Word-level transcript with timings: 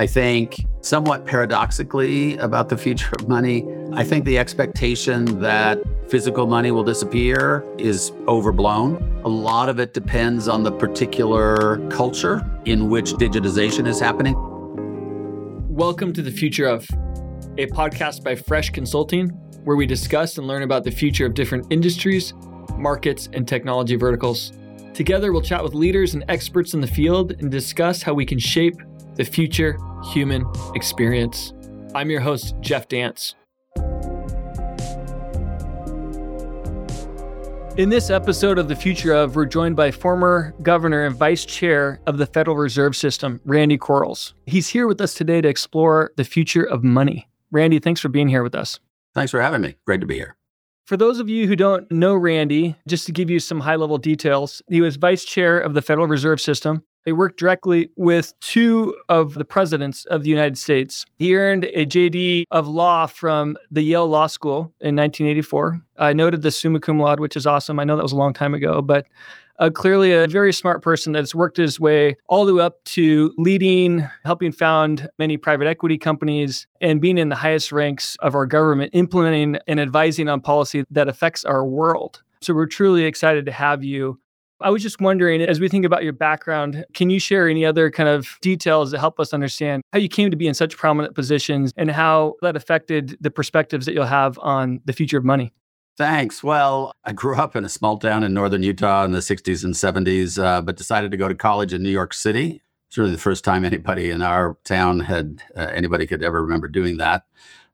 I 0.00 0.06
think, 0.06 0.64
somewhat 0.80 1.26
paradoxically, 1.26 2.38
about 2.38 2.70
the 2.70 2.78
future 2.78 3.14
of 3.18 3.28
money. 3.28 3.66
I 3.92 4.02
think 4.02 4.24
the 4.24 4.38
expectation 4.38 5.40
that 5.40 5.78
physical 6.08 6.46
money 6.46 6.70
will 6.70 6.82
disappear 6.82 7.62
is 7.76 8.10
overblown. 8.26 9.20
A 9.24 9.28
lot 9.28 9.68
of 9.68 9.78
it 9.78 9.92
depends 9.92 10.48
on 10.48 10.62
the 10.62 10.72
particular 10.72 11.86
culture 11.90 12.40
in 12.64 12.88
which 12.88 13.12
digitization 13.12 13.86
is 13.86 14.00
happening. 14.00 14.34
Welcome 15.68 16.14
to 16.14 16.22
the 16.22 16.32
Future 16.32 16.66
of, 16.66 16.88
a 17.58 17.66
podcast 17.66 18.24
by 18.24 18.34
Fresh 18.34 18.70
Consulting, 18.70 19.28
where 19.64 19.76
we 19.76 19.84
discuss 19.84 20.38
and 20.38 20.46
learn 20.46 20.62
about 20.62 20.84
the 20.84 20.90
future 20.90 21.26
of 21.26 21.34
different 21.34 21.66
industries, 21.70 22.32
markets, 22.78 23.28
and 23.34 23.46
technology 23.46 23.96
verticals. 23.96 24.52
Together, 24.94 25.32
we'll 25.32 25.42
chat 25.42 25.62
with 25.62 25.74
leaders 25.74 26.14
and 26.14 26.24
experts 26.28 26.72
in 26.72 26.80
the 26.80 26.86
field 26.86 27.32
and 27.32 27.50
discuss 27.50 28.02
how 28.02 28.14
we 28.14 28.24
can 28.24 28.38
shape 28.38 28.76
the 29.16 29.24
future 29.24 29.78
human 30.12 30.46
experience. 30.74 31.52
I'm 31.94 32.10
your 32.10 32.20
host, 32.20 32.54
Jeff 32.60 32.88
Dance. 32.88 33.34
In 37.76 37.88
this 37.88 38.10
episode 38.10 38.58
of 38.58 38.68
The 38.68 38.76
Future 38.76 39.14
of, 39.14 39.34
we're 39.34 39.46
joined 39.46 39.76
by 39.76 39.90
former 39.90 40.54
governor 40.62 41.06
and 41.06 41.16
vice 41.16 41.46
chair 41.46 42.00
of 42.06 42.18
the 42.18 42.26
Federal 42.26 42.56
Reserve 42.56 42.94
System, 42.94 43.40
Randy 43.46 43.78
Quarles. 43.78 44.34
He's 44.46 44.68
here 44.68 44.86
with 44.86 45.00
us 45.00 45.14
today 45.14 45.40
to 45.40 45.48
explore 45.48 46.12
the 46.16 46.24
future 46.24 46.64
of 46.64 46.84
money. 46.84 47.28
Randy, 47.50 47.78
thanks 47.78 48.00
for 48.00 48.10
being 48.10 48.28
here 48.28 48.42
with 48.42 48.54
us. 48.54 48.78
Thanks 49.14 49.30
for 49.30 49.40
having 49.40 49.62
me. 49.62 49.76
Great 49.86 50.00
to 50.00 50.06
be 50.06 50.16
here. 50.16 50.36
For 50.86 50.96
those 50.96 51.18
of 51.18 51.28
you 51.30 51.46
who 51.46 51.56
don't 51.56 51.90
know 51.90 52.14
Randy, 52.14 52.76
just 52.86 53.06
to 53.06 53.12
give 53.12 53.30
you 53.30 53.40
some 53.40 53.60
high 53.60 53.76
level 53.76 53.96
details, 53.96 54.60
he 54.68 54.80
was 54.80 54.96
vice 54.96 55.24
chair 55.24 55.58
of 55.58 55.74
the 55.74 55.82
Federal 55.82 56.06
Reserve 56.06 56.40
System. 56.40 56.82
He 57.04 57.12
worked 57.12 57.38
directly 57.38 57.90
with 57.96 58.32
two 58.40 58.96
of 59.08 59.34
the 59.34 59.44
presidents 59.44 60.04
of 60.06 60.22
the 60.22 60.30
United 60.30 60.56
States. 60.56 61.04
He 61.18 61.34
earned 61.36 61.64
a 61.64 61.84
JD 61.84 62.44
of 62.50 62.68
law 62.68 63.06
from 63.06 63.56
the 63.70 63.82
Yale 63.82 64.06
Law 64.06 64.28
School 64.28 64.72
in 64.80 64.96
1984. 64.96 65.80
I 65.98 66.12
noted 66.12 66.42
the 66.42 66.50
summa 66.50 66.80
cum 66.80 67.00
laude, 67.00 67.20
which 67.20 67.36
is 67.36 67.46
awesome. 67.46 67.80
I 67.80 67.84
know 67.84 67.96
that 67.96 68.02
was 68.02 68.12
a 68.12 68.16
long 68.16 68.32
time 68.32 68.54
ago, 68.54 68.82
but 68.82 69.06
uh, 69.58 69.70
clearly 69.70 70.12
a 70.12 70.26
very 70.26 70.52
smart 70.52 70.82
person 70.82 71.12
that's 71.12 71.34
worked 71.34 71.56
his 71.56 71.78
way 71.78 72.16
all 72.28 72.44
the 72.44 72.54
way 72.54 72.62
up 72.62 72.82
to 72.84 73.32
leading, 73.38 74.08
helping 74.24 74.50
found 74.50 75.08
many 75.18 75.36
private 75.36 75.66
equity 75.66 75.98
companies, 75.98 76.66
and 76.80 77.00
being 77.00 77.18
in 77.18 77.28
the 77.28 77.36
highest 77.36 77.70
ranks 77.70 78.16
of 78.20 78.34
our 78.34 78.46
government, 78.46 78.90
implementing 78.94 79.58
and 79.66 79.78
advising 79.78 80.28
on 80.28 80.40
policy 80.40 80.84
that 80.90 81.08
affects 81.08 81.44
our 81.44 81.64
world. 81.64 82.22
So 82.40 82.54
we're 82.54 82.66
truly 82.66 83.04
excited 83.04 83.46
to 83.46 83.52
have 83.52 83.84
you. 83.84 84.18
I 84.62 84.70
was 84.70 84.82
just 84.82 85.00
wondering, 85.00 85.42
as 85.42 85.60
we 85.60 85.68
think 85.68 85.84
about 85.84 86.04
your 86.04 86.12
background, 86.12 86.84
can 86.94 87.10
you 87.10 87.18
share 87.18 87.48
any 87.48 87.64
other 87.64 87.90
kind 87.90 88.08
of 88.08 88.38
details 88.40 88.90
that 88.90 89.00
help 89.00 89.18
us 89.18 89.34
understand 89.34 89.82
how 89.92 89.98
you 89.98 90.08
came 90.08 90.30
to 90.30 90.36
be 90.36 90.46
in 90.46 90.54
such 90.54 90.76
prominent 90.76 91.14
positions 91.14 91.72
and 91.76 91.90
how 91.90 92.34
that 92.42 92.56
affected 92.56 93.16
the 93.20 93.30
perspectives 93.30 93.86
that 93.86 93.94
you'll 93.94 94.06
have 94.06 94.38
on 94.38 94.80
the 94.84 94.92
future 94.92 95.18
of 95.18 95.24
money? 95.24 95.52
Thanks. 95.98 96.42
Well, 96.42 96.94
I 97.04 97.12
grew 97.12 97.36
up 97.36 97.54
in 97.54 97.64
a 97.64 97.68
small 97.68 97.98
town 97.98 98.22
in 98.22 98.32
northern 98.32 98.62
Utah 98.62 99.04
in 99.04 99.12
the 99.12 99.18
60s 99.18 99.62
and 99.64 99.74
70s, 99.74 100.42
uh, 100.42 100.62
but 100.62 100.76
decided 100.76 101.10
to 101.10 101.16
go 101.16 101.28
to 101.28 101.34
college 101.34 101.72
in 101.72 101.82
New 101.82 101.90
York 101.90 102.14
City. 102.14 102.62
It's 102.88 102.96
really 102.96 103.10
the 103.10 103.18
first 103.18 103.44
time 103.44 103.64
anybody 103.64 104.10
in 104.10 104.22
our 104.22 104.56
town 104.64 105.00
had, 105.00 105.42
uh, 105.56 105.70
anybody 105.72 106.06
could 106.06 106.22
ever 106.22 106.42
remember 106.42 106.68
doing 106.68 106.96
that. 106.98 107.24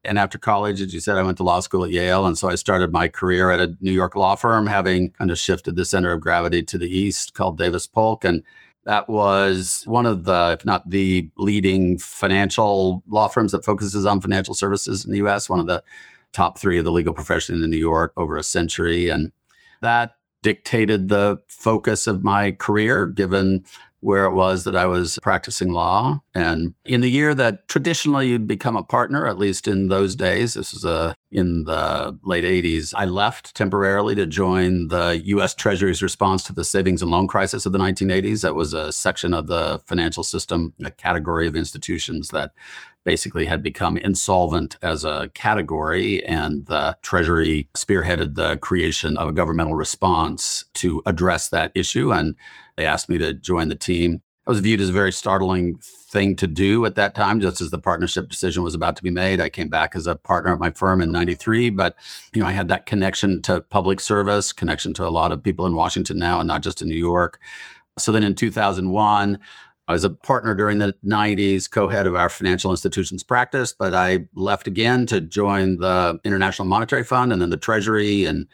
And 0.05 0.17
after 0.17 0.37
college, 0.37 0.81
as 0.81 0.93
you 0.93 0.99
said, 0.99 1.17
I 1.17 1.23
went 1.23 1.37
to 1.37 1.43
law 1.43 1.59
school 1.59 1.83
at 1.83 1.91
Yale. 1.91 2.25
And 2.25 2.37
so 2.37 2.49
I 2.49 2.55
started 2.55 2.93
my 2.93 3.07
career 3.07 3.51
at 3.51 3.59
a 3.59 3.75
New 3.81 3.91
York 3.91 4.15
law 4.15 4.35
firm, 4.35 4.67
having 4.67 5.11
kind 5.11 5.29
of 5.29 5.37
shifted 5.37 5.75
the 5.75 5.85
center 5.85 6.11
of 6.11 6.21
gravity 6.21 6.63
to 6.63 6.77
the 6.77 6.89
east 6.89 7.33
called 7.33 7.57
Davis 7.57 7.85
Polk. 7.85 8.23
And 8.23 8.43
that 8.85 9.09
was 9.09 9.83
one 9.85 10.05
of 10.05 10.23
the, 10.23 10.57
if 10.57 10.65
not 10.65 10.89
the 10.89 11.29
leading 11.37 11.97
financial 11.97 13.03
law 13.07 13.27
firms 13.27 13.51
that 13.51 13.65
focuses 13.65 14.05
on 14.05 14.21
financial 14.21 14.53
services 14.53 15.03
in 15.05 15.11
the 15.11 15.17
US, 15.27 15.49
one 15.49 15.59
of 15.59 15.67
the 15.67 15.83
top 16.31 16.57
three 16.57 16.77
of 16.77 16.85
the 16.85 16.91
legal 16.91 17.13
profession 17.13 17.61
in 17.61 17.69
New 17.69 17.77
York 17.77 18.13
over 18.15 18.37
a 18.37 18.43
century. 18.43 19.09
And 19.09 19.31
that 19.81 20.15
dictated 20.41 21.09
the 21.09 21.41
focus 21.47 22.07
of 22.07 22.23
my 22.23 22.51
career, 22.51 23.05
given 23.05 23.65
where 24.01 24.25
it 24.25 24.33
was 24.33 24.63
that 24.63 24.75
I 24.75 24.85
was 24.85 25.19
practicing 25.21 25.71
law. 25.71 26.21
And 26.33 26.73
in 26.85 27.01
the 27.01 27.11
year 27.11 27.35
that 27.35 27.67
traditionally 27.67 28.29
you'd 28.29 28.47
become 28.47 28.77
a 28.77 28.83
partner, 28.83 29.27
at 29.27 29.37
least 29.37 29.67
in 29.67 29.87
those 29.87 30.15
days, 30.15 30.53
this 30.53 30.73
was 30.73 30.85
uh, 30.85 31.13
in 31.31 31.65
the 31.65 32.17
late 32.23 32.43
80s, 32.43 32.93
I 32.95 33.05
left 33.05 33.55
temporarily 33.55 34.15
to 34.15 34.25
join 34.25 34.87
the 34.87 35.21
US 35.25 35.53
Treasury's 35.53 36.01
response 36.01 36.43
to 36.43 36.53
the 36.53 36.63
savings 36.63 37.01
and 37.01 37.11
loan 37.11 37.27
crisis 37.27 37.65
of 37.65 37.71
the 37.71 37.77
1980s. 37.79 38.41
That 38.41 38.55
was 38.55 38.73
a 38.73 38.91
section 38.91 39.33
of 39.33 39.47
the 39.47 39.79
financial 39.85 40.23
system, 40.23 40.73
a 40.83 40.89
category 40.89 41.47
of 41.47 41.55
institutions 41.55 42.29
that 42.29 42.51
basically 43.05 43.45
had 43.45 43.63
become 43.63 43.97
insolvent 43.97 44.77
as 44.81 45.05
a 45.05 45.29
category, 45.33 46.23
and 46.25 46.65
the 46.65 46.97
Treasury 47.01 47.69
spearheaded 47.75 48.35
the 48.35 48.57
creation 48.57 49.17
of 49.17 49.29
a 49.29 49.33
governmental 49.33 49.75
response 49.75 50.65
to 50.75 51.01
address 51.05 51.49
that 51.49 51.71
issue. 51.75 52.11
And 52.11 52.35
they 52.75 52.85
asked 52.85 53.09
me 53.09 53.17
to 53.19 53.33
join 53.33 53.69
the 53.69 53.75
team. 53.75 54.21
It 54.49 54.53
was 54.53 54.61
viewed 54.61 54.81
as 54.81 54.89
a 54.89 54.93
very 54.93 55.11
startling 55.11 55.77
thing 55.77 56.35
to 56.37 56.47
do 56.47 56.83
at 56.87 56.95
that 56.95 57.13
time, 57.13 57.39
just 57.39 57.61
as 57.61 57.69
the 57.69 57.77
partnership 57.77 58.29
decision 58.29 58.63
was 58.63 58.73
about 58.73 58.95
to 58.95 59.03
be 59.03 59.11
made. 59.11 59.39
I 59.39 59.47
came 59.47 59.69
back 59.69 59.95
as 59.95 60.07
a 60.07 60.15
partner 60.15 60.51
at 60.51 60.57
my 60.57 60.71
firm 60.71 61.03
in 61.03 61.11
93, 61.11 61.69
but 61.69 61.95
you 62.33 62.41
know, 62.41 62.47
I 62.47 62.51
had 62.51 62.67
that 62.69 62.87
connection 62.87 63.43
to 63.43 63.61
public 63.61 63.99
service, 63.99 64.51
connection 64.51 64.91
to 64.95 65.05
a 65.05 65.13
lot 65.13 65.31
of 65.31 65.43
people 65.43 65.67
in 65.67 65.75
Washington 65.75 66.17
now 66.17 66.39
and 66.39 66.47
not 66.47 66.63
just 66.63 66.81
in 66.81 66.87
New 66.87 66.97
York. 66.97 67.39
So 67.99 68.11
then 68.11 68.23
in 68.23 68.33
2001, 68.33 69.37
I 69.87 69.91
was 69.91 70.03
a 70.03 70.09
partner 70.09 70.55
during 70.55 70.79
the 70.79 70.95
90s, 71.05 71.69
co 71.69 71.87
head 71.87 72.07
of 72.07 72.15
our 72.15 72.27
financial 72.27 72.71
institutions 72.71 73.21
practice, 73.21 73.71
but 73.71 73.93
I 73.93 74.25
left 74.33 74.65
again 74.65 75.05
to 75.07 75.21
join 75.21 75.77
the 75.77 76.19
International 76.23 76.67
Monetary 76.67 77.03
Fund 77.03 77.31
and 77.31 77.39
then 77.39 77.51
the 77.51 77.57
Treasury 77.57 78.25
and 78.25 78.47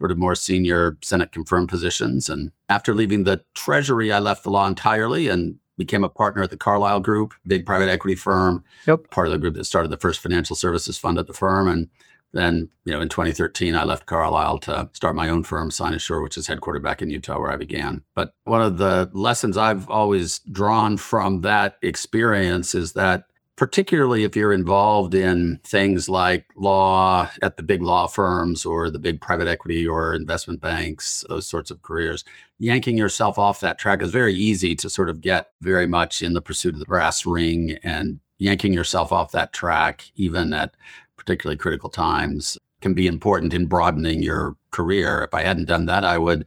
sort 0.00 0.10
of 0.10 0.18
more 0.18 0.34
senior 0.34 0.96
Senate 1.02 1.30
confirmed 1.30 1.68
positions. 1.68 2.28
And 2.30 2.50
after 2.70 2.94
leaving 2.94 3.24
the 3.24 3.44
Treasury, 3.54 4.10
I 4.10 4.18
left 4.18 4.42
the 4.42 4.50
law 4.50 4.66
entirely 4.66 5.28
and 5.28 5.58
became 5.76 6.02
a 6.02 6.08
partner 6.08 6.42
at 6.42 6.50
the 6.50 6.56
Carlyle 6.56 7.00
Group, 7.00 7.34
big 7.46 7.66
private 7.66 7.90
equity 7.90 8.14
firm, 8.14 8.64
yep. 8.86 9.10
part 9.10 9.26
of 9.26 9.32
the 9.32 9.38
group 9.38 9.54
that 9.54 9.64
started 9.64 9.90
the 9.90 9.98
first 9.98 10.20
financial 10.20 10.56
services 10.56 10.96
fund 10.98 11.18
at 11.18 11.26
the 11.26 11.34
firm. 11.34 11.68
And 11.68 11.88
then, 12.32 12.70
you 12.84 12.92
know, 12.92 13.00
in 13.00 13.08
2013, 13.10 13.74
I 13.74 13.84
left 13.84 14.06
Carlyle 14.06 14.58
to 14.58 14.88
start 14.92 15.16
my 15.16 15.28
own 15.28 15.42
firm, 15.42 15.70
Cynosure, 15.70 16.22
which 16.22 16.38
is 16.38 16.48
headquartered 16.48 16.82
back 16.82 17.02
in 17.02 17.10
Utah, 17.10 17.38
where 17.38 17.50
I 17.50 17.56
began. 17.56 18.02
But 18.14 18.32
one 18.44 18.62
of 18.62 18.78
the 18.78 19.10
lessons 19.12 19.56
I've 19.56 19.88
always 19.90 20.38
drawn 20.50 20.96
from 20.96 21.42
that 21.42 21.76
experience 21.82 22.74
is 22.74 22.94
that, 22.94 23.24
particularly 23.60 24.24
if 24.24 24.34
you're 24.34 24.54
involved 24.54 25.14
in 25.14 25.60
things 25.64 26.08
like 26.08 26.46
law 26.56 27.30
at 27.42 27.58
the 27.58 27.62
big 27.62 27.82
law 27.82 28.06
firms 28.06 28.64
or 28.64 28.88
the 28.88 28.98
big 28.98 29.20
private 29.20 29.46
equity 29.46 29.86
or 29.86 30.14
investment 30.14 30.62
banks, 30.62 31.26
those 31.28 31.46
sorts 31.46 31.70
of 31.70 31.82
careers, 31.82 32.24
yanking 32.58 32.96
yourself 32.96 33.38
off 33.38 33.60
that 33.60 33.78
track 33.78 34.00
is 34.00 34.10
very 34.10 34.32
easy 34.32 34.74
to 34.74 34.88
sort 34.88 35.10
of 35.10 35.20
get 35.20 35.50
very 35.60 35.86
much 35.86 36.22
in 36.22 36.32
the 36.32 36.40
pursuit 36.40 36.72
of 36.72 36.80
the 36.80 36.86
brass 36.86 37.26
ring 37.26 37.76
and 37.82 38.18
yanking 38.38 38.72
yourself 38.72 39.12
off 39.12 39.30
that 39.32 39.52
track, 39.52 40.10
even 40.14 40.54
at 40.54 40.74
particularly 41.18 41.58
critical 41.58 41.90
times, 41.90 42.56
can 42.80 42.94
be 42.94 43.06
important 43.06 43.52
in 43.52 43.66
broadening 43.66 44.22
your 44.22 44.56
career. 44.70 45.22
If 45.22 45.34
I 45.34 45.42
hadn't 45.42 45.66
done 45.66 45.84
that, 45.84 46.02
I 46.02 46.16
would, 46.16 46.46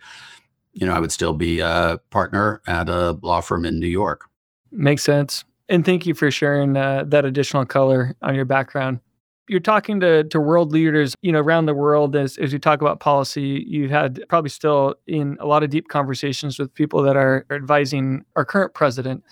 you 0.72 0.88
know, 0.88 0.94
I 0.94 1.00
would 1.00 1.12
still 1.12 1.34
be 1.34 1.59
a 1.59 2.00
partner 2.09 2.63
at 2.66 2.90
a 2.90 3.12
law 3.22 3.41
firm 3.41 3.66
in 3.66 3.79
New 3.79 3.85
York. 3.85 4.28
Makes 4.72 5.03
sense. 5.03 5.44
And 5.69 5.85
thank 5.85 6.06
you 6.06 6.13
for 6.13 6.29
sharing 6.29 6.75
uh, 6.75 7.06
that 7.07 7.25
additional 7.25 7.66
color 7.66 8.16
on 8.22 8.35
your 8.35 8.46
background. 8.46 9.00
You're 9.47 9.59
talking 9.59 10.00
to, 10.00 10.24
to 10.25 10.40
world 10.40 10.72
leaders, 10.72 11.16
you 11.22 11.31
know, 11.31 11.40
around 11.40 11.66
the 11.66 11.74
world 11.74 12.16
as, 12.16 12.38
as 12.38 12.53
you 12.53 12.59
talk 12.59 12.81
about 12.81 13.00
policy. 13.00 13.66
You've 13.68 13.91
had 13.91 14.23
probably 14.29 14.50
still 14.50 14.96
in 15.06 15.38
a 15.40 15.46
lot 15.46 15.63
of 15.63 15.69
deep 15.69 15.90
conversations 15.90 16.57
with 16.57 16.73
people 16.73 17.02
that 17.03 17.18
are 17.18 17.46
advising 17.52 18.23
our 18.35 18.46
current 18.46 18.73
president. 18.73 19.23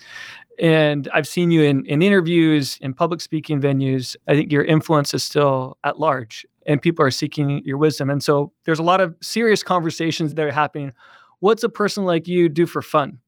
And 0.60 1.10
I've 1.14 1.28
seen 1.28 1.50
you 1.50 1.64
in, 1.64 1.86
in 1.86 2.02
interviews, 2.02 2.78
in 2.82 2.94
public 2.94 3.22
speaking 3.22 3.62
venues. 3.62 4.16
I 4.28 4.36
think 4.36 4.52
your 4.52 4.64
influence 4.64 5.14
is 5.14 5.24
still 5.24 5.78
at 5.84 5.98
large 5.98 6.46
and 6.66 6.82
people 6.82 7.06
are 7.06 7.12
seeking 7.12 7.64
your 7.66 7.78
wisdom. 7.78 8.10
And 8.10 8.22
so 8.22 8.52
there's 8.66 8.80
a 8.80 8.84
lot 8.84 9.02
of 9.02 9.16
serious 9.22 9.64
conversations 9.64 10.36
that 10.36 10.46
are 10.46 10.52
happening. 10.52 10.94
What's 11.40 11.64
a 11.64 11.70
person 11.70 12.06
like 12.06 12.28
you 12.28 12.50
do 12.50 12.66
for 12.66 12.82
fun? 12.82 13.20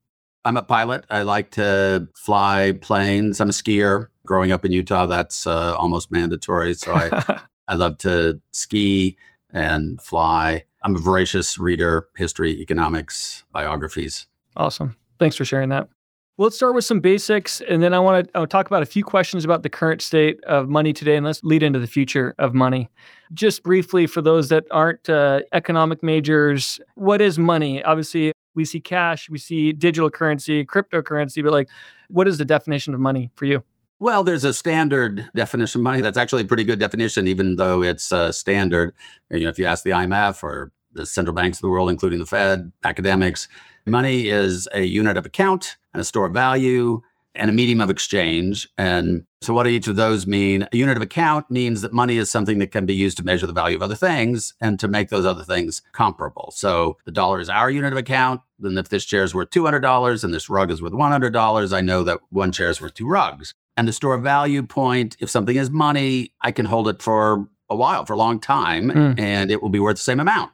I'm 0.45 0.57
a 0.57 0.63
pilot. 0.63 1.06
I 1.10 1.22
like 1.22 1.51
to 1.51 2.07
fly 2.16 2.78
planes. 2.81 3.40
I'm 3.40 3.50
a 3.50 3.54
skier. 3.54 4.07
Growing 4.25 4.51
up 4.51 4.66
in 4.66 4.72
Utah, 4.72 5.06
that's 5.06 5.48
uh, 5.48 5.75
almost 5.75 6.12
mandatory. 6.12 6.74
So 6.74 6.94
I, 6.94 7.40
I 7.68 7.75
love 7.75 7.98
to 8.00 8.42
ski 8.51 9.18
and 9.51 10.01
fly. 10.01 10.63
I'm 10.84 10.95
a 10.95 11.00
voracious 11.00 11.57
reader, 11.57 12.07
history, 12.18 12.60
economics, 12.60 13.44
biographies. 13.51 14.28
Awesome. 14.57 14.95
Thanks 15.19 15.36
for 15.36 15.45
sharing 15.45 15.69
that. 15.69 15.88
Well, 16.36 16.48
let's 16.48 16.56
start 16.56 16.74
with 16.74 16.84
some 16.84 17.00
basics, 17.00 17.62
and 17.62 17.84
then 17.84 17.94
I 17.94 18.00
want 18.00 18.28
to 18.34 18.48
talk 18.48 18.66
about 18.66 18.81
a 18.81 18.88
few 18.88 19.04
questions 19.04 19.45
about 19.45 19.62
the 19.62 19.69
current 19.69 20.01
state 20.01 20.44
of 20.45 20.68
money 20.68 20.92
today, 20.92 21.16
and 21.16 21.24
let's 21.24 21.44
lead 21.44 21.62
into 21.62 21.78
the 21.78 21.86
future 21.86 22.34
of 22.40 22.56
money. 22.56 22.90
Just 23.36 23.62
briefly, 23.62 24.07
for 24.07 24.19
those 24.19 24.50
that 24.50 24.63
aren't 24.72 25.07
uh, 25.07 25.42
economic 25.54 26.01
majors, 26.01 26.80
what 26.95 27.22
is 27.22 27.38
money? 27.38 27.84
Obviously, 27.84 28.34
we 28.56 28.66
see 28.66 28.80
cash, 28.80 29.30
we 29.30 29.38
see 29.38 29.72
digital 29.72 30.10
currency, 30.10 30.66
cryptocurrency, 30.66 31.44
but 31.44 31.52
like, 31.52 31.70
what 32.10 32.28
is 32.28 32.38
the 32.38 32.46
definition 32.46 32.94
of 32.94 33.00
money 33.00 33.32
for 33.36 33.46
you? 33.46 33.64
Well, 34.00 34.24
there's 34.24 34.44
a 34.44 34.54
standard 34.54 35.30
definition 35.36 35.80
of 35.80 35.84
money. 35.84 36.02
That's 36.02 36.18
actually 36.18 36.42
a 36.42 36.46
pretty 36.46 36.64
good 36.64 36.80
definition, 36.80 37.28
even 37.28 37.56
though 37.56 37.84
it's 37.84 38.12
uh, 38.12 38.32
standard. 38.32 38.94
You 39.30 39.42
know, 39.42 39.50
if 39.50 39.58
you 39.58 39.66
ask 39.66 39.84
the 39.84 39.92
IMF 39.92 40.44
or 40.44 40.72
the 40.92 41.06
central 41.06 41.34
banks 41.34 41.58
of 41.58 41.62
the 41.62 41.70
world, 41.70 41.90
including 41.90 42.20
the 42.20 42.26
Fed, 42.26 42.72
academics, 42.84 43.48
money 43.86 44.28
is 44.30 44.68
a 44.74 44.84
unit 44.84 45.18
of 45.18 45.26
account 45.26 45.78
and 45.94 46.02
a 46.02 46.04
store 46.04 46.26
of 46.26 46.34
value 46.34 47.02
and 47.35 47.50
a 47.50 47.53
medium 47.53 47.81
of 47.81 47.89
exchange. 47.89 48.69
And 48.77 49.25
so, 49.41 49.53
what 49.53 49.63
do 49.63 49.69
each 49.69 49.88
of 49.88 49.95
those 49.95 50.27
mean? 50.27 50.68
A 50.71 50.77
unit 50.77 50.97
of 50.97 51.03
account 51.03 51.50
means 51.50 51.81
that 51.81 51.94
money 51.94 52.18
is 52.18 52.30
something 52.30 52.59
that 52.59 52.71
can 52.71 52.85
be 52.85 52.94
used 52.94 53.18
to 53.18 53.24
measure 53.24 53.47
the 53.47 53.53
value 53.53 53.75
of 53.75 53.81
other 53.81 53.95
things 53.95 54.53
and 54.62 54.80
to 54.80 54.88
make 54.88 55.09
those 55.09 55.25
other 55.25 55.44
things 55.44 55.81
comparable. 55.91 56.51
So, 56.56 56.97
the 57.06 57.12
dollar 57.12 57.39
is 57.39 57.50
our 57.50 57.69
unit 57.69 57.91
of 57.91 57.97
account. 57.97 58.41
Then, 58.59 58.77
if 58.77 58.89
this 58.89 59.06
chair 59.06 59.24
is 59.24 59.35
worth 59.35 59.50
$200 59.50 60.24
and 60.24 60.33
this 60.33 60.50
rug 60.50 60.71
is 60.71 60.81
worth 60.81 60.94
$100, 60.94 61.74
I 61.74 61.81
know 61.81 62.03
that 62.03 62.19
one 62.30 62.51
chair 62.51 62.69
is 62.69 62.81
worth 62.81 62.94
two 62.94 63.07
rugs. 63.07 63.53
And 63.75 63.88
the 63.88 63.94
store 63.94 64.18
value 64.18 64.63
point, 64.63 65.18
if 65.19 65.30
something 65.30 65.56
is 65.56 65.69
money, 65.69 66.31
I 66.41 66.51
can 66.51 66.65
hold 66.65 66.88
it 66.88 67.01
for 67.01 67.47
a 67.69 67.75
while, 67.75 68.06
for 68.06 68.13
a 68.13 68.18
long 68.18 68.39
time, 68.39 68.91
mm. 68.91 69.19
and 69.19 69.50
it 69.50 69.62
will 69.62 69.69
be 69.69 69.80
worth 69.80 69.95
the 69.97 70.03
same 70.03 70.19
amount. 70.19 70.51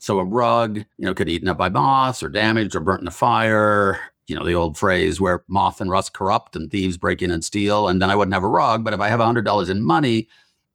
So 0.00 0.18
a 0.18 0.24
rug, 0.24 0.78
you 0.78 1.06
know, 1.06 1.14
could 1.14 1.28
eaten 1.28 1.48
up 1.48 1.58
by 1.58 1.68
moths 1.68 2.22
or 2.22 2.28
damaged 2.28 2.74
or 2.74 2.80
burnt 2.80 3.02
in 3.02 3.08
a 3.08 3.12
fire. 3.12 4.00
You 4.28 4.36
know, 4.36 4.44
the 4.44 4.54
old 4.54 4.78
phrase 4.78 5.20
where 5.20 5.42
moth 5.48 5.80
and 5.80 5.90
rust 5.90 6.12
corrupt 6.12 6.54
and 6.54 6.70
thieves 6.70 6.96
break 6.96 7.22
in 7.22 7.30
and 7.30 7.44
steal. 7.44 7.88
And 7.88 8.00
then 8.00 8.10
I 8.10 8.16
wouldn't 8.16 8.34
have 8.34 8.44
a 8.44 8.48
rug. 8.48 8.84
But 8.84 8.94
if 8.94 9.00
I 9.00 9.08
have 9.08 9.20
$100 9.20 9.70
in 9.70 9.82
money, 9.82 10.28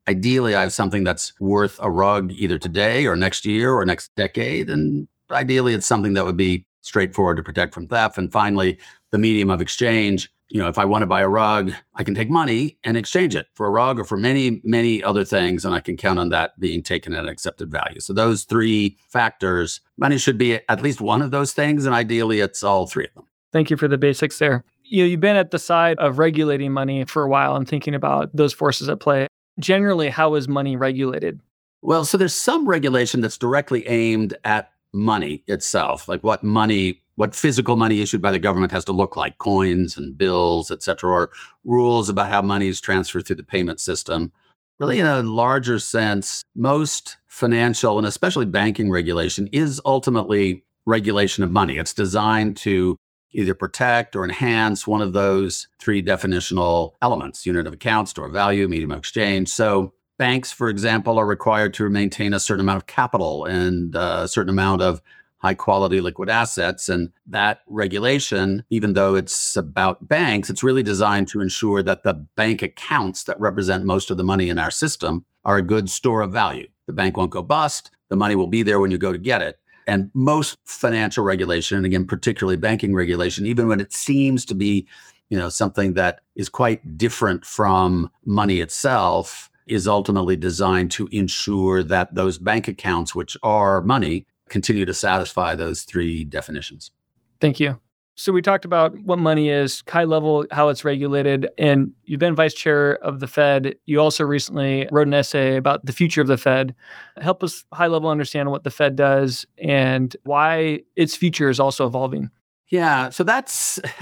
ideally 0.08 0.56
I 0.56 0.62
have 0.62 0.74
something 0.74 1.04
that's 1.04 1.40
worth 1.40 1.80
a 1.82 1.90
rug 1.90 2.32
either 2.32 2.58
today 2.58 3.06
or 3.06 3.16
next 3.16 3.46
year 3.46 3.74
or 3.74 3.86
next 3.86 4.14
decade. 4.16 4.70
And 4.70 5.08
ideally 5.32 5.74
it's 5.74 5.88
something 5.88 6.14
that 6.14 6.26
would 6.26 6.38
be 6.38 6.66
straightforward 6.82 7.38
to 7.38 7.44
protect 7.44 7.74
from 7.74 7.88
theft. 7.88 8.18
And 8.18 8.32
finally, 8.32 8.78
the 9.12 9.18
medium 9.18 9.50
of 9.50 9.62
exchange 9.62 10.30
you 10.54 10.60
know, 10.60 10.68
if 10.68 10.78
I 10.78 10.86
want 10.86 11.02
to 11.02 11.08
buy 11.08 11.22
a 11.22 11.28
rug, 11.28 11.74
I 11.96 12.04
can 12.04 12.14
take 12.14 12.30
money 12.30 12.78
and 12.84 12.96
exchange 12.96 13.36
it 13.36 13.48
for 13.56 13.66
a 13.66 13.72
rug 13.72 14.00
or 14.00 14.04
for 14.04 14.18
many, 14.18 14.62
many 14.64 15.04
other 15.04 15.26
things. 15.26 15.66
And 15.66 15.74
I 15.74 15.80
can 15.80 15.98
count 15.98 16.20
on 16.20 16.30
that 16.30 16.60
being 16.60 16.84
taken 16.84 17.12
at 17.14 17.24
an 17.24 17.28
accepted 17.28 17.72
value. 17.72 18.00
So 18.00 18.14
those 18.14 18.44
three 18.44 18.98
factors, 19.10 19.82
money 19.98 20.20
should 20.20 20.38
be 20.38 20.60
at 20.70 20.84
least 20.84 21.02
one 21.02 21.24
of 21.24 21.32
those 21.32 21.54
things. 21.54 21.88
And 21.88 21.96
ideally, 21.96 22.40
it's 22.40 22.62
all 22.62 22.86
three 22.86 23.06
of 23.06 23.14
them. 23.16 23.26
Thank 23.54 23.70
you 23.70 23.78
for 23.78 23.88
the 23.88 23.98
basics 23.98 24.40
there. 24.40 24.64
You 24.84 25.04
know, 25.04 25.08
you've 25.08 25.20
been 25.20 25.36
at 25.36 25.52
the 25.52 25.60
side 25.60 25.98
of 26.00 26.20
regulating 26.20 26.74
money 26.74 27.06
for 27.06 27.24
a 27.24 27.30
while 27.30 27.56
and 27.56 27.68
thinking 27.68 27.96
about 27.96 28.36
those 28.36 28.52
forces 28.52 28.90
at 28.90 29.00
play. 29.00 29.28
Generally, 29.60 30.10
how 30.10 30.34
is 30.36 30.48
money 30.48 30.76
regulated? 30.76 31.40
Well, 31.82 32.04
so 32.04 32.18
there's 32.18 32.36
some 32.36 32.68
regulation 32.68 33.22
that's 33.22 33.38
directly 33.38 33.88
aimed 33.88 34.36
at 34.44 34.72
money 34.94 35.44
itself, 35.48 36.08
like 36.08 36.24
what 36.24 36.44
money 36.44 37.04
what 37.16 37.36
physical 37.36 37.76
money 37.76 38.02
issued 38.02 38.22
by 38.22 38.32
the 38.32 38.40
government 38.40 38.72
has 38.72 38.86
to 38.86 38.92
look 38.92 39.16
like 39.16 39.38
coins 39.38 39.98
and 39.98 40.18
bills 40.18 40.72
et 40.72 40.82
cetera 40.82 41.12
or 41.12 41.32
rules 41.64 42.10
about 42.10 42.30
how 42.30 42.42
money 42.42 42.68
is 42.68 42.82
transferred 42.82 43.26
through 43.26 43.36
the 43.36 43.44
payment 43.44 43.80
system 43.80 44.32
really 44.80 45.00
in 45.00 45.06
a 45.06 45.22
larger 45.22 45.80
sense 45.80 46.44
most 46.56 47.18
financial 47.28 47.98
and 47.98 48.08
especially 48.08 48.46
banking 48.46 48.90
regulation 48.90 49.48
is 49.52 49.80
ultimately 49.86 50.64
regulation 50.86 51.44
of 51.44 51.52
money 51.52 51.78
it's 51.78 51.94
designed 51.94 52.58
to 52.58 52.98
either 53.34 53.54
protect 53.54 54.16
or 54.16 54.24
enhance 54.24 54.88
one 54.88 55.02
of 55.02 55.14
those 55.14 55.68
three 55.80 56.02
definitional 56.04 56.94
elements 57.02 57.46
unit 57.46 57.68
of 57.68 57.74
account 57.74 58.10
store 58.10 58.28
of 58.28 58.34
value 58.34 58.68
medium 58.68 58.92
of 58.92 59.00
exchange 59.00 59.50
so 59.50 59.94
banks 60.18 60.52
for 60.52 60.70
example 60.70 61.18
are 61.20 61.26
required 61.26 61.74
to 61.74 61.90
maintain 61.90 62.34
a 62.34 62.40
certain 62.40 62.62
amount 62.62 62.78
of 62.78 62.88
capital 62.88 63.46
and 63.46 63.96
uh, 63.96 64.22
a 64.24 64.28
certain 64.28 64.50
amount 64.50 64.82
of 64.82 65.02
high 65.44 65.54
quality 65.54 66.00
liquid 66.00 66.30
assets. 66.30 66.88
And 66.88 67.12
that 67.28 67.60
regulation, 67.68 68.64
even 68.70 68.94
though 68.94 69.14
it's 69.14 69.58
about 69.58 70.08
banks, 70.08 70.50
it's 70.50 70.64
really 70.64 70.84
designed 70.84 71.28
to 71.30 71.42
ensure 71.42 71.84
that 71.84 72.04
the 72.04 72.14
bank 72.14 72.62
accounts 72.62 73.26
that 73.26 73.40
represent 73.40 73.84
most 73.84 74.10
of 74.10 74.16
the 74.16 74.24
money 74.24 74.50
in 74.50 74.58
our 74.58 74.72
system 74.72 75.26
are 75.44 75.58
a 75.58 75.62
good 75.62 75.90
store 75.90 76.22
of 76.22 76.32
value. 76.32 76.68
The 76.88 76.94
bank 76.94 77.18
won't 77.18 77.32
go 77.32 77.42
bust. 77.42 77.92
The 78.08 78.16
money 78.16 78.36
will 78.36 78.48
be 78.48 78.64
there 78.64 78.80
when 78.80 78.92
you 78.92 78.98
go 78.98 79.12
to 79.12 79.18
get 79.18 79.42
it. 79.42 79.60
And 79.88 80.10
most 80.14 80.58
financial 80.66 81.24
regulation, 81.24 81.78
and 81.78 81.86
again, 81.86 82.06
particularly 82.06 82.58
banking 82.58 82.94
regulation, 82.94 83.46
even 83.46 83.68
when 83.68 83.80
it 83.80 83.94
seems 83.94 84.46
to 84.46 84.56
be, 84.56 84.88
you 85.30 85.38
know, 85.38 85.50
something 85.50 85.94
that 85.94 86.22
is 86.36 86.50
quite 86.50 86.98
different 86.98 87.46
from 87.46 88.10
money 88.26 88.60
itself, 88.62 89.50
is 89.68 89.88
ultimately 89.88 90.36
designed 90.36 90.92
to 90.92 91.08
ensure 91.12 91.84
that 91.84 92.16
those 92.16 92.38
bank 92.38 92.68
accounts, 92.68 93.16
which 93.16 93.38
are 93.44 93.82
money, 93.82 94.26
continue 94.50 94.86
to 94.86 94.94
satisfy 94.94 95.56
those 95.56 95.84
three 95.84 96.24
definitions. 96.24 96.92
Thank 97.40 97.60
you. 97.60 97.80
So 98.16 98.32
we 98.32 98.44
talked 98.44 98.64
about 98.64 98.96
what 99.00 99.18
money 99.18 99.50
is, 99.50 99.84
high 99.90 100.04
level, 100.04 100.46
how 100.52 100.70
it's 100.70 100.86
regulated, 100.86 101.50
and 101.58 101.92
you've 102.06 102.20
been 102.20 102.36
vice 102.36 102.54
chair 102.54 102.96
of 103.04 103.20
the 103.20 103.28
Fed. 103.28 103.76
You 103.86 104.00
also 104.00 104.24
recently 104.24 104.88
wrote 104.92 105.08
an 105.08 105.16
essay 105.16 105.56
about 105.56 105.86
the 105.86 105.94
future 105.94 106.22
of 106.22 106.28
the 106.28 106.38
Fed. 106.38 106.76
Help 107.18 107.44
us 107.44 107.66
high 107.74 107.88
level 107.88 108.10
understand 108.10 108.52
what 108.52 108.64
the 108.64 108.70
Fed 108.70 108.96
does 108.96 109.48
and 109.58 110.16
why 110.26 110.82
its 110.96 111.16
future 111.16 111.50
is 111.50 111.60
also 111.60 111.88
evolving. 111.88 112.30
Yeah, 112.70 113.10
so 113.10 113.24
that's 113.24 113.76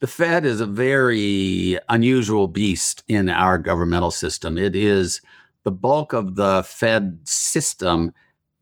the 0.00 0.06
Fed 0.06 0.44
is 0.44 0.60
a 0.60 0.66
very 0.66 1.78
unusual 1.88 2.46
beast 2.46 3.02
in 3.08 3.28
our 3.28 3.58
governmental 3.58 4.10
system. 4.10 4.58
It 4.58 4.76
is 4.76 5.20
the 5.64 5.70
bulk 5.70 6.12
of 6.12 6.36
the 6.36 6.62
Fed 6.64 7.20
system 7.24 8.12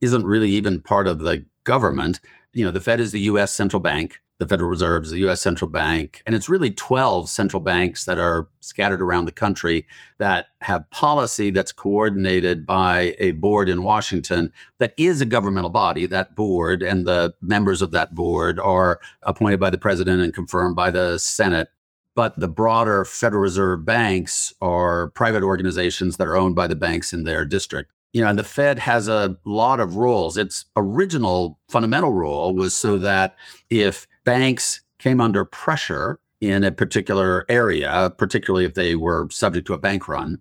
isn't 0.01 0.25
really 0.25 0.51
even 0.51 0.81
part 0.81 1.07
of 1.07 1.21
the 1.21 1.45
government. 1.65 2.21
You 2.53 2.65
know, 2.65 2.71
the 2.71 2.81
Fed 2.81 3.01
is 3.01 3.13
the 3.13 3.21
US 3.21 3.53
central 3.53 3.81
bank, 3.81 4.21
the 4.39 4.47
Federal 4.47 4.71
Reserve 4.71 5.05
is 5.05 5.11
the 5.11 5.29
US 5.29 5.41
central 5.41 5.71
bank, 5.71 6.23
and 6.25 6.35
it's 6.35 6.49
really 6.49 6.71
12 6.71 7.29
central 7.29 7.61
banks 7.61 8.05
that 8.05 8.19
are 8.19 8.49
scattered 8.61 9.03
around 9.03 9.25
the 9.25 9.33
country 9.33 9.87
that 10.19 10.47
have 10.61 10.89
policy 10.91 11.51
that's 11.51 11.73
coordinated 11.73 12.65
by 12.65 13.17
a 13.19 13.33
board 13.33 13.69
in 13.69 13.83
Washington 13.83 14.53
that 14.79 14.95
is 14.97 15.21
a 15.21 15.27
governmental 15.27 15.71
body. 15.71 16.07
That 16.07 16.37
board 16.37 16.83
and 16.83 17.07
the 17.07 17.35
members 17.41 17.83
of 17.83 17.91
that 17.91 18.15
board 18.15 18.61
are 18.61 19.01
appointed 19.23 19.59
by 19.59 19.71
the 19.71 19.79
president 19.79 20.23
and 20.23 20.33
confirmed 20.33 20.77
by 20.77 20.91
the 20.91 21.19
Senate 21.19 21.69
but 22.15 22.37
the 22.41 22.49
broader 22.49 23.05
Federal 23.05 23.43
Reserve 23.43 23.85
banks 23.85 24.53
are 24.61 25.11
private 25.11 25.45
organizations 25.45 26.17
that 26.17 26.27
are 26.27 26.37
owned 26.37 26.57
by 26.57 26.67
the 26.67 26.75
banks 26.75 27.13
in 27.13 27.23
their 27.23 27.45
district 27.45 27.93
you 28.13 28.23
know, 28.23 28.29
and 28.29 28.39
the 28.39 28.45
Fed 28.45 28.79
has 28.79 29.09
a 29.09 29.37
lot 29.45 29.81
of 29.81 29.97
rules. 29.97 30.37
Its 30.37 30.65
original 30.77 31.59
fundamental 31.69 32.13
rule 32.13 32.55
was 32.55 32.75
so 32.75 32.97
that 32.99 33.37
if 33.71 34.07
banks 34.29 34.83
came 34.99 35.23
under 35.23 35.43
pressure 35.43 36.21
in 36.43 36.63
a 36.63 36.71
particular 36.71 37.47
area, 37.49 38.13
particularly 38.19 38.67
if 38.67 38.75
they 38.75 38.95
were 38.95 39.27
subject 39.31 39.67
to 39.67 39.73
a 39.73 39.79
bank 39.79 40.07
run, 40.07 40.39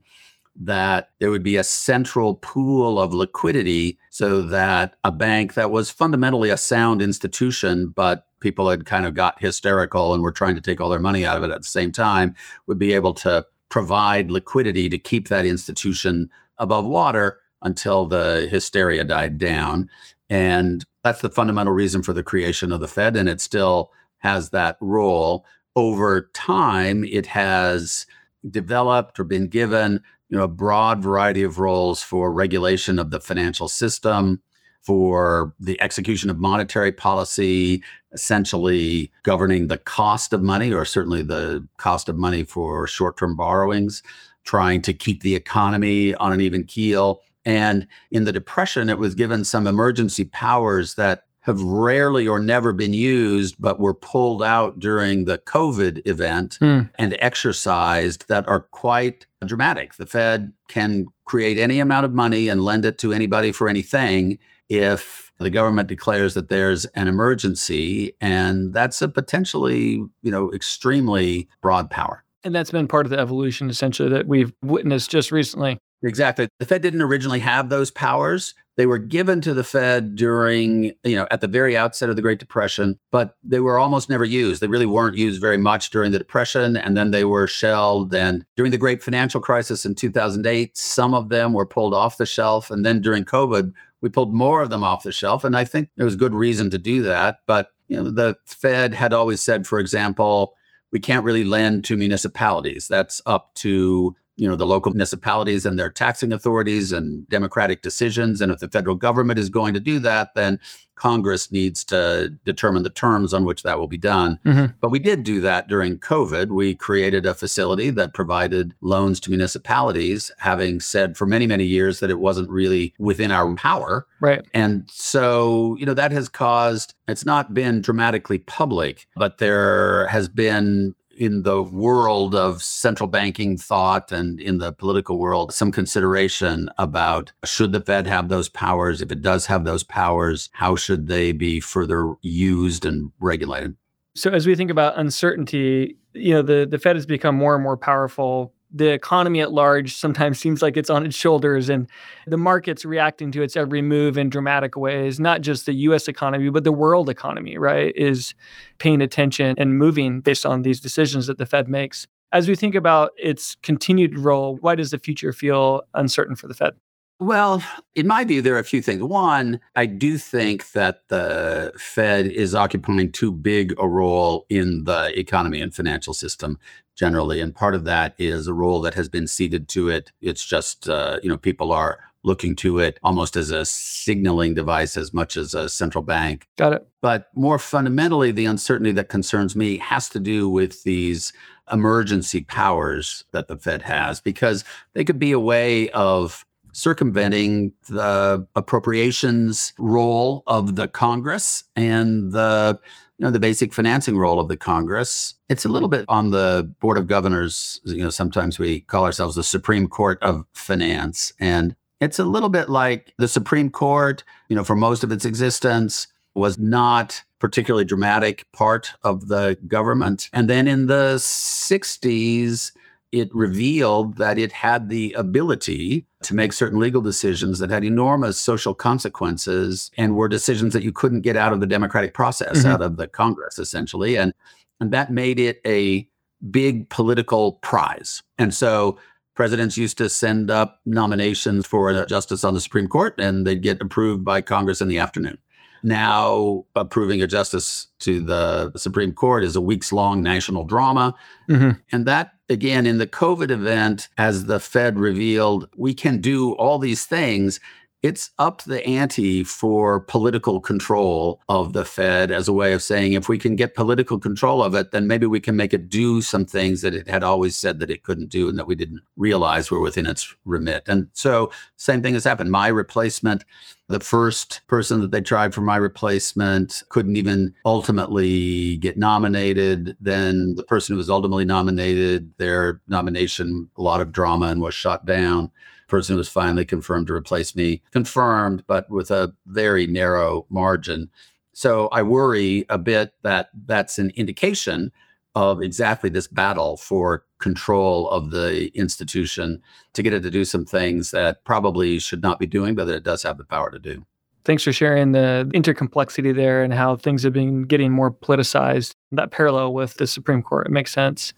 that 0.60 1.12
there 1.20 1.32
would 1.32 1.41
be 1.41 1.56
a 1.56 1.63
central 1.63 2.36
pool 2.36 3.00
of 3.00 3.13
liquidity 3.13 3.98
so 4.10 4.41
that 4.41 4.96
a 5.06 5.12
bank 5.12 5.53
that 5.53 5.72
was 5.72 5.89
fundamentally 5.89 6.50
a 6.50 6.58
sound 6.58 7.01
institution, 7.01 7.88
but 7.88 8.27
people 8.41 8.70
had 8.70 8.86
kind 8.86 9.06
of 9.06 9.13
got 9.13 9.39
hysterical 9.39 10.13
and 10.13 10.22
were 10.22 10.34
trying 10.34 10.56
to 10.56 10.62
take 10.62 10.82
all 10.82 10.89
their 10.89 11.00
money 11.00 11.25
out 11.25 11.38
of 11.38 11.44
it 11.44 11.51
at 11.51 11.62
the 11.62 11.67
same 11.67 11.94
time, 11.94 12.36
would 12.65 12.77
be 12.77 12.91
able 12.91 13.13
to 13.13 13.46
provide 13.70 14.29
liquidity 14.29 14.89
to 14.89 14.98
keep 14.98 15.29
that 15.29 15.46
institution 15.46 16.29
above 16.58 16.86
water 16.86 17.39
until 17.62 18.06
the 18.06 18.50
hysteria 18.51 19.06
died 19.06 19.38
down. 19.38 19.89
And 20.29 20.86
that's 21.08 21.22
the 21.22 21.30
fundamental 21.30 21.72
reason 21.72 22.04
for 22.04 22.12
the 22.12 22.22
creation 22.22 22.74
of 22.74 22.82
the 22.82 22.88
Fed. 22.88 23.16
And 23.16 23.30
it 23.30 23.40
still 23.40 23.92
has 24.20 24.50
that 24.50 24.78
role. 24.82 25.46
Over 25.76 26.30
time, 26.34 27.06
it 27.06 27.28
has 27.28 28.06
developed 28.50 29.18
or 29.18 29.24
been 29.24 29.48
given 29.48 30.04
you 30.28 30.38
know, 30.38 30.44
a 30.44 30.50
broad 30.50 31.02
variety 31.02 31.44
of 31.44 31.60
roles 31.60 32.04
for 32.04 32.32
regulation 32.32 33.00
of 33.00 33.12
the 33.12 33.22
financial 33.22 33.70
system, 33.70 34.42
for 34.82 35.54
the 35.62 35.80
execution 35.82 36.30
of 36.30 36.40
monetary 36.40 36.92
policy, 36.92 37.82
essentially 38.12 39.10
governing 39.24 39.68
the 39.68 39.78
cost 39.78 40.34
of 40.34 40.42
money, 40.42 40.74
or 40.74 40.84
certainly 40.84 41.22
the 41.22 41.66
cost 41.78 42.10
of 42.10 42.18
money 42.18 42.44
for 42.44 42.86
short 42.86 43.18
term 43.18 43.36
borrowings, 43.36 44.04
trying 44.44 44.82
to 44.82 44.94
keep 44.94 45.22
the 45.22 45.36
economy 45.36 46.14
on 46.16 46.34
an 46.34 46.42
even 46.42 46.66
keel, 46.66 47.22
and 47.48 47.88
in 48.12 48.25
the 48.25 48.34
Depression, 48.34 48.89
it 48.89 49.00
was 49.00 49.16
given 49.16 49.46
some 49.46 49.68
emergency 49.68 50.25
powers 50.25 50.96
that 50.96 51.24
have 51.39 51.62
rarely 51.62 52.27
or 52.27 52.39
never 52.39 52.74
been 52.74 52.92
used, 52.92 53.56
but 53.58 53.80
were 53.80 53.94
pulled 53.94 54.44
out 54.44 54.80
during 54.80 55.24
the 55.24 55.38
COVID 55.38 56.06
event 56.06 56.58
mm. 56.60 56.89
and 56.96 57.16
exercised 57.20 58.27
that 58.27 58.46
are 58.50 58.60
quite 58.60 59.25
dramatic. 59.46 59.94
The 59.94 60.06
Fed 60.06 60.51
can 60.68 61.06
create 61.24 61.58
any 61.58 61.80
amount 61.80 62.04
of 62.04 62.13
money 62.13 62.50
and 62.50 62.66
lend 62.66 62.84
it 62.84 62.98
to 62.98 63.13
anybody 63.13 63.54
for 63.54 63.70
anything 63.70 64.39
if 64.68 65.32
the 65.38 65.50
government 65.50 65.88
declares 65.88 66.34
that 66.34 66.50
there's 66.50 66.84
an 66.88 67.08
emergency 67.08 68.13
and 68.20 68.74
that's 68.74 69.01
a 69.01 69.08
potentially 69.08 70.04
you 70.22 70.32
know 70.32 70.51
extremely 70.51 71.48
broad 71.62 71.89
power 71.89 72.25
and 72.44 72.54
that's 72.54 72.72
been 72.72 72.88
part 72.88 73.06
of 73.06 73.10
the 73.10 73.20
evolution 73.20 73.70
essentially 73.70 74.10
that 74.10 74.27
we've 74.27 74.51
witnessed 74.62 75.10
just 75.10 75.32
recently 75.32 75.77
Exactly. 76.04 76.48
The 76.60 76.66
Fed 76.66 76.82
didn't 76.82 77.01
originally 77.01 77.39
have 77.39 77.70
those 77.70 77.89
powers. 77.89 78.54
They 78.75 78.86
were 78.86 79.00
given 79.00 79.42
to 79.42 79.56
the 79.56 79.63
Fed 79.63 80.16
during, 80.16 80.94
you 81.04 81.16
know, 81.16 81.27
at 81.32 81.42
the 81.42 81.48
very 81.48 81.75
outset 81.75 82.10
of 82.10 82.16
the 82.16 82.22
Great 82.22 82.38
Depression, 82.38 83.00
but 83.12 83.36
they 83.44 83.60
were 83.60 83.80
almost 83.80 84.08
never 84.08 84.24
used. 84.24 84.62
They 84.62 84.68
really 84.68 84.86
weren't 84.86 85.18
used 85.18 85.42
very 85.42 85.58
much 85.58 85.89
during 85.89 86.12
the 86.12 86.20
Depression, 86.20 86.77
and 86.77 86.96
then 86.96 87.10
they 87.10 87.25
were 87.25 87.48
shelved. 87.48 88.13
And 88.13 88.46
during 88.56 88.72
the 88.72 88.77
Great 88.77 89.01
Financial 89.01 89.42
Crisis 89.42 89.84
in 89.84 89.96
2008, 89.96 90.77
some 90.77 91.16
of 91.16 91.30
them 91.30 91.54
were 91.54 91.66
pulled 91.66 91.96
off 91.96 92.18
the 92.18 92.27
shelf. 92.27 92.70
And 92.70 92.86
then 92.86 93.01
during 93.01 93.25
COVID, 93.25 93.74
we 94.01 94.10
pulled 94.10 94.36
more 94.36 94.62
of 94.62 94.70
them 94.70 94.84
off 94.84 95.01
the 95.01 95.12
shelf. 95.12 95.44
And 95.44 95.58
I 95.58 95.66
think 95.66 95.89
there 95.96 96.06
was 96.06 96.16
good 96.16 96.36
reason 96.36 96.70
to 96.70 96.77
do 96.77 97.01
that. 97.01 97.39
But, 97.48 97.72
you 97.88 97.98
know, 97.98 98.12
the 98.12 98.38
Fed 98.46 98.94
had 98.94 99.12
always 99.12 99.42
said, 99.42 99.66
for 99.66 99.80
example, 99.80 100.54
we 100.92 101.00
can't 101.00 101.25
really 101.25 101.44
lend 101.44 101.84
to 101.86 101.98
municipalities. 101.98 102.88
That's 102.88 103.24
up 103.25 103.56
to 103.56 104.16
you 104.38 104.48
know 104.48 104.56
the 104.56 104.65
local 104.65 104.91
municipalities 104.91 105.65
and 105.65 105.77
their 105.77 105.89
taxing 105.89 106.32
authorities 106.32 106.91
and 106.91 107.27
democratic 107.27 107.82
decisions 107.82 108.39
and 108.39 108.51
if 108.51 108.60
the 108.60 108.70
federal 108.70 108.96
government 108.96 109.39
is 109.39 109.50
going 109.50 109.74
to 109.74 109.79
do 109.79 110.00
that 110.00 110.34
then 110.36 110.60
congress 110.98 111.51
needs 111.51 111.84
to 111.84 112.29
determine 112.44 112.84
the 112.84 112.89
terms 112.89 113.34
on 113.34 113.46
which 113.46 113.63
that 113.63 113.79
will 113.79 113.88
be 113.88 113.98
done. 113.98 114.39
Mm-hmm. 114.46 114.74
but 114.82 114.89
we 114.89 115.00
did 115.00 115.24
do 115.24 115.39
that 115.41 115.67
during 115.67 116.00
covid. 116.00 116.50
We 116.50 116.75
created 116.75 117.25
a 117.25 117.34
facility 117.34 117.89
that 117.91 118.13
provided 118.13 118.74
loans 118.82 119.20
to 119.22 119.29
municipalities 119.29 120.32
having 120.39 120.79
said 120.79 121.15
for 121.15 121.25
many 121.25 121.48
many 121.48 121.65
years 121.65 122.00
that 122.00 122.10
it 122.10 122.20
wasn't 122.20 122.50
really 122.50 122.94
within 123.00 123.32
our 123.32 123.53
power. 123.56 124.06
Right. 124.20 124.46
And 124.53 124.89
so 124.91 125.75
you 125.79 125.86
know 125.86 125.94
that 125.94 126.12
has 126.12 126.27
caused 126.27 126.96
it's 127.08 127.25
not 127.25 127.53
been 127.53 127.82
dramatically 127.82 128.39
public 128.39 129.08
but 129.15 129.38
there 129.38 130.08
has 130.08 130.27
been 130.27 130.96
in 131.17 131.43
the 131.43 131.62
world 131.62 132.36
of 132.36 132.63
central 132.63 133.07
banking 133.07 133.57
thought 133.57 134.12
and 134.12 134.39
in 134.39 134.59
the 134.59 134.71
political 134.71 135.17
world 135.17 135.53
some 135.53 135.71
consideration 135.71 136.69
about 136.77 137.31
should 137.43 137.71
the 137.71 137.81
Fed 137.81 138.07
have 138.07 138.29
those 138.29 138.50
powers? 138.50 139.01
If 139.01 139.12
it 139.12 139.21
does 139.21 139.47
have 139.47 139.65
those 139.65 139.83
powers, 139.83 140.50
how 140.53 140.75
should 140.75 141.07
they 141.07 141.31
be 141.31 141.59
further 141.59 142.13
used 142.21 142.86
and 142.86 143.12
regulated? 143.19 143.75
So 144.15 144.31
as 144.31 144.47
we 144.47 144.55
think 144.55 144.71
about 144.71 144.97
uncertainty, 144.97 145.97
you 146.13 146.33
know, 146.33 146.41
the, 146.41 146.67
the 146.69 146.79
Fed 146.79 146.95
has 146.95 147.05
become 147.05 147.36
more 147.36 147.53
and 147.53 147.63
more 147.63 147.77
powerful 147.77 148.53
the 148.74 148.88
economy 148.89 149.41
at 149.41 149.51
large 149.51 149.95
sometimes 149.95 150.39
seems 150.39 150.62
like 150.62 150.75
it's 150.75 150.89
on 150.89 151.05
its 151.05 151.15
shoulders 151.15 151.69
and 151.69 151.89
the 152.25 152.38
market's 152.38 152.83
reacting 152.83 153.31
to 153.31 153.41
its 153.41 153.55
every 153.55 153.81
move 153.81 154.17
in 154.17 154.29
dramatic 154.29 154.75
ways 154.75 155.19
not 155.19 155.41
just 155.41 155.65
the 155.65 155.74
US 155.74 156.07
economy 156.07 156.50
but 156.50 156.63
the 156.63 156.71
world 156.71 157.09
economy 157.09 157.57
right 157.57 157.95
is 157.95 158.33
paying 158.77 159.01
attention 159.01 159.55
and 159.57 159.77
moving 159.77 160.19
based 160.19 160.45
on 160.45 160.62
these 160.63 160.79
decisions 160.79 161.27
that 161.27 161.38
the 161.38 161.45
Fed 161.45 161.67
makes. 161.67 162.07
As 162.33 162.50
we 162.50 162.55
think 162.55 162.75
about 162.75 163.12
its 163.17 163.55
continued 163.63 164.17
role 164.19 164.57
why 164.62 164.75
does 164.75 164.91
the 164.91 165.00
future 165.00 165.31
feel 165.31 165.83
uncertain 165.93 166.36
for 166.36 166.47
the 166.47 166.53
Fed 166.53 166.74
well, 167.19 167.63
in 167.95 168.07
my 168.07 168.24
view, 168.24 168.41
there 168.41 168.55
are 168.55 168.59
a 168.59 168.63
few 168.63 168.81
things. 168.81 169.01
One, 169.01 169.59
I 169.75 169.88
do 169.88 170.17
think 170.17 170.71
that 170.71 171.07
the 171.07 171.74
Fed 171.77 172.27
is 172.27 172.53
occupying 172.53 173.12
too 173.12 173.31
big 173.31 173.74
a 173.79 173.88
role 173.88 174.45
in 174.50 174.83
the 174.83 175.17
economy 175.17 175.62
and 175.62 175.74
financial 175.74 176.13
system 176.13 176.59
generally. 176.95 177.41
And 177.41 177.55
part 177.55 177.75
of 177.75 177.86
that 177.86 178.13
is 178.17 178.47
a 178.47 178.53
role 178.53 178.81
that 178.81 178.93
has 178.93 179.09
been 179.09 179.27
ceded 179.27 179.67
to 179.69 179.89
it. 179.89 180.12
It's 180.21 180.45
just, 180.45 180.89
uh, 180.89 181.19
you 181.24 181.29
know, 181.29 181.38
people 181.38 181.71
are 181.71 182.00
looking 182.24 182.55
to 182.57 182.79
it 182.79 183.00
almost 183.03 183.36
as 183.36 183.51
a 183.51 183.65
signaling 183.65 184.53
device 184.53 184.97
as 184.97 185.13
much 185.13 185.38
as 185.38 185.53
a 185.53 185.69
central 185.69 186.03
bank. 186.03 186.47
Got 186.57 186.74
it. 186.74 186.88
But 187.01 187.29
more 187.36 187.57
fundamentally, 187.57 188.31
the 188.31 188.45
uncertainty 188.45 188.91
that 188.93 189.09
concerns 189.09 189.55
me 189.55 189.77
has 189.77 190.09
to 190.09 190.19
do 190.19 190.50
with 190.50 190.83
these 190.83 191.31
emergency 191.71 192.41
powers 192.41 193.24
that 193.31 193.47
the 193.47 193.57
Fed 193.57 193.83
has, 193.83 194.19
because 194.19 194.63
they 194.93 195.03
could 195.03 195.19
be 195.19 195.31
a 195.31 195.39
way 195.39 195.89
of 195.91 196.45
circumventing 196.77 197.74
the 197.89 198.46
appropriations 198.55 199.74
role 199.79 200.43
of 200.46 200.75
the 200.75 200.88
Congress 200.88 201.63
and 201.75 202.31
the 202.31 202.79
you 203.17 203.25
know 203.25 203.31
the 203.31 203.39
basic 203.39 203.74
financing 203.74 204.15
role 204.15 204.39
of 204.39 204.48
the 204.48 204.55
Congress. 204.55 205.34
It's 205.50 205.65
a 205.65 205.69
little 205.69 205.89
bit 205.89 206.05
on 206.07 206.29
the 206.29 206.72
board 206.79 207.00
of 207.00 207.07
governors. 207.07 207.81
You 207.84 208.03
know, 208.03 208.12
sometimes 208.12 208.60
we 208.60 208.81
call 208.81 209.05
ourselves 209.05 209.36
the 209.36 209.43
Supreme 209.43 209.88
Court 209.88 210.22
of 210.22 210.46
Finance, 210.53 211.34
and 211.39 211.75
it's 212.00 212.19
a 212.19 212.25
little 212.25 212.50
bit 212.50 212.69
like 212.69 213.12
the 213.17 213.27
Supreme 213.27 213.72
Court. 213.72 214.24
You 214.48 214.55
know, 214.55 214.63
for 214.63 214.75
most 214.75 215.03
of 215.03 215.12
its 215.12 215.25
existence, 215.25 216.07
was 216.36 216.60
not 216.60 217.24
particularly 217.39 217.86
dramatic 217.86 218.46
part 218.53 218.93
of 219.01 219.29
the 219.29 219.57
government, 219.67 220.29
and 220.31 220.48
then 220.48 220.67
in 220.67 220.86
the 220.86 221.15
'60s 221.15 222.72
it 223.12 223.34
revealed 223.34 224.18
that 224.18 224.38
it 224.38 224.52
had 224.52 224.90
the 224.90 225.14
ability 225.14 226.06
to 226.24 226.36
make 226.36 226.52
certain 226.52 226.80
legal 226.80 227.02
decisions 227.02 227.60
that 227.60 227.70
had 227.70 227.84
enormous 227.84 228.38
social 228.38 228.74
consequences 228.74 229.92
and 229.98 230.16
were 230.16 230.28
decisions 230.28 230.74
that 230.74 230.84
you 230.84 230.92
couldn't 230.92 231.22
get 231.22 231.38
out 231.38 231.54
of 231.54 231.60
the 231.60 231.68
democratic 231.68 232.14
process, 232.14 232.60
mm-hmm. 232.60 232.68
out 232.68 232.82
of 232.82 232.98
the 232.98 233.08
Congress, 233.08 233.60
essentially. 233.60 234.18
And, 234.18 234.34
and 234.80 234.92
that 234.92 235.12
made 235.12 235.40
it 235.40 235.62
a 235.66 236.08
big 236.52 236.90
political 236.90 237.54
prize. 237.54 238.22
And 238.38 238.54
so 238.54 238.98
presidents 239.36 239.78
used 239.78 239.98
to 240.00 240.10
send 240.10 240.52
up 240.52 240.82
nominations 240.86 241.66
for 241.66 241.90
a 241.90 242.06
justice 242.06 242.44
on 242.44 242.54
the 242.54 242.62
Supreme 242.62 242.88
Court 242.88 243.16
and 243.20 243.48
they'd 243.48 243.62
get 243.62 243.82
approved 243.82 244.26
by 244.26 244.42
Congress 244.42 244.82
in 244.82 244.88
the 244.88 245.00
afternoon. 245.00 245.38
Now, 245.84 246.65
approving 246.75 247.22
a 247.22 247.27
justice 247.27 247.88
to 248.00 248.22
the 248.22 248.72
Supreme 248.75 249.13
Court 249.13 249.43
is 249.43 249.55
a 249.55 249.62
weeks 249.62 249.91
long 249.91 250.22
national 250.22 250.63
drama. 250.63 251.15
Mm-hmm. 251.50 251.79
And 251.91 252.05
that, 252.05 252.34
again, 252.50 252.86
in 252.86 252.98
the 252.98 253.07
COVID 253.07 253.51
event, 253.51 254.10
as 254.17 254.46
the 254.46 254.60
Fed 254.60 255.00
revealed, 255.00 255.69
we 255.75 255.93
can 255.93 256.19
do 256.19 256.53
all 256.53 256.79
these 256.79 257.05
things 257.05 257.60
it's 258.04 258.30
up 258.38 258.62
the 258.63 258.86
ante 258.86 259.44
for 259.44 260.00
political 260.00 260.60
control 260.60 261.42
of 261.50 261.74
the 261.74 261.84
Fed 261.84 262.32
as 262.32 262.48
a 262.48 262.54
way 262.54 262.74
of 262.74 262.84
saying 262.84 263.13
if 263.13 263.27
we 263.27 263.39
can 263.39 263.56
get 263.56 263.74
political 263.74 264.20
control 264.20 264.63
of 264.63 264.75
it, 264.75 264.92
then 264.92 265.08
maybe 265.08 265.25
we 265.25 265.39
can 265.39 265.56
make 265.56 265.74
it 265.74 265.89
do 265.89 266.22
some 266.22 266.46
things 266.46 266.82
that 266.82 266.94
it 266.94 267.08
had 267.08 267.24
always 267.24 267.56
said 267.56 267.80
that 267.80 267.89
it 267.89 268.04
couldn't 268.04 268.30
do 268.30 268.50
and 268.50 268.58
that 268.60 268.68
we 268.68 268.75
didn't 268.75 269.01
realize 269.16 269.72
were 269.72 269.80
within 269.80 270.06
its 270.06 270.36
remit. 270.46 270.84
And 270.88 271.08
so, 271.13 271.51
same 271.75 272.04
thing 272.04 272.13
has 272.13 272.24
happened. 272.24 272.51
My 272.51 272.68
replacement, 272.68 273.44
the 273.88 274.00
first 274.00 274.62
person 274.68 275.01
that 275.01 275.12
they 275.12 275.22
tried 275.22 275.56
for 275.56 275.62
my 275.62 275.77
replacement 275.77 276.84
couldn't 276.89 277.18
even 277.18 277.56
ultimately 277.66 278.77
get 278.77 278.98
nominated. 278.98 279.98
Then 280.00 280.54
the 280.56 280.63
person 280.63 280.94
who 280.94 280.98
was 280.98 281.10
ultimately 281.10 281.46
nominated, 281.46 282.32
their 282.38 282.80
nomination, 282.88 283.70
a 283.75 283.82
lot 283.82 284.01
of 284.01 284.12
drama 284.12 284.48
and 284.48 284.62
was 284.62 284.75
shot 284.75 285.06
down 285.06 285.51
person 285.88 286.13
who 286.13 286.17
was 286.17 286.29
finally 286.29 286.65
confirmed 286.65 287.08
to 287.08 287.13
replace 287.13 287.56
me, 287.56 287.82
confirmed, 287.91 288.63
but 288.67 288.89
with 288.89 289.12
a 289.12 289.34
very 289.46 289.88
narrow 289.88 290.46
margin. 290.50 291.10
So 291.53 291.88
I 291.88 292.03
worry 292.03 292.65
a 292.70 292.77
bit 292.77 293.13
that 293.24 293.50
that's 293.65 293.98
an 293.98 294.12
indication 294.15 294.91
of 295.36 295.62
exactly 295.62 296.10
this 296.10 296.27
battle 296.27 296.77
for 296.77 297.24
control 297.39 298.10
of 298.10 298.32
the 298.32 298.67
institution 298.75 299.62
to 299.94 300.01
get 300.01 300.13
it 300.13 300.22
to 300.22 300.32
do 300.32 300.44
some 300.44 300.65
things 300.65 301.12
that 301.12 301.44
probably 301.46 302.00
should 302.00 302.24
not 302.24 302.39
be 302.39 302.48
doing, 302.48 302.75
but 302.75 302.86
that 302.86 302.96
it 302.96 303.03
does 303.03 303.24
have 303.24 303.38
the 303.38 303.44
power 303.44 303.70
to 303.70 303.79
do. 303.79 304.03
Thanks 304.46 304.63
for 304.63 304.72
sharing 304.72 305.12
the 305.12 305.50
intercomplexity 305.53 306.34
there 306.34 306.63
and 306.63 306.74
how 306.74 306.96
things 306.96 307.22
have 307.24 307.34
been 307.34 307.63
getting 307.63 307.91
more 307.91 308.10
politicized. 308.10 308.94
That 309.12 309.32
parallel 309.32 309.74
with 309.74 309.96
the 309.96 310.08
Supreme 310.08 310.41
Court, 310.41 310.67
it 310.67 310.72
makes 310.72 310.91
sense 310.91 311.34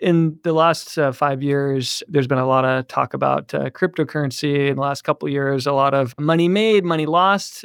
in 0.00 0.38
the 0.42 0.52
last 0.52 0.98
uh, 0.98 1.12
five 1.12 1.42
years, 1.42 2.02
there's 2.08 2.26
been 2.26 2.38
a 2.38 2.46
lot 2.46 2.64
of 2.64 2.86
talk 2.88 3.14
about 3.14 3.52
uh, 3.54 3.70
cryptocurrency. 3.70 4.68
In 4.68 4.76
the 4.76 4.82
last 4.82 5.02
couple 5.02 5.28
years, 5.28 5.66
a 5.66 5.72
lot 5.72 5.94
of 5.94 6.18
money 6.18 6.48
made, 6.48 6.84
money 6.84 7.06
lost. 7.06 7.64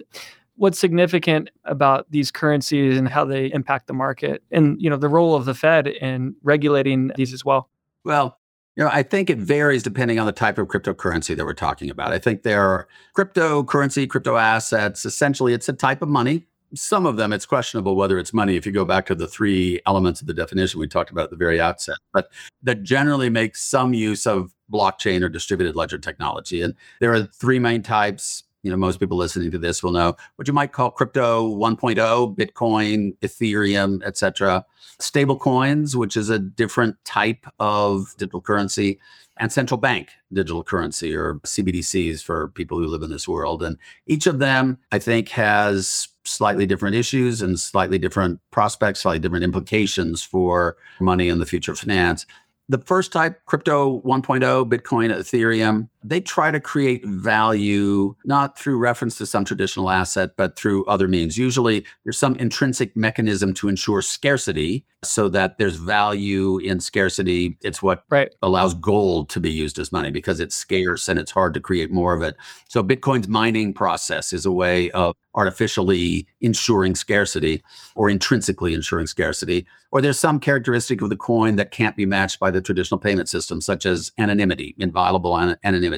What's 0.56 0.80
significant 0.80 1.50
about 1.66 2.10
these 2.12 2.32
currencies 2.32 2.98
and 2.98 3.08
how 3.08 3.26
they 3.26 3.52
impact 3.52 3.88
the 3.88 3.94
market, 3.94 4.44
and 4.52 4.80
you 4.80 4.90
know 4.90 4.98
the 4.98 5.10
role 5.10 5.36
of 5.36 5.46
the 5.46 5.54
Fed 5.54 5.88
in 5.88 6.36
regulating 6.44 7.12
these 7.16 7.34
as 7.34 7.44
well? 7.44 7.70
Well, 8.04 8.38
you 8.76 8.84
know, 8.84 8.90
I 8.92 9.04
think 9.04 9.30
it 9.30 9.38
varies 9.38 9.82
depending 9.82 10.20
on 10.20 10.26
the 10.26 10.32
type 10.32 10.58
of 10.58 10.68
cryptocurrency 10.68 11.36
that 11.36 11.46
we're 11.46 11.54
talking 11.54 11.90
about. 11.90 12.14
I 12.14 12.20
think 12.20 12.44
there 12.44 12.64
are 12.64 12.88
cryptocurrency, 13.16 14.08
crypto 14.08 14.38
assets. 14.38 15.06
Essentially, 15.06 15.54
it's 15.54 15.70
a 15.70 15.74
type 15.74 16.02
of 16.02 16.10
money 16.10 16.46
some 16.76 17.06
of 17.06 17.18
them 17.18 17.32
it's 17.32 17.46
questionable 17.46 17.96
whether 17.96 18.18
it's 18.18 18.34
money 18.34 18.56
if 18.56 18.66
you 18.66 18.72
go 18.72 18.86
back 18.86 19.06
to 19.06 19.16
the 19.16 19.28
three 19.28 19.80
elements 19.86 20.22
of 20.22 20.28
the 20.28 20.34
definition 20.34 20.80
we 20.80 20.88
talked 20.88 21.12
about 21.12 21.26
at 21.26 21.30
the 21.30 21.36
very 21.36 21.60
outset 21.60 21.98
but 22.14 22.30
that 22.64 22.84
generally 22.84 23.30
makes 23.30 23.62
some 23.64 23.94
use 23.94 24.26
of 24.26 24.54
blockchain 24.74 25.22
or 25.22 25.30
distributed 25.30 25.76
ledger 25.76 26.00
technology. 26.00 26.62
And 26.62 26.74
there 27.00 27.14
are 27.14 27.24
three 27.24 27.60
main 27.60 27.84
types 27.84 28.44
you 28.64 28.72
know 28.72 28.78
most 28.78 28.98
people 28.98 29.18
listening 29.18 29.52
to 29.52 29.58
this 29.58 29.84
will 29.84 29.92
know 29.92 30.16
what 30.38 30.48
you 30.48 30.54
might 30.54 30.72
call 30.72 30.90
crypto 30.90 31.54
1.0 31.54 32.38
bitcoin 32.38 33.14
ethereum 33.18 34.02
etc 34.06 34.66
stable 35.02 35.38
coins 35.38 35.98
which 35.98 36.16
is 36.16 36.30
a 36.30 36.40
different 36.40 36.96
type 37.04 37.46
of 37.60 38.16
digital 38.18 38.40
currency 38.40 39.02
and 39.36 39.52
central 39.52 39.78
bank 39.78 40.12
digital 40.32 40.64
currency 40.64 41.14
or 41.14 41.36
cbdcs 41.40 42.24
for 42.24 42.48
people 42.50 42.78
who 42.78 42.88
live 42.88 43.04
in 43.04 43.10
this 43.10 43.28
world. 43.28 43.62
And 43.62 43.78
each 44.08 44.28
of 44.28 44.40
them 44.40 44.78
i 44.94 44.98
think 44.98 45.28
has 45.30 46.08
slightly 46.26 46.66
different 46.66 46.96
issues 46.96 47.42
and 47.42 47.60
slightly 47.60 47.98
different 47.98 48.40
prospects, 48.52 49.02
slightly 49.02 49.20
different 49.20 49.44
implications 49.44 50.24
for 50.24 50.78
money 51.00 51.30
and 51.30 51.42
the 51.42 51.46
future 51.46 51.72
of 51.72 51.80
finance. 51.80 52.26
The 52.70 52.78
first 52.78 53.12
type, 53.12 53.42
crypto 53.46 54.02
1.0, 54.02 54.70
Bitcoin, 54.70 55.14
Ethereum, 55.14 55.90
they 56.04 56.22
try 56.22 56.52
to 56.52 56.60
create 56.60 57.06
value 57.06 58.16
not 58.26 58.58
through 58.58 58.78
reference 58.78 59.18
to 59.18 59.26
some 59.26 59.46
traditional 59.46 59.90
asset, 59.90 60.32
but 60.38 60.56
through 60.56 60.86
other 60.86 61.08
means. 61.08 61.38
Usually 61.38 61.86
there's 62.04 62.18
some 62.18 62.36
intrinsic 62.36 62.96
mechanism 62.96 63.54
to 63.56 63.70
ensure 63.70 64.02
scarcity 64.02 64.86
so 65.04 65.30
that 65.30 65.58
there's 65.58 65.76
value 65.76 66.58
in 66.60 66.80
scarcity. 66.80 67.58
It's 67.62 67.82
what 67.82 68.04
right. 68.10 68.34
allows 68.42 68.74
gold 68.74 69.30
to 69.30 69.40
be 69.40 69.52
used 69.52 69.80
as 69.80 69.92
money 69.92 70.12
because 70.12 70.40
it's 70.40 70.56
scarce 70.56 71.08
and 71.08 71.20
it's 71.20 71.32
hard 71.32 71.54
to 71.54 71.60
create 71.60 71.92
more 71.92 72.14
of 72.14 72.22
it. 72.22 72.36
So 72.70 72.84
Bitcoin's 72.84 73.28
mining 73.28 73.74
process 73.74 74.34
is 74.34 74.46
a 74.46 74.52
way 74.52 74.92
of 74.92 75.16
artificially 75.36 76.28
ensuring 76.42 76.96
scarcity 76.96 77.64
or 77.96 78.10
intrinsically 78.10 78.74
ensuring 78.74 79.08
scarcity. 79.08 79.66
Or 79.92 80.02
there's 80.02 80.20
some 80.20 80.40
characteristic 80.40 81.02
of 81.02 81.10
the 81.10 81.16
coin 81.16 81.56
that 81.58 81.72
can't 81.72 81.96
be 81.96 82.06
matched 82.06 82.40
by 82.40 82.50
the 82.50 82.62
traditional 82.62 83.00
payment 83.00 83.30
system, 83.30 83.62
such 83.62 83.86
as 83.86 84.12
anonymity, 84.18 84.76
inviolable 84.78 85.38
an- 85.38 85.58
anonymity. 85.64 85.93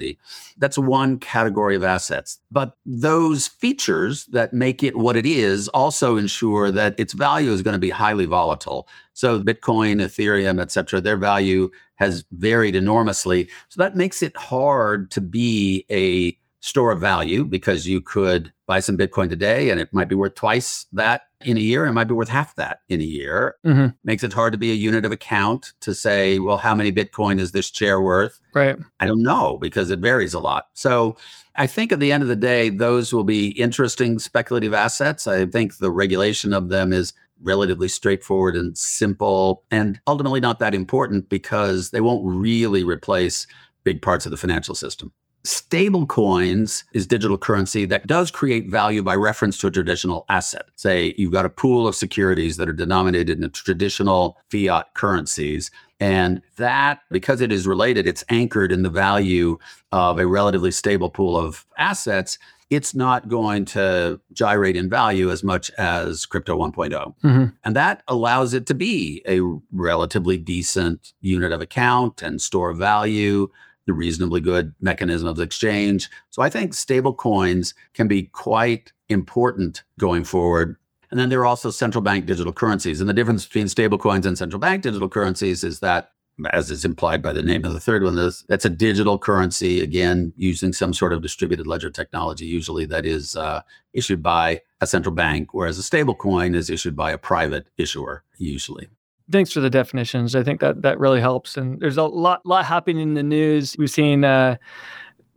That's 0.58 0.78
one 0.78 1.20
category 1.20 1.76
of 1.76 1.84
assets. 1.84 2.40
But 2.52 2.78
those 2.86 3.48
features 3.48 4.26
that 4.28 4.54
make 4.54 4.84
it 4.84 4.96
what 4.96 5.16
it 5.16 5.26
is 5.26 5.68
also 5.70 6.18
ensure 6.18 6.72
that 6.72 7.00
its 7.00 7.14
value 7.14 7.52
is 7.52 7.62
going 7.62 7.74
to 7.74 7.80
be 7.80 7.90
highly 7.90 8.26
volatile. 8.26 8.88
So 9.14 9.42
Bitcoin, 9.42 10.02
Ethereum, 10.02 10.62
et 10.62 10.72
cetera, 10.72 11.02
their 11.02 11.18
value 11.18 11.70
has 11.96 12.26
varied 12.32 12.76
enormously. 12.76 13.50
So 13.70 13.82
that 13.82 13.96
makes 13.96 14.22
it 14.22 14.36
hard 14.36 15.12
to 15.12 15.22
be 15.22 15.86
a 15.90 16.38
store 16.60 16.92
of 16.92 17.00
value 17.00 17.46
because 17.46 17.88
you 17.88 18.02
could 18.02 18.52
buy 18.68 18.80
some 18.80 18.98
Bitcoin 18.98 19.30
today 19.30 19.70
and 19.70 19.80
it 19.80 19.94
might 19.94 20.08
be 20.08 20.16
worth 20.16 20.36
twice 20.36 20.86
that 20.94 21.24
in 21.42 21.58
a 21.58 21.62
year. 21.62 21.86
It 21.86 21.94
might 21.94 22.08
be 22.08 22.14
worth 22.14 22.30
half 22.30 22.56
that 22.56 22.80
in 22.90 23.00
a 23.00 23.06
year. 23.06 23.56
Mm-hmm. 23.66 23.88
Makes 24.04 24.24
it 24.24 24.34
hard 24.34 24.54
to 24.54 24.58
be 24.58 24.72
a 24.72 24.76
unit 24.76 25.06
of 25.06 25.12
account 25.12 25.74
to 25.82 25.94
say, 25.94 26.40
well, 26.40 26.58
how 26.58 26.74
many 26.74 26.92
Bitcoin 26.92 27.40
is 27.40 27.52
this 27.52 27.70
chair 27.70 28.02
worth? 28.02 28.40
Right. 28.54 28.78
I 29.00 29.06
don't 29.06 29.24
know 29.24 29.58
because 29.60 29.92
it 29.92 30.00
varies 30.00 30.34
a 30.34 30.40
lot. 30.40 30.68
So 30.74 31.18
I 31.56 31.68
think 31.68 31.92
at 31.92 32.00
the 32.00 32.12
end 32.12 32.24
of 32.24 32.30
the 32.30 32.36
day, 32.36 32.70
those 32.70 33.14
will 33.14 33.24
be 33.24 33.50
interesting 33.50 34.20
speculative 34.20 34.74
assets. 34.74 35.28
I 35.28 35.46
think 35.46 35.78
the 35.78 35.92
regulation 35.92 36.54
of 36.54 36.70
them 36.70 36.92
is 36.92 37.14
relatively 37.42 37.88
straightforward 37.88 38.56
and 38.56 38.78
simple 38.78 39.64
and 39.70 40.00
ultimately 40.08 40.40
not 40.40 40.60
that 40.60 40.74
important 40.74 41.30
because 41.30 41.92
they 41.92 42.02
won't 42.02 42.26
really 42.26 42.84
replace 42.84 43.46
big 43.84 44.02
parts 44.02 44.26
of 44.26 44.32
the 44.32 44.38
financial 44.38 44.74
system. 44.74 45.12
Stable 45.46 46.08
coins 46.08 46.84
is 46.94 47.06
digital 47.06 47.38
currency 47.38 47.86
that 47.86 48.08
does 48.08 48.32
create 48.32 48.68
value 48.68 49.04
by 49.04 49.16
reference 49.16 49.60
to 49.60 49.68
a 49.68 49.72
traditional 49.72 50.26
asset. 50.28 50.66
Say 50.76 51.14
you've 51.18 51.32
got 51.32 51.46
a 51.46 51.50
pool 51.50 51.88
of 51.88 51.96
securities 51.96 52.58
that 52.58 52.68
are 52.68 52.74
denominated 52.74 53.42
in 53.42 53.50
traditional 53.52 54.38
fiat 54.50 54.88
currencies. 54.96 55.70
And 56.00 56.42
that, 56.58 57.02
because 57.12 57.42
it 57.42 57.52
is 57.52 57.68
related, 57.68 58.08
it's 58.08 58.24
anchored 58.30 58.72
in 58.72 58.82
the 58.82 58.90
value 58.90 59.60
of 59.92 60.18
a 60.18 60.26
relatively 60.26 60.72
stable 60.72 61.12
pool 61.12 61.38
of 61.38 61.66
assets. 61.78 62.40
It's 62.72 62.96
not 62.96 63.30
going 63.30 63.66
to 63.66 64.20
gyrate 64.34 64.76
in 64.76 64.90
value 64.90 65.30
as 65.30 65.44
much 65.44 65.70
as 65.78 66.26
crypto 66.26 66.58
1.0. 66.58 66.90
Mm-hmm. 66.90 67.46
And 67.64 67.76
that 67.76 68.02
allows 68.08 68.56
it 68.56 68.66
to 68.66 68.74
be 68.74 69.22
a 69.28 69.42
relatively 69.72 70.38
decent 70.38 71.14
unit 71.22 71.52
of 71.52 71.62
account 71.62 72.24
and 72.24 72.42
store 72.42 72.72
of 72.72 72.80
value 72.80 73.48
the 73.86 73.94
reasonably 73.94 74.42
good 74.42 74.74
mechanism 74.82 75.28
of 75.28 75.40
exchange. 75.40 76.10
So 76.30 76.42
I 76.42 76.50
think 76.50 76.74
stable 76.74 77.14
coins 77.14 77.74
can 77.94 78.08
be 78.08 78.24
quite 78.24 78.92
important 79.10 79.84
going 80.00 80.24
forward. 80.24 80.76
And 81.12 81.20
then 81.20 81.30
there 81.30 81.40
are 81.40 81.46
also 81.46 81.70
central 81.70 82.02
bank 82.02 82.26
digital 82.26 82.52
currencies. 82.52 83.00
And 83.00 83.10
the 83.10 83.14
difference 83.14 83.46
between 83.46 83.68
stable 83.68 83.98
coins 83.98 84.26
and 84.26 84.38
central 84.38 84.60
bank 84.60 84.82
digital 84.84 85.08
currencies 85.08 85.64
is 85.64 85.80
that, 85.80 86.12
as 86.52 86.72
is 86.72 86.84
implied 86.84 87.22
by 87.22 87.32
the 87.32 87.44
name 87.44 87.64
of 87.64 87.74
the 87.74 87.80
third 87.80 88.04
one, 88.04 88.18
is 88.18 88.44
that's 88.50 88.66
a 88.66 88.70
digital 88.70 89.18
currency, 89.18 89.82
again, 89.82 90.34
using 90.36 90.74
some 90.74 90.94
sort 90.94 91.14
of 91.14 91.22
distributed 91.22 91.68
ledger 91.68 91.90
technology, 91.90 92.46
usually 92.46 92.86
that 92.88 93.06
is 93.06 93.36
uh, 93.38 93.62
issued 93.94 94.22
by 94.22 94.62
a 94.82 94.88
central 94.88 95.16
bank, 95.16 95.54
whereas 95.54 95.78
a 95.78 95.84
stable 95.84 96.16
coin 96.16 96.56
is 96.56 96.70
issued 96.70 96.96
by 96.96 97.12
a 97.12 97.18
private 97.18 97.68
issuer, 97.78 98.24
usually. 98.38 98.90
Thanks 99.32 99.52
for 99.52 99.60
the 99.60 99.70
definitions. 99.70 100.36
I 100.36 100.44
think 100.44 100.60
that 100.60 100.84
that 100.84 101.00
really 101.00 101.20
helps. 101.20 101.58
And 101.58 101.80
there's 101.80 101.98
a 101.98 102.04
lot 102.04 102.46
lot 102.46 102.66
happening 102.66 103.00
in 103.00 103.14
the 103.16 103.24
news. 103.24 103.76
We've 103.78 103.90
seen 103.90 104.24
uh, 104.24 104.58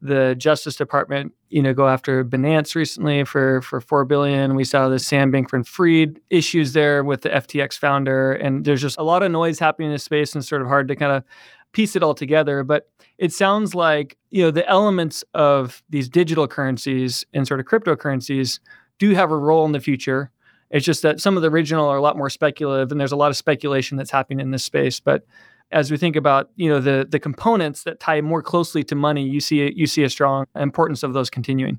the 0.03 0.35
Justice 0.37 0.77
Department, 0.77 1.33
you 1.49 1.63
know, 1.63 1.73
go 1.73 1.89
after 1.89 2.25
Binance 2.25 2.75
recently 2.75 3.25
for 3.25 3.63
for 3.63 3.81
four 3.81 4.05
billion. 4.05 4.55
We 4.55 4.65
saw 4.65 4.89
the 4.89 4.99
Sam 4.99 5.33
Bankman-Fried 5.33 6.21
issues 6.29 6.75
there 6.75 7.03
with 7.03 7.23
the 7.23 7.31
FTX 7.31 7.79
founder, 7.79 8.33
and 8.33 8.65
there's 8.65 8.83
just 8.83 8.99
a 8.99 9.03
lot 9.03 9.23
of 9.23 9.33
noise 9.33 9.59
happening 9.59 9.89
in 9.89 9.95
this 9.95 10.05
space, 10.05 10.35
and 10.35 10.45
sort 10.45 10.61
of 10.61 10.69
hard 10.69 10.89
to 10.89 10.97
kind 10.97 11.13
of 11.13 11.25
piece 11.73 11.97
it 11.97 12.03
all 12.03 12.15
together. 12.15 12.63
But 12.65 12.91
it 13.17 13.33
sounds 13.33 13.75
like 13.75 14.19
you 14.31 14.43
know 14.43 14.51
the 14.51 14.69
elements 14.69 15.25
of 15.33 15.83
these 15.89 16.11
digital 16.11 16.47
currencies 16.47 17.25
and 17.33 17.47
sort 17.47 17.61
of 17.61 17.67
cryptocurrencies 17.67 18.61
do 18.99 19.15
have 19.15 19.31
a 19.31 19.37
role 19.37 19.65
in 19.65 19.73
the 19.73 19.81
future 19.81 20.31
it's 20.71 20.85
just 20.85 21.03
that 21.03 21.21
some 21.21 21.37
of 21.37 21.43
the 21.43 21.51
original 21.51 21.87
are 21.87 21.97
a 21.97 22.03
lot 22.03 22.17
more 22.17 22.31
speculative, 22.31 22.91
and 22.91 23.01
there's 23.01 23.13
a 23.13 23.17
lot 23.17 23.31
of 23.31 23.37
speculation 23.37 23.97
that's 23.97 24.11
happening 24.11 24.41
in 24.41 24.51
this 24.51 24.65
space. 24.65 25.01
But 25.01 25.25
as 25.71 25.91
we 25.91 25.97
think 25.97 26.17
about 26.17 26.51
you 26.57 26.69
know 26.69 26.81
the 26.81 27.07
the 27.09 27.19
components 27.19 27.85
that 27.85 28.01
tie 28.01 28.21
more 28.21 28.43
closely 28.43 28.85
to 28.85 28.95
money, 28.95 29.27
you 29.27 29.41
see 29.41 29.73
you 29.75 29.87
see 29.87 30.03
a 30.05 30.11
strong 30.11 30.47
importance 30.55 31.03
of 31.03 31.13
those 31.13 31.31
continuing. 31.31 31.79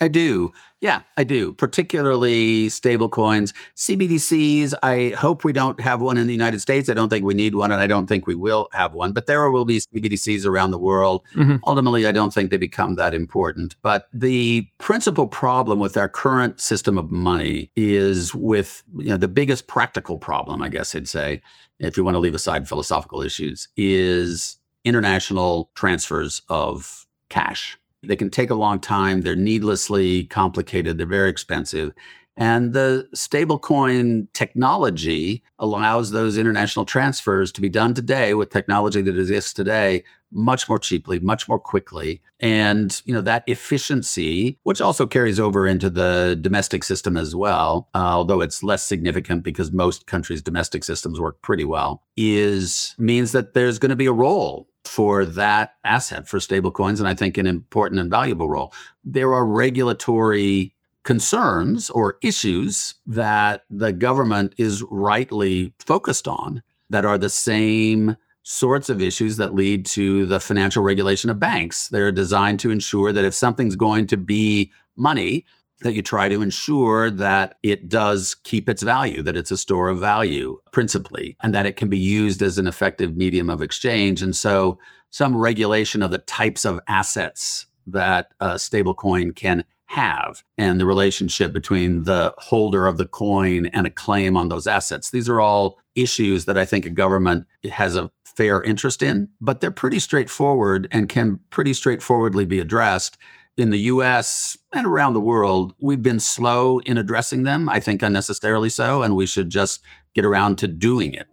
I 0.00 0.08
do. 0.08 0.52
Yeah, 0.80 1.02
I 1.18 1.24
do. 1.24 1.52
Particularly 1.52 2.70
stable 2.70 3.10
coins, 3.10 3.52
CBDCs. 3.76 4.72
I 4.82 5.10
hope 5.10 5.44
we 5.44 5.52
don't 5.52 5.78
have 5.78 6.00
one 6.00 6.16
in 6.16 6.26
the 6.26 6.32
United 6.32 6.60
States. 6.60 6.88
I 6.88 6.94
don't 6.94 7.10
think 7.10 7.22
we 7.22 7.34
need 7.34 7.54
one, 7.54 7.70
and 7.70 7.82
I 7.82 7.86
don't 7.86 8.06
think 8.06 8.26
we 8.26 8.34
will 8.34 8.68
have 8.72 8.94
one. 8.94 9.12
But 9.12 9.26
there 9.26 9.50
will 9.50 9.66
be 9.66 9.80
CBDCs 9.80 10.46
around 10.46 10.70
the 10.70 10.78
world. 10.78 11.22
Mm-hmm. 11.34 11.56
Ultimately, 11.66 12.06
I 12.06 12.12
don't 12.12 12.32
think 12.32 12.50
they 12.50 12.56
become 12.56 12.94
that 12.94 13.12
important. 13.12 13.76
But 13.82 14.08
the 14.14 14.66
principal 14.78 15.26
problem 15.26 15.80
with 15.80 15.98
our 15.98 16.08
current 16.08 16.60
system 16.60 16.96
of 16.96 17.10
money 17.10 17.70
is 17.76 18.34
with 18.34 18.82
you 18.96 19.10
know 19.10 19.18
the 19.18 19.28
biggest 19.28 19.66
practical 19.66 20.16
problem, 20.16 20.62
I 20.62 20.70
guess 20.70 20.94
I'd 20.94 21.08
say, 21.08 21.42
if 21.78 21.98
you 21.98 22.04
want 22.04 22.14
to 22.14 22.20
leave 22.20 22.34
aside 22.34 22.66
philosophical 22.66 23.20
issues, 23.20 23.68
is 23.76 24.56
international 24.84 25.70
transfers 25.74 26.40
of 26.48 27.06
cash. 27.28 27.76
They 28.02 28.16
can 28.16 28.30
take 28.30 28.50
a 28.50 28.54
long 28.54 28.80
time. 28.80 29.22
They're 29.22 29.36
needlessly 29.36 30.24
complicated. 30.24 30.98
They're 30.98 31.06
very 31.06 31.30
expensive. 31.30 31.92
And 32.36 32.72
the 32.72 33.06
stablecoin 33.14 34.28
technology 34.32 35.42
allows 35.58 36.10
those 36.10 36.38
international 36.38 36.86
transfers 36.86 37.52
to 37.52 37.60
be 37.60 37.68
done 37.68 37.92
today 37.92 38.32
with 38.32 38.48
technology 38.48 39.02
that 39.02 39.18
exists 39.18 39.52
today 39.52 40.04
much 40.32 40.68
more 40.68 40.78
cheaply, 40.78 41.18
much 41.18 41.48
more 41.48 41.58
quickly. 41.58 42.22
And, 42.38 43.02
you 43.04 43.12
know, 43.12 43.20
that 43.22 43.44
efficiency, 43.46 44.58
which 44.62 44.80
also 44.80 45.06
carries 45.06 45.40
over 45.40 45.66
into 45.66 45.90
the 45.90 46.38
domestic 46.40 46.84
system 46.84 47.16
as 47.16 47.34
well, 47.34 47.88
uh, 47.94 47.98
although 47.98 48.40
it's 48.40 48.62
less 48.62 48.84
significant 48.84 49.42
because 49.42 49.72
most 49.72 50.06
countries' 50.06 50.40
domestic 50.40 50.84
systems 50.84 51.20
work 51.20 51.42
pretty 51.42 51.64
well, 51.64 52.02
is 52.16 52.94
means 52.96 53.32
that 53.32 53.54
there's 53.54 53.78
going 53.78 53.90
to 53.90 53.96
be 53.96 54.06
a 54.06 54.12
role 54.12 54.69
for 54.84 55.24
that 55.24 55.74
asset 55.84 56.28
for 56.28 56.38
stablecoins, 56.38 56.98
and 56.98 57.08
I 57.08 57.14
think 57.14 57.38
an 57.38 57.46
important 57.46 58.00
and 58.00 58.10
valuable 58.10 58.48
role. 58.48 58.72
There 59.04 59.32
are 59.34 59.44
regulatory 59.44 60.74
concerns 61.04 61.90
or 61.90 62.18
issues 62.22 62.94
that 63.06 63.64
the 63.70 63.92
government 63.92 64.54
is 64.58 64.82
rightly 64.90 65.72
focused 65.78 66.28
on 66.28 66.62
that 66.90 67.04
are 67.04 67.18
the 67.18 67.30
same 67.30 68.16
sorts 68.42 68.88
of 68.88 69.00
issues 69.00 69.36
that 69.36 69.54
lead 69.54 69.86
to 69.86 70.26
the 70.26 70.40
financial 70.40 70.82
regulation 70.82 71.30
of 71.30 71.38
banks. 71.38 71.88
They're 71.88 72.12
designed 72.12 72.60
to 72.60 72.70
ensure 72.70 73.12
that 73.12 73.24
if 73.24 73.34
something's 73.34 73.76
going 73.76 74.06
to 74.08 74.16
be 74.16 74.72
money, 74.96 75.46
that 75.82 75.94
you 75.94 76.02
try 76.02 76.28
to 76.28 76.42
ensure 76.42 77.10
that 77.10 77.56
it 77.62 77.88
does 77.88 78.34
keep 78.34 78.68
its 78.68 78.82
value, 78.82 79.22
that 79.22 79.36
it's 79.36 79.50
a 79.50 79.56
store 79.56 79.88
of 79.88 79.98
value 79.98 80.58
principally, 80.72 81.36
and 81.42 81.54
that 81.54 81.66
it 81.66 81.76
can 81.76 81.88
be 81.88 81.98
used 81.98 82.42
as 82.42 82.58
an 82.58 82.66
effective 82.66 83.16
medium 83.16 83.50
of 83.50 83.62
exchange. 83.62 84.22
And 84.22 84.36
so, 84.36 84.78
some 85.10 85.36
regulation 85.36 86.02
of 86.02 86.12
the 86.12 86.18
types 86.18 86.64
of 86.64 86.78
assets 86.86 87.66
that 87.86 88.32
a 88.40 88.50
stablecoin 88.54 89.34
can 89.34 89.64
have 89.86 90.44
and 90.56 90.78
the 90.78 90.86
relationship 90.86 91.52
between 91.52 92.04
the 92.04 92.32
holder 92.38 92.86
of 92.86 92.96
the 92.96 93.06
coin 93.06 93.66
and 93.66 93.88
a 93.88 93.90
claim 93.90 94.36
on 94.36 94.48
those 94.48 94.68
assets. 94.68 95.10
These 95.10 95.28
are 95.28 95.40
all 95.40 95.80
issues 95.96 96.44
that 96.44 96.56
I 96.56 96.64
think 96.64 96.86
a 96.86 96.90
government 96.90 97.46
has 97.72 97.96
a 97.96 98.08
fair 98.24 98.62
interest 98.62 99.02
in, 99.02 99.28
but 99.40 99.60
they're 99.60 99.72
pretty 99.72 99.98
straightforward 99.98 100.86
and 100.92 101.08
can 101.08 101.40
pretty 101.50 101.74
straightforwardly 101.74 102.44
be 102.44 102.60
addressed 102.60 103.18
in 103.60 103.70
the 103.70 103.78
US 103.78 104.56
and 104.72 104.86
around 104.86 105.14
the 105.14 105.20
world, 105.20 105.74
we've 105.80 106.02
been 106.02 106.20
slow 106.20 106.78
in 106.80 106.98
addressing 106.98 107.42
them, 107.42 107.68
I 107.68 107.80
think 107.80 108.02
unnecessarily 108.02 108.70
so, 108.70 109.02
and 109.02 109.14
we 109.14 109.26
should 109.26 109.50
just 109.50 109.82
get 110.14 110.24
around 110.24 110.56
to 110.58 110.68
doing 110.68 111.14
it. 111.14 111.26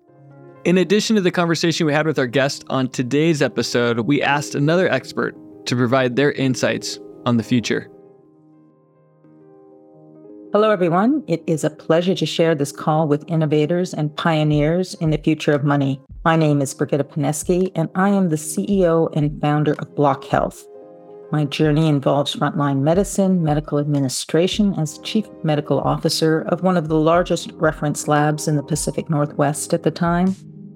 In 0.66 0.78
addition 0.78 1.16
to 1.16 1.22
the 1.22 1.32
conversation 1.32 1.88
we 1.88 1.94
had 1.94 2.06
with 2.06 2.20
our 2.20 2.28
guest 2.28 2.66
on 2.70 2.90
today's 2.90 3.42
episode, 3.42 4.02
we 4.02 4.22
asked 4.22 4.54
another 4.54 4.90
expert 4.90 5.36
to 5.66 5.76
provide 5.76 6.16
their 6.16 6.34
insights 6.34 7.00
on 7.26 7.38
the 7.38 7.44
future. 7.44 7.90
Hello, 10.54 10.72
everyone. 10.72 11.24
It 11.28 11.44
is 11.46 11.64
a 11.64 11.70
pleasure 11.70 12.16
to 12.16 12.26
share 12.26 12.56
this 12.56 12.72
call 12.72 13.08
with 13.08 13.30
innovators 13.30 13.94
and 13.94 14.16
pioneers 14.16 14.94
in 14.96 15.10
the 15.10 15.18
future 15.18 15.52
of 15.52 15.64
money. 15.64 16.02
My 16.26 16.36
name 16.36 16.62
is 16.62 16.74
Brigitta 16.74 17.04
Pineski, 17.04 17.72
and 17.76 17.90
I 17.96 18.10
am 18.10 18.30
the 18.30 18.38
CEO 18.38 19.10
and 19.16 19.40
founder 19.42 19.74
of 19.80 19.96
Block 19.96 20.24
Health. 20.26 20.66
My 21.30 21.44
journey 21.44 21.90
involves 21.90 22.34
frontline 22.34 22.80
medicine, 22.80 23.44
medical 23.44 23.80
administration 23.80 24.74
as 24.76 24.98
chief 25.00 25.28
medical 25.44 25.82
officer 25.82 26.42
of 26.48 26.64
one 26.64 26.78
of 26.78 26.88
the 26.88 26.96
largest 26.96 27.52
reference 27.56 28.08
labs 28.08 28.48
in 28.48 28.56
the 28.56 28.64
Pacific 28.64 29.10
Northwest 29.10 29.74
at 29.74 29.84
the 29.84 29.92
time, 29.92 30.34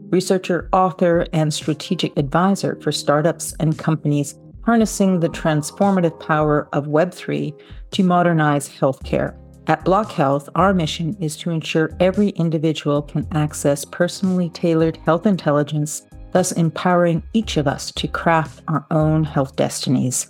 researcher, 0.10 0.68
author, 0.74 1.26
and 1.32 1.54
strategic 1.54 2.18
advisor 2.18 2.78
for 2.82 2.92
startups 2.92 3.54
and 3.62 3.80
companies 3.80 4.36
harnessing 4.66 5.22
the 5.22 5.30
transformative 5.30 6.20
power 6.20 6.68
of 6.74 6.86
Web3 6.86 7.58
to 7.92 8.04
modernize 8.04 8.68
healthcare. 8.68 9.38
At 9.68 9.86
Block 9.86 10.12
Health, 10.12 10.50
our 10.56 10.74
mission 10.74 11.16
is 11.22 11.38
to 11.38 11.50
ensure 11.50 11.96
every 12.02 12.30
individual 12.30 13.02
can 13.02 13.26
access 13.32 13.86
personally 13.86 14.50
tailored 14.50 14.98
health 14.98 15.26
intelligence, 15.26 16.02
thus 16.34 16.52
empowering 16.52 17.24
each 17.34 17.56
of 17.56 17.68
us 17.68 17.92
to 17.94 18.08
craft 18.10 18.64
our 18.68 18.86
own 18.92 19.24
health 19.24 19.56
destinies. 19.56 20.30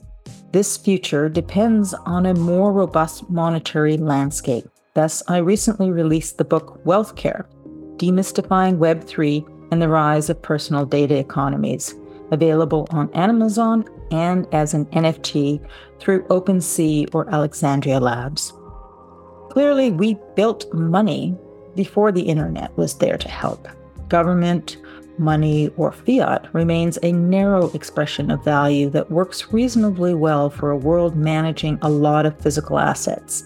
This 0.52 0.76
future 0.76 1.30
depends 1.30 1.94
on 1.94 2.26
a 2.26 2.34
more 2.34 2.74
robust 2.74 3.30
monetary 3.30 3.96
landscape. 3.96 4.66
Thus, 4.94 5.24
I 5.30 5.38
recently 5.38 5.92
released 5.92 6.38
the 6.38 6.44
book 6.44 6.86
Wealth 6.86 7.16
Care 7.16 7.48
Demystifying 7.96 8.78
Web3 8.78 9.48
and 9.72 9.82
the 9.82 9.88
Rise 9.88 10.30
of 10.30 10.42
Personal 10.42 10.86
Data 10.86 11.18
Economies, 11.18 11.96
available 12.32 12.86
on 12.92 13.10
Amazon 13.14 13.86
and 14.12 14.46
as 14.54 14.74
an 14.74 14.88
NFT 14.88 15.66
through 16.00 16.24
OpenSea 16.24 17.16
or 17.16 17.34
Alexandria 17.34 18.02
Labs. 18.02 18.52
Clearly, 19.52 19.92
we 19.92 20.18
built 20.36 20.74
money 20.74 21.38
before 21.76 22.12
the 22.12 22.24
internet 22.24 22.76
was 22.78 22.96
there 22.96 23.18
to 23.18 23.30
help. 23.30 23.70
Government, 24.10 24.76
money, 25.22 25.70
or 25.78 25.94
fiat 25.94 26.54
remains 26.54 26.98
a 27.02 27.14
narrow 27.14 27.72
expression 27.72 28.30
of 28.30 28.44
value 28.44 28.90
that 28.90 29.10
works 29.10 29.54
reasonably 29.54 30.14
well 30.14 30.50
for 30.50 30.72
a 30.72 30.78
world 30.78 31.16
managing 31.16 31.80
a 31.82 31.90
lot 31.90 32.26
of 32.26 32.38
physical 32.42 32.78
assets. 32.78 33.46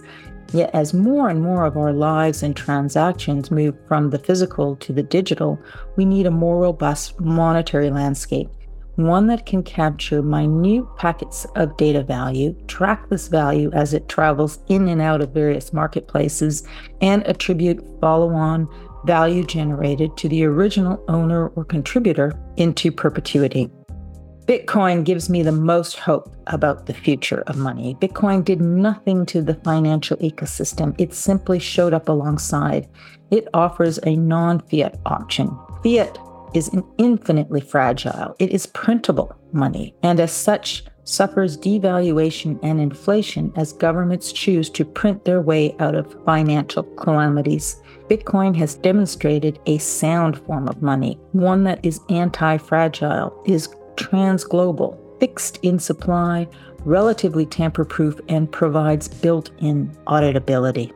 Yet, 0.54 0.72
as 0.74 0.94
more 0.94 1.30
and 1.30 1.42
more 1.42 1.66
of 1.66 1.78
our 1.78 1.92
lives 1.92 2.42
and 2.42 2.56
transactions 2.56 3.52
move 3.52 3.76
from 3.88 4.10
the 4.10 4.20
physical 4.20 4.76
to 4.78 4.94
the 4.94 5.04
digital, 5.04 5.60
we 5.98 6.06
need 6.06 6.26
a 6.26 6.32
more 6.32 6.60
robust 6.62 7.20
monetary 7.20 7.90
landscape, 7.90 8.50
one 8.96 9.28
that 9.28 9.46
can 9.46 9.64
capture 9.64 10.22
minute 10.22 10.86
packets 10.98 11.46
of 11.56 11.76
data 11.76 12.02
value, 12.02 12.56
track 12.68 13.10
this 13.10 13.28
value 13.28 13.70
as 13.74 13.94
it 13.94 14.08
travels 14.08 14.60
in 14.70 14.88
and 14.88 15.02
out 15.02 15.22
of 15.22 15.34
various 15.34 15.74
marketplaces, 15.74 16.66
and 17.02 17.28
attribute 17.28 17.84
follow 18.00 18.34
on 18.34 18.70
value 19.06 19.44
generated 19.44 20.18
to 20.18 20.30
the 20.30 20.44
original 20.44 21.04
owner 21.08 21.50
or 21.50 21.64
contributor 21.64 22.34
into 22.58 22.92
perpetuity. 22.92 23.70
Bitcoin 24.46 25.04
gives 25.04 25.28
me 25.28 25.42
the 25.42 25.52
most 25.52 25.98
hope 25.98 26.36
about 26.48 26.86
the 26.86 26.94
future 26.94 27.44
of 27.48 27.58
money. 27.58 27.96
Bitcoin 28.00 28.46
did 28.46 28.62
nothing 28.62 29.26
to 29.26 29.42
the 29.42 29.56
financial 29.56 30.18
ecosystem, 30.18 30.94
it 31.00 31.16
simply 31.16 31.58
showed 31.58 31.96
up 31.96 32.10
alongside. 32.10 32.88
It 33.32 33.48
offers 33.56 34.00
a 34.04 34.16
non 34.16 34.60
fiat 34.60 35.00
option. 35.08 35.50
Fiat 35.82 36.20
is 36.54 36.70
infinitely 37.00 37.62
fragile, 37.62 38.36
it 38.38 38.52
is 38.52 38.68
printable 38.68 39.36
money, 39.52 39.96
and 40.04 40.20
as 40.20 40.32
such, 40.32 40.84
suffers 41.06 41.58
devaluation 41.58 42.60
and 42.62 42.80
inflation 42.80 43.52
as 43.56 43.74
governments 43.74 44.32
choose 44.32 44.70
to 44.70 44.86
print 44.86 45.26
their 45.26 45.42
way 45.42 45.76
out 45.80 45.96
of 45.96 46.16
financial 46.24 46.84
calamities. 46.84 47.82
Bitcoin 48.10 48.56
has 48.56 48.76
demonstrated 48.76 49.60
a 49.66 49.80
sound 49.80 50.38
form 50.38 50.68
of 50.68 50.82
money, 50.82 51.20
one 51.32 51.64
that 51.64 51.84
is 51.84 52.00
anti 52.10 52.58
fragile, 52.58 53.42
is 53.46 53.70
transglobal, 53.96 54.98
fixed 55.20 55.58
in 55.64 55.80
supply, 55.80 56.48
relatively 56.84 57.48
tamper 57.48 57.84
proof, 57.84 58.20
and 58.30 58.52
provides 58.52 59.08
built 59.08 59.50
in 59.58 59.90
auditability. 60.06 60.92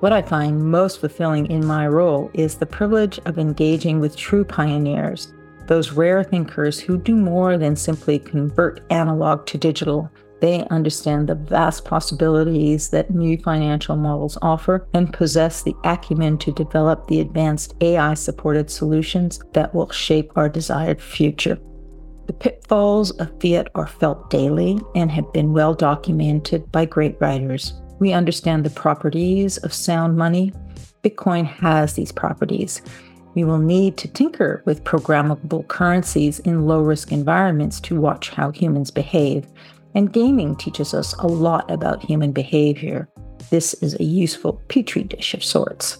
What 0.00 0.12
I 0.12 0.22
find 0.22 0.70
most 0.70 1.00
fulfilling 1.00 1.46
in 1.46 1.64
my 1.64 1.86
role 1.86 2.30
is 2.34 2.56
the 2.56 2.66
privilege 2.66 3.20
of 3.26 3.38
engaging 3.38 4.00
with 4.00 4.16
true 4.16 4.44
pioneers, 4.44 5.32
those 5.66 5.92
rare 5.92 6.24
thinkers 6.24 6.80
who 6.80 6.98
do 6.98 7.14
more 7.14 7.56
than 7.56 7.76
simply 7.76 8.18
convert 8.18 8.82
analog 8.90 9.46
to 9.46 9.56
digital 9.56 10.10
they 10.44 10.62
understand 10.66 11.26
the 11.26 11.34
vast 11.34 11.86
possibilities 11.86 12.90
that 12.90 13.10
new 13.10 13.38
financial 13.38 13.96
models 13.96 14.36
offer 14.42 14.86
and 14.92 15.10
possess 15.10 15.62
the 15.62 15.74
acumen 15.84 16.36
to 16.36 16.52
develop 16.52 17.06
the 17.06 17.20
advanced 17.20 17.72
AI 17.80 18.12
supported 18.12 18.70
solutions 18.70 19.40
that 19.54 19.74
will 19.74 19.88
shape 19.88 20.30
our 20.36 20.50
desired 20.50 21.00
future. 21.00 21.58
The 22.26 22.34
pitfalls 22.34 23.10
of 23.12 23.32
fiat 23.40 23.68
are 23.74 23.86
felt 23.86 24.28
daily 24.28 24.78
and 24.94 25.10
have 25.10 25.32
been 25.32 25.54
well 25.54 25.72
documented 25.72 26.70
by 26.70 26.84
great 26.84 27.16
writers. 27.20 27.72
We 27.98 28.12
understand 28.12 28.64
the 28.64 28.70
properties 28.70 29.56
of 29.56 29.72
sound 29.72 30.18
money. 30.18 30.52
Bitcoin 31.02 31.46
has 31.46 31.94
these 31.94 32.12
properties. 32.12 32.82
We 33.34 33.44
will 33.44 33.58
need 33.58 33.96
to 33.96 34.08
tinker 34.08 34.62
with 34.66 34.84
programmable 34.84 35.66
currencies 35.68 36.38
in 36.40 36.66
low 36.66 36.82
risk 36.82 37.12
environments 37.12 37.80
to 37.80 37.98
watch 37.98 38.28
how 38.28 38.50
humans 38.50 38.90
behave. 38.90 39.46
And 39.94 40.12
gaming 40.12 40.56
teaches 40.56 40.92
us 40.92 41.14
a 41.14 41.26
lot 41.26 41.70
about 41.70 42.02
human 42.02 42.32
behavior. 42.32 43.08
This 43.50 43.74
is 43.74 43.94
a 44.00 44.04
useful 44.04 44.60
petri 44.68 45.04
dish 45.04 45.34
of 45.34 45.44
sorts. 45.44 45.98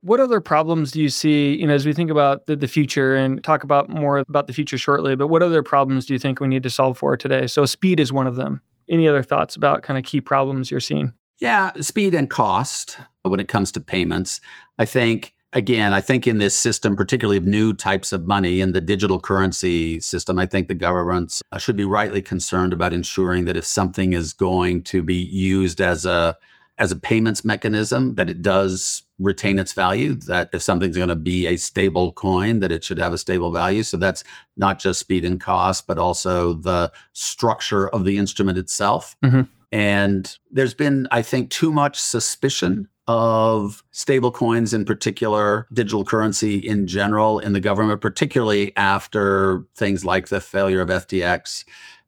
What 0.00 0.20
other 0.20 0.40
problems 0.40 0.92
do 0.92 1.02
you 1.02 1.08
see, 1.08 1.56
you 1.56 1.66
know, 1.66 1.74
as 1.74 1.84
we 1.84 1.92
think 1.92 2.10
about 2.10 2.46
the, 2.46 2.54
the 2.54 2.68
future 2.68 3.16
and 3.16 3.42
talk 3.42 3.64
about 3.64 3.90
more 3.90 4.18
about 4.18 4.46
the 4.46 4.52
future 4.52 4.78
shortly, 4.78 5.16
but 5.16 5.26
what 5.26 5.42
other 5.42 5.62
problems 5.62 6.06
do 6.06 6.12
you 6.12 6.18
think 6.18 6.40
we 6.40 6.46
need 6.46 6.62
to 6.62 6.70
solve 6.70 6.96
for 6.96 7.16
today? 7.16 7.46
So 7.46 7.66
speed 7.66 7.98
is 7.98 8.12
one 8.12 8.26
of 8.26 8.36
them. 8.36 8.62
Any 8.88 9.08
other 9.08 9.22
thoughts 9.22 9.56
about 9.56 9.82
kind 9.82 9.98
of 9.98 10.04
key 10.04 10.20
problems 10.20 10.70
you're 10.70 10.80
seeing? 10.80 11.12
Yeah, 11.40 11.72
speed 11.80 12.14
and 12.14 12.30
cost 12.30 12.98
when 13.22 13.40
it 13.40 13.48
comes 13.48 13.72
to 13.72 13.80
payments. 13.80 14.40
I 14.78 14.84
think 14.84 15.34
again, 15.52 15.92
I 15.92 16.00
think 16.00 16.26
in 16.26 16.38
this 16.38 16.56
system, 16.56 16.96
particularly 16.96 17.38
of 17.38 17.46
new 17.46 17.72
types 17.72 18.12
of 18.12 18.26
money 18.26 18.60
in 18.60 18.72
the 18.72 18.80
digital 18.80 19.20
currency 19.20 20.00
system, 20.00 20.38
I 20.38 20.46
think 20.46 20.68
the 20.68 20.74
governments 20.74 21.42
should 21.58 21.76
be 21.76 21.84
rightly 21.84 22.22
concerned 22.22 22.72
about 22.72 22.92
ensuring 22.92 23.44
that 23.46 23.56
if 23.56 23.64
something 23.64 24.12
is 24.12 24.32
going 24.32 24.82
to 24.84 25.02
be 25.02 25.14
used 25.14 25.80
as 25.80 26.04
a 26.04 26.36
as 26.78 26.92
a 26.92 26.96
payments 26.96 27.44
mechanism, 27.44 28.14
that 28.16 28.28
it 28.28 28.42
does 28.42 29.02
retain 29.18 29.58
its 29.58 29.72
value. 29.72 30.14
That 30.14 30.50
if 30.52 30.62
something's 30.62 30.96
going 30.96 31.08
to 31.08 31.16
be 31.16 31.46
a 31.46 31.56
stable 31.56 32.12
coin, 32.12 32.60
that 32.60 32.70
it 32.70 32.84
should 32.84 32.98
have 32.98 33.12
a 33.12 33.18
stable 33.18 33.50
value. 33.50 33.82
So 33.82 33.96
that's 33.96 34.24
not 34.56 34.78
just 34.78 35.00
speed 35.00 35.24
and 35.24 35.40
cost, 35.40 35.86
but 35.86 35.98
also 35.98 36.52
the 36.52 36.92
structure 37.14 37.88
of 37.88 38.04
the 38.04 38.18
instrument 38.18 38.58
itself. 38.58 39.16
Mm-hmm. 39.24 39.42
And 39.72 40.38
there's 40.50 40.74
been, 40.74 41.08
I 41.10 41.22
think, 41.22 41.50
too 41.50 41.72
much 41.72 41.98
suspicion 41.98 42.88
of 43.08 43.84
stable 43.92 44.32
coins 44.32 44.74
in 44.74 44.84
particular, 44.84 45.66
digital 45.72 46.04
currency 46.04 46.56
in 46.56 46.86
general 46.86 47.38
in 47.38 47.52
the 47.52 47.60
government, 47.60 48.00
particularly 48.00 48.76
after 48.76 49.64
things 49.76 50.04
like 50.04 50.28
the 50.28 50.40
failure 50.40 50.80
of 50.80 50.88
FTX 50.88 51.64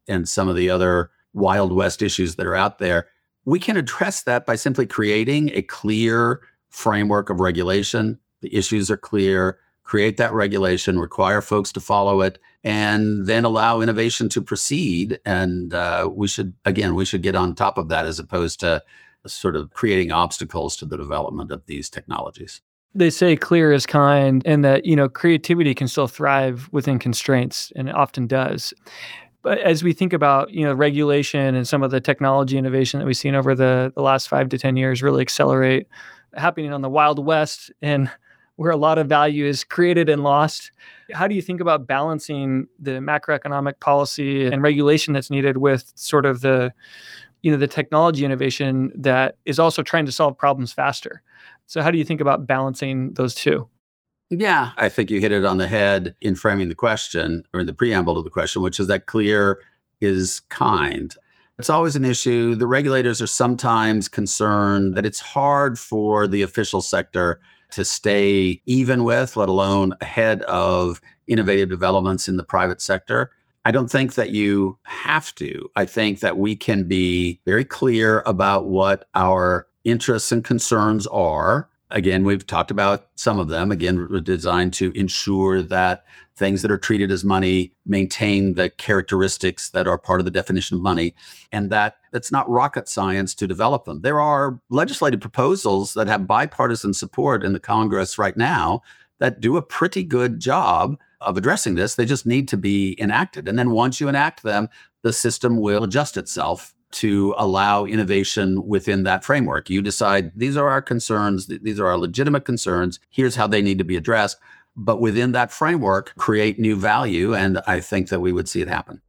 and 0.08 0.28
some 0.28 0.48
of 0.48 0.56
the 0.56 0.70
other 0.70 1.10
Wild 1.34 1.72
West 1.72 2.02
issues 2.02 2.34
that 2.34 2.46
are 2.46 2.56
out 2.56 2.78
there. 2.78 3.08
We 3.44 3.60
can 3.60 3.76
address 3.76 4.22
that 4.24 4.44
by 4.44 4.56
simply 4.56 4.86
creating 4.86 5.50
a 5.54 5.62
clear 5.62 6.40
framework 6.68 7.30
of 7.30 7.40
regulation. 7.40 8.18
The 8.40 8.54
issues 8.54 8.90
are 8.90 8.96
clear. 8.96 9.58
Create 9.84 10.18
that 10.18 10.34
regulation, 10.34 10.98
require 10.98 11.40
folks 11.40 11.72
to 11.72 11.80
follow 11.80 12.20
it, 12.20 12.38
and 12.62 13.26
then 13.26 13.44
allow 13.46 13.80
innovation 13.80 14.28
to 14.30 14.42
proceed. 14.42 15.18
And 15.24 15.72
uh, 15.72 16.10
we 16.12 16.28
should, 16.28 16.52
again, 16.66 16.94
we 16.94 17.06
should 17.06 17.22
get 17.22 17.34
on 17.34 17.54
top 17.54 17.78
of 17.78 17.88
that 17.88 18.04
as 18.04 18.18
opposed 18.18 18.60
to 18.60 18.82
sort 19.32 19.56
of 19.56 19.72
creating 19.72 20.12
obstacles 20.12 20.76
to 20.76 20.86
the 20.86 20.96
development 20.96 21.50
of 21.50 21.64
these 21.66 21.88
technologies. 21.88 22.60
They 22.94 23.10
say 23.10 23.36
clear 23.36 23.72
is 23.72 23.86
kind 23.86 24.42
and 24.44 24.64
that, 24.64 24.86
you 24.86 24.96
know, 24.96 25.08
creativity 25.08 25.74
can 25.74 25.88
still 25.88 26.08
thrive 26.08 26.68
within 26.72 26.98
constraints 26.98 27.72
and 27.76 27.88
it 27.88 27.94
often 27.94 28.26
does. 28.26 28.72
But 29.42 29.58
as 29.58 29.84
we 29.84 29.92
think 29.92 30.12
about, 30.12 30.50
you 30.50 30.64
know, 30.64 30.74
regulation 30.74 31.54
and 31.54 31.66
some 31.66 31.82
of 31.82 31.90
the 31.90 32.00
technology 32.00 32.58
innovation 32.58 32.98
that 32.98 33.06
we've 33.06 33.16
seen 33.16 33.34
over 33.34 33.54
the, 33.54 33.92
the 33.94 34.02
last 34.02 34.28
five 34.28 34.48
to 34.48 34.58
10 34.58 34.76
years 34.76 35.02
really 35.02 35.22
accelerate 35.22 35.86
happening 36.34 36.72
on 36.72 36.82
the 36.82 36.90
Wild 36.90 37.24
West 37.24 37.70
and 37.80 38.10
where 38.56 38.72
a 38.72 38.76
lot 38.76 38.98
of 38.98 39.06
value 39.06 39.46
is 39.46 39.62
created 39.62 40.08
and 40.08 40.24
lost. 40.24 40.72
How 41.12 41.28
do 41.28 41.34
you 41.36 41.42
think 41.42 41.60
about 41.60 41.86
balancing 41.86 42.66
the 42.80 42.92
macroeconomic 42.92 43.78
policy 43.78 44.46
and 44.46 44.62
regulation 44.62 45.14
that's 45.14 45.30
needed 45.30 45.58
with 45.58 45.92
sort 45.94 46.26
of 46.26 46.40
the 46.40 46.72
you 47.42 47.50
know 47.50 47.56
the 47.56 47.66
technology 47.66 48.24
innovation 48.24 48.92
that 48.94 49.36
is 49.44 49.58
also 49.58 49.82
trying 49.82 50.06
to 50.06 50.12
solve 50.12 50.36
problems 50.36 50.72
faster. 50.72 51.22
So 51.66 51.82
how 51.82 51.90
do 51.90 51.98
you 51.98 52.04
think 52.04 52.20
about 52.20 52.46
balancing 52.46 53.12
those 53.14 53.34
two? 53.34 53.68
Yeah. 54.30 54.72
I 54.76 54.88
think 54.88 55.10
you 55.10 55.20
hit 55.20 55.32
it 55.32 55.44
on 55.44 55.58
the 55.58 55.68
head 55.68 56.14
in 56.20 56.34
framing 56.34 56.68
the 56.68 56.74
question 56.74 57.44
or 57.54 57.60
in 57.60 57.66
the 57.66 57.72
preamble 57.72 58.14
to 58.16 58.22
the 58.22 58.30
question 58.30 58.62
which 58.62 58.78
is 58.78 58.86
that 58.88 59.06
clear 59.06 59.60
is 60.00 60.40
kind. 60.48 61.14
It's 61.58 61.70
always 61.70 61.96
an 61.96 62.04
issue. 62.04 62.54
The 62.54 62.66
regulators 62.66 63.20
are 63.20 63.26
sometimes 63.26 64.08
concerned 64.08 64.94
that 64.96 65.06
it's 65.06 65.18
hard 65.18 65.78
for 65.78 66.28
the 66.28 66.42
official 66.42 66.80
sector 66.80 67.40
to 67.70 67.84
stay 67.84 68.62
even 68.66 69.04
with 69.04 69.36
let 69.36 69.48
alone 69.48 69.94
ahead 70.00 70.42
of 70.42 71.00
innovative 71.26 71.68
developments 71.68 72.28
in 72.28 72.36
the 72.36 72.44
private 72.44 72.80
sector 72.80 73.30
I 73.68 73.70
don't 73.70 73.90
think 73.90 74.14
that 74.14 74.30
you 74.30 74.78
have 74.84 75.34
to. 75.34 75.70
I 75.76 75.84
think 75.84 76.20
that 76.20 76.38
we 76.38 76.56
can 76.56 76.84
be 76.84 77.38
very 77.44 77.66
clear 77.66 78.22
about 78.24 78.64
what 78.64 79.06
our 79.14 79.66
interests 79.84 80.32
and 80.32 80.42
concerns 80.42 81.06
are. 81.08 81.68
Again, 81.90 82.24
we've 82.24 82.46
talked 82.46 82.70
about 82.70 83.08
some 83.16 83.38
of 83.38 83.48
them. 83.48 83.70
Again, 83.70 84.08
designed 84.24 84.72
to 84.74 84.90
ensure 84.98 85.60
that 85.60 86.06
things 86.34 86.62
that 86.62 86.70
are 86.70 86.78
treated 86.78 87.10
as 87.10 87.24
money 87.24 87.74
maintain 87.84 88.54
the 88.54 88.70
characteristics 88.70 89.68
that 89.68 89.86
are 89.86 89.98
part 89.98 90.22
of 90.22 90.24
the 90.24 90.30
definition 90.30 90.78
of 90.78 90.82
money 90.82 91.14
and 91.52 91.68
that 91.68 91.96
it's 92.14 92.32
not 92.32 92.48
rocket 92.48 92.88
science 92.88 93.34
to 93.34 93.46
develop 93.46 93.84
them. 93.84 94.00
There 94.00 94.18
are 94.18 94.58
legislative 94.70 95.20
proposals 95.20 95.92
that 95.92 96.08
have 96.08 96.26
bipartisan 96.26 96.94
support 96.94 97.44
in 97.44 97.52
the 97.52 97.60
Congress 97.60 98.16
right 98.16 98.34
now 98.34 98.80
that 99.18 99.42
do 99.42 99.58
a 99.58 99.62
pretty 99.62 100.04
good 100.04 100.40
job 100.40 100.96
of 101.20 101.36
addressing 101.36 101.74
this. 101.74 101.94
They 101.94 102.04
just 102.04 102.26
need 102.26 102.48
to 102.48 102.56
be 102.56 102.96
enacted. 103.00 103.48
And 103.48 103.58
then 103.58 103.70
once 103.70 104.00
you 104.00 104.08
enact 104.08 104.42
them, 104.42 104.68
the 105.02 105.12
system 105.12 105.60
will 105.60 105.84
adjust 105.84 106.16
itself 106.16 106.74
to 106.90 107.34
allow 107.36 107.84
innovation 107.84 108.66
within 108.66 109.02
that 109.02 109.24
framework. 109.24 109.68
You 109.68 109.82
decide 109.82 110.32
these 110.34 110.56
are 110.56 110.68
our 110.68 110.80
concerns, 110.80 111.46
these 111.46 111.78
are 111.78 111.86
our 111.86 111.98
legitimate 111.98 112.44
concerns, 112.44 112.98
here's 113.10 113.36
how 113.36 113.46
they 113.46 113.60
need 113.60 113.78
to 113.78 113.84
be 113.84 113.96
addressed. 113.96 114.38
But 114.76 115.00
within 115.00 115.32
that 115.32 115.50
framework, 115.50 116.14
create 116.16 116.58
new 116.58 116.76
value. 116.76 117.34
And 117.34 117.60
I 117.66 117.80
think 117.80 118.08
that 118.10 118.20
we 118.20 118.32
would 118.32 118.48
see 118.48 118.62
it 118.62 118.68
happen. 118.68 119.02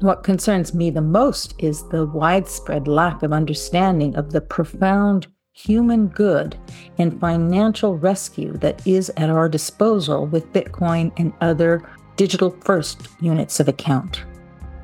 What 0.00 0.22
concerns 0.22 0.74
me 0.74 0.90
the 0.90 1.00
most 1.00 1.54
is 1.58 1.88
the 1.88 2.04
widespread 2.04 2.86
lack 2.86 3.22
of 3.22 3.32
understanding 3.32 4.14
of 4.16 4.30
the 4.30 4.42
profound 4.42 5.26
human 5.56 6.06
good 6.08 6.54
and 6.98 7.18
financial 7.18 7.96
rescue 7.96 8.52
that 8.58 8.86
is 8.86 9.10
at 9.16 9.30
our 9.30 9.48
disposal 9.48 10.26
with 10.26 10.52
Bitcoin 10.52 11.10
and 11.16 11.32
other 11.40 11.82
digital 12.16 12.50
first 12.60 13.08
units 13.20 13.58
of 13.58 13.66
account. 13.66 14.22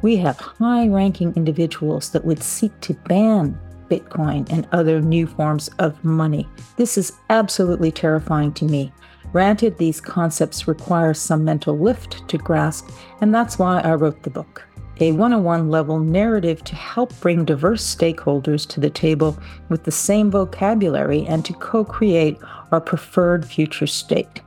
We 0.00 0.16
have 0.16 0.40
high 0.40 0.88
ranking 0.88 1.35
individuals 1.37 2.11
that 2.12 2.24
would 2.24 2.42
seek 2.42 2.72
to 2.80 2.94
ban 2.94 3.58
Bitcoin 3.90 4.50
and 4.50 4.66
other 4.72 5.02
new 5.02 5.26
forms 5.26 5.68
of 5.78 6.02
money. 6.02 6.48
This 6.78 6.96
is 6.96 7.12
absolutely 7.28 7.92
terrifying 7.92 8.54
to 8.54 8.64
me. 8.64 8.92
Granted, 9.30 9.76
these 9.76 10.00
concepts 10.00 10.66
require 10.66 11.12
some 11.12 11.44
mental 11.44 11.78
lift 11.78 12.26
to 12.28 12.38
grasp, 12.38 12.88
and 13.20 13.35
that's 13.35 13.58
why 13.58 13.80
I 13.80 13.94
wrote 13.94 14.22
the 14.22 14.30
book 14.30 14.66
a 15.00 15.12
101 15.12 15.70
level 15.70 15.98
narrative 15.98 16.62
to 16.64 16.74
help 16.74 17.18
bring 17.20 17.44
diverse 17.44 17.83
stakeholders 17.83 18.68
to 18.68 18.81
the 18.81 18.90
table 18.90 19.38
with 19.68 19.85
the 19.85 19.90
same 19.90 20.31
vocabulary 20.31 21.26
and 21.26 21.44
to 21.44 21.52
co 21.55 21.85
create 21.85 22.38
our 22.70 22.81
preferred 22.81 23.46
future 23.46 23.87
state. 23.87 24.40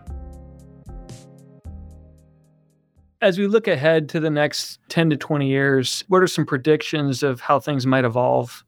As 3.22 3.40
we 3.40 3.48
look 3.48 3.68
ahead 3.68 4.08
to 4.10 4.20
the 4.20 4.30
next 4.30 4.80
10 4.90 5.10
to 5.10 5.18
20 5.18 5.48
years, 5.48 6.04
what 6.10 6.22
are 6.22 6.28
some 6.28 6.46
predictions 6.46 7.24
of 7.24 7.40
how 7.40 7.60
things 7.60 7.88
might 7.88 8.06
evolve? 8.06 8.64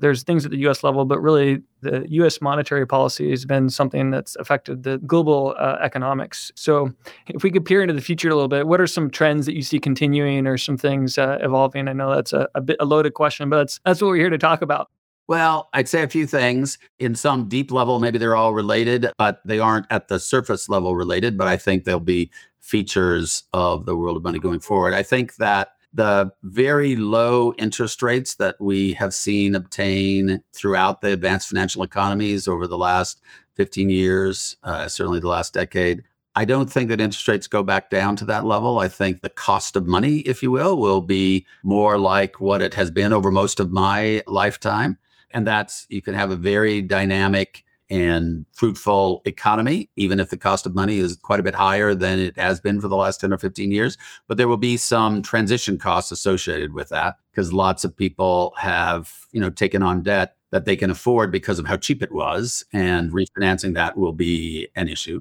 There's 0.00 0.22
things 0.22 0.44
at 0.44 0.50
the 0.50 0.58
US 0.68 0.82
level, 0.82 1.04
but 1.04 1.20
really 1.20 1.62
the 1.82 2.06
US 2.10 2.40
monetary 2.40 2.86
policy 2.86 3.30
has 3.30 3.44
been 3.44 3.70
something 3.70 4.10
that's 4.10 4.36
affected 4.36 4.82
the 4.82 4.98
global 4.98 5.54
uh, 5.58 5.76
economics. 5.80 6.50
So, 6.54 6.92
if 7.28 7.42
we 7.42 7.50
could 7.50 7.64
peer 7.64 7.82
into 7.82 7.94
the 7.94 8.00
future 8.00 8.28
a 8.28 8.34
little 8.34 8.48
bit, 8.48 8.66
what 8.66 8.80
are 8.80 8.86
some 8.86 9.10
trends 9.10 9.46
that 9.46 9.54
you 9.54 9.62
see 9.62 9.78
continuing 9.78 10.46
or 10.46 10.58
some 10.58 10.76
things 10.76 11.18
uh, 11.18 11.38
evolving? 11.40 11.88
I 11.88 11.92
know 11.92 12.14
that's 12.14 12.32
a, 12.32 12.48
a 12.54 12.60
bit 12.60 12.76
a 12.80 12.84
loaded 12.84 13.14
question, 13.14 13.48
but 13.48 13.58
that's, 13.58 13.80
that's 13.84 14.02
what 14.02 14.08
we're 14.08 14.16
here 14.16 14.30
to 14.30 14.38
talk 14.38 14.62
about. 14.62 14.90
Well, 15.28 15.68
I'd 15.72 15.88
say 15.88 16.02
a 16.02 16.08
few 16.08 16.26
things. 16.26 16.76
In 16.98 17.14
some 17.14 17.48
deep 17.48 17.70
level, 17.70 18.00
maybe 18.00 18.18
they're 18.18 18.34
all 18.34 18.52
related, 18.52 19.12
but 19.16 19.40
they 19.44 19.60
aren't 19.60 19.86
at 19.88 20.08
the 20.08 20.18
surface 20.18 20.68
level 20.68 20.96
related. 20.96 21.38
But 21.38 21.46
I 21.46 21.56
think 21.56 21.84
they'll 21.84 22.00
be 22.00 22.32
features 22.58 23.44
of 23.52 23.86
the 23.86 23.96
world 23.96 24.16
of 24.16 24.24
money 24.24 24.40
going 24.40 24.58
forward. 24.58 24.92
I 24.92 25.04
think 25.04 25.36
that 25.36 25.68
the 25.92 26.30
very 26.42 26.96
low 26.96 27.52
interest 27.54 28.02
rates 28.02 28.36
that 28.36 28.56
we 28.60 28.92
have 28.94 29.12
seen 29.12 29.54
obtain 29.54 30.42
throughout 30.52 31.00
the 31.00 31.12
advanced 31.12 31.48
financial 31.48 31.82
economies 31.82 32.46
over 32.46 32.66
the 32.66 32.78
last 32.78 33.20
15 33.56 33.90
years, 33.90 34.56
uh, 34.62 34.88
certainly 34.88 35.20
the 35.20 35.28
last 35.28 35.52
decade. 35.52 36.02
I 36.36 36.44
don't 36.44 36.70
think 36.70 36.88
that 36.88 37.00
interest 37.00 37.26
rates 37.26 37.48
go 37.48 37.62
back 37.62 37.90
down 37.90 38.14
to 38.16 38.24
that 38.26 38.44
level. 38.44 38.78
I 38.78 38.86
think 38.86 39.20
the 39.20 39.30
cost 39.30 39.74
of 39.74 39.86
money, 39.86 40.18
if 40.20 40.42
you 40.42 40.50
will, 40.52 40.76
will 40.76 41.00
be 41.00 41.44
more 41.64 41.98
like 41.98 42.40
what 42.40 42.62
it 42.62 42.74
has 42.74 42.90
been 42.90 43.12
over 43.12 43.32
most 43.32 43.58
of 43.58 43.72
my 43.72 44.22
lifetime. 44.28 44.96
And 45.32 45.46
that's 45.46 45.86
you 45.88 46.00
can 46.00 46.14
have 46.14 46.30
a 46.30 46.36
very 46.36 46.82
dynamic 46.82 47.64
and 47.90 48.46
fruitful 48.52 49.20
economy, 49.24 49.90
even 49.96 50.20
if 50.20 50.30
the 50.30 50.36
cost 50.36 50.64
of 50.64 50.74
money 50.74 50.98
is 50.98 51.16
quite 51.16 51.40
a 51.40 51.42
bit 51.42 51.54
higher 51.54 51.94
than 51.94 52.18
it 52.18 52.38
has 52.38 52.60
been 52.60 52.80
for 52.80 52.88
the 52.88 52.96
last 52.96 53.20
10 53.20 53.32
or 53.32 53.38
15 53.38 53.72
years. 53.72 53.98
But 54.28 54.36
there 54.36 54.48
will 54.48 54.56
be 54.56 54.76
some 54.76 55.22
transition 55.22 55.76
costs 55.76 56.12
associated 56.12 56.72
with 56.72 56.88
that 56.90 57.16
because 57.30 57.52
lots 57.52 57.84
of 57.84 57.96
people 57.96 58.54
have, 58.56 59.26
you 59.32 59.40
know, 59.40 59.50
taken 59.50 59.82
on 59.82 60.02
debt 60.02 60.36
that 60.52 60.64
they 60.64 60.76
can 60.76 60.90
afford 60.90 61.32
because 61.32 61.58
of 61.58 61.66
how 61.66 61.76
cheap 61.76 62.02
it 62.02 62.12
was. 62.12 62.64
And 62.72 63.12
refinancing 63.12 63.74
that 63.74 63.96
will 63.96 64.12
be 64.12 64.68
an 64.76 64.88
issue. 64.88 65.20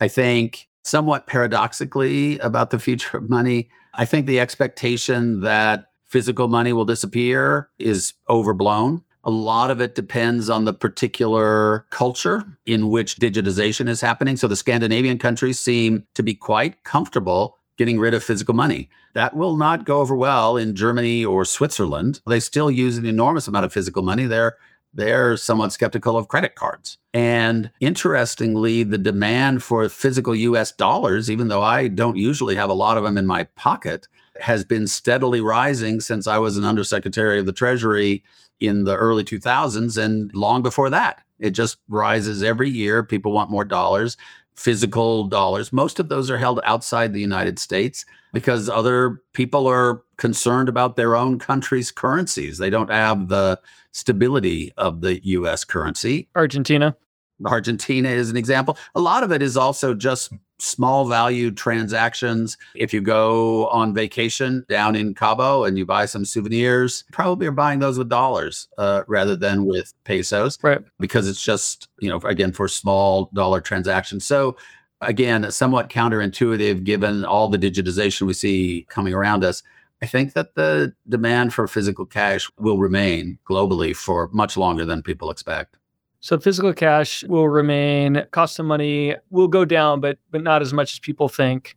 I 0.00 0.08
think 0.08 0.68
somewhat 0.84 1.26
paradoxically 1.26 2.38
about 2.40 2.70
the 2.70 2.78
future 2.78 3.18
of 3.18 3.30
money, 3.30 3.68
I 3.94 4.04
think 4.04 4.26
the 4.26 4.40
expectation 4.40 5.40
that 5.40 5.86
physical 6.06 6.48
money 6.48 6.72
will 6.72 6.84
disappear 6.84 7.68
is 7.78 8.14
overblown. 8.28 9.04
A 9.28 9.38
lot 9.38 9.70
of 9.70 9.78
it 9.82 9.94
depends 9.94 10.48
on 10.48 10.64
the 10.64 10.72
particular 10.72 11.84
culture 11.90 12.44
in 12.64 12.88
which 12.88 13.16
digitization 13.16 13.86
is 13.86 14.00
happening. 14.00 14.38
So 14.38 14.48
the 14.48 14.56
Scandinavian 14.56 15.18
countries 15.18 15.60
seem 15.60 16.06
to 16.14 16.22
be 16.22 16.32
quite 16.32 16.82
comfortable 16.82 17.58
getting 17.76 17.98
rid 17.98 18.14
of 18.14 18.24
physical 18.24 18.54
money. 18.54 18.88
That 19.12 19.36
will 19.36 19.58
not 19.58 19.84
go 19.84 20.00
over 20.00 20.16
well 20.16 20.56
in 20.56 20.74
Germany 20.74 21.26
or 21.26 21.44
Switzerland. 21.44 22.22
They 22.26 22.40
still 22.40 22.70
use 22.70 22.96
an 22.96 23.04
enormous 23.04 23.46
amount 23.46 23.66
of 23.66 23.72
physical 23.74 24.02
money. 24.02 24.24
They're 24.24 24.56
they're 24.94 25.36
somewhat 25.36 25.72
skeptical 25.72 26.16
of 26.16 26.28
credit 26.28 26.54
cards. 26.54 26.96
And 27.12 27.70
interestingly, 27.80 28.82
the 28.82 28.96
demand 28.96 29.62
for 29.62 29.86
physical 29.90 30.34
US 30.34 30.72
dollars, 30.72 31.30
even 31.30 31.48
though 31.48 31.62
I 31.62 31.88
don't 31.88 32.16
usually 32.16 32.56
have 32.56 32.70
a 32.70 32.80
lot 32.84 32.96
of 32.96 33.04
them 33.04 33.18
in 33.18 33.26
my 33.26 33.44
pocket, 33.56 34.08
has 34.40 34.64
been 34.64 34.86
steadily 34.86 35.42
rising 35.42 36.00
since 36.00 36.26
I 36.26 36.38
was 36.38 36.56
an 36.56 36.64
undersecretary 36.64 37.38
of 37.38 37.44
the 37.44 37.52
Treasury 37.52 38.24
in 38.60 38.84
the 38.84 38.96
early 38.96 39.24
2000s 39.24 40.02
and 40.02 40.34
long 40.34 40.62
before 40.62 40.90
that. 40.90 41.22
It 41.38 41.50
just 41.50 41.78
rises 41.88 42.42
every 42.42 42.68
year. 42.68 43.02
People 43.02 43.32
want 43.32 43.50
more 43.50 43.64
dollars, 43.64 44.16
physical 44.54 45.24
dollars. 45.24 45.72
Most 45.72 46.00
of 46.00 46.08
those 46.08 46.30
are 46.30 46.38
held 46.38 46.60
outside 46.64 47.12
the 47.12 47.20
United 47.20 47.58
States 47.58 48.04
because 48.32 48.68
other 48.68 49.22
people 49.32 49.66
are 49.66 50.02
concerned 50.16 50.68
about 50.68 50.96
their 50.96 51.14
own 51.14 51.38
country's 51.38 51.90
currencies. 51.90 52.58
They 52.58 52.70
don't 52.70 52.90
have 52.90 53.28
the 53.28 53.60
stability 53.92 54.72
of 54.76 55.00
the 55.00 55.24
US 55.24 55.64
currency. 55.64 56.28
Argentina. 56.34 56.96
Argentina 57.44 58.08
is 58.08 58.30
an 58.30 58.36
example. 58.36 58.76
A 58.94 59.00
lot 59.00 59.22
of 59.22 59.30
it 59.30 59.42
is 59.42 59.56
also 59.56 59.94
just 59.94 60.32
small 60.58 61.06
value 61.06 61.50
transactions. 61.50 62.56
If 62.74 62.92
you 62.92 63.00
go 63.00 63.68
on 63.68 63.94
vacation 63.94 64.64
down 64.68 64.96
in 64.96 65.14
Cabo 65.14 65.64
and 65.64 65.78
you 65.78 65.86
buy 65.86 66.06
some 66.06 66.24
souvenirs, 66.24 67.04
probably 67.12 67.46
are 67.46 67.52
buying 67.52 67.78
those 67.78 67.98
with 67.98 68.08
dollars 68.08 68.68
uh, 68.78 69.02
rather 69.06 69.36
than 69.36 69.66
with 69.66 69.94
pesos, 70.04 70.58
right? 70.62 70.80
Because 70.98 71.28
it's 71.28 71.42
just 71.42 71.88
you 72.00 72.08
know 72.08 72.18
again 72.18 72.52
for 72.52 72.68
small 72.68 73.30
dollar 73.34 73.60
transactions. 73.60 74.24
So 74.24 74.56
again, 75.00 75.50
somewhat 75.50 75.90
counterintuitive 75.90 76.84
given 76.84 77.24
all 77.24 77.48
the 77.48 77.58
digitization 77.58 78.22
we 78.22 78.32
see 78.32 78.86
coming 78.88 79.14
around 79.14 79.44
us. 79.44 79.62
I 80.00 80.06
think 80.06 80.34
that 80.34 80.54
the 80.54 80.94
demand 81.08 81.54
for 81.54 81.66
physical 81.66 82.06
cash 82.06 82.48
will 82.58 82.78
remain 82.78 83.38
globally 83.48 83.96
for 83.96 84.28
much 84.32 84.56
longer 84.56 84.84
than 84.84 85.02
people 85.02 85.30
expect. 85.30 85.76
So 86.20 86.38
physical 86.38 86.72
cash 86.72 87.22
will 87.24 87.48
remain. 87.48 88.24
Cost 88.32 88.58
of 88.58 88.66
money 88.66 89.14
will 89.30 89.48
go 89.48 89.64
down, 89.64 90.00
but 90.00 90.18
but 90.30 90.42
not 90.42 90.62
as 90.62 90.72
much 90.72 90.94
as 90.94 90.98
people 90.98 91.28
think. 91.28 91.76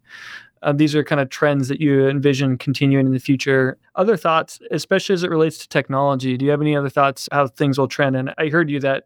Uh, 0.63 0.71
these 0.73 0.95
are 0.95 1.03
kind 1.03 1.19
of 1.19 1.29
trends 1.29 1.67
that 1.69 1.81
you 1.81 2.07
envision 2.07 2.57
continuing 2.57 3.07
in 3.07 3.13
the 3.13 3.19
future. 3.19 3.77
Other 3.95 4.15
thoughts, 4.15 4.59
especially 4.69 5.13
as 5.13 5.23
it 5.23 5.31
relates 5.31 5.57
to 5.59 5.67
technology. 5.67 6.37
Do 6.37 6.45
you 6.45 6.51
have 6.51 6.61
any 6.61 6.75
other 6.75 6.89
thoughts 6.89 7.27
how 7.31 7.47
things 7.47 7.79
will 7.79 7.87
trend? 7.87 8.15
And 8.15 8.33
I 8.37 8.49
heard 8.49 8.69
you 8.69 8.79
that 8.81 9.05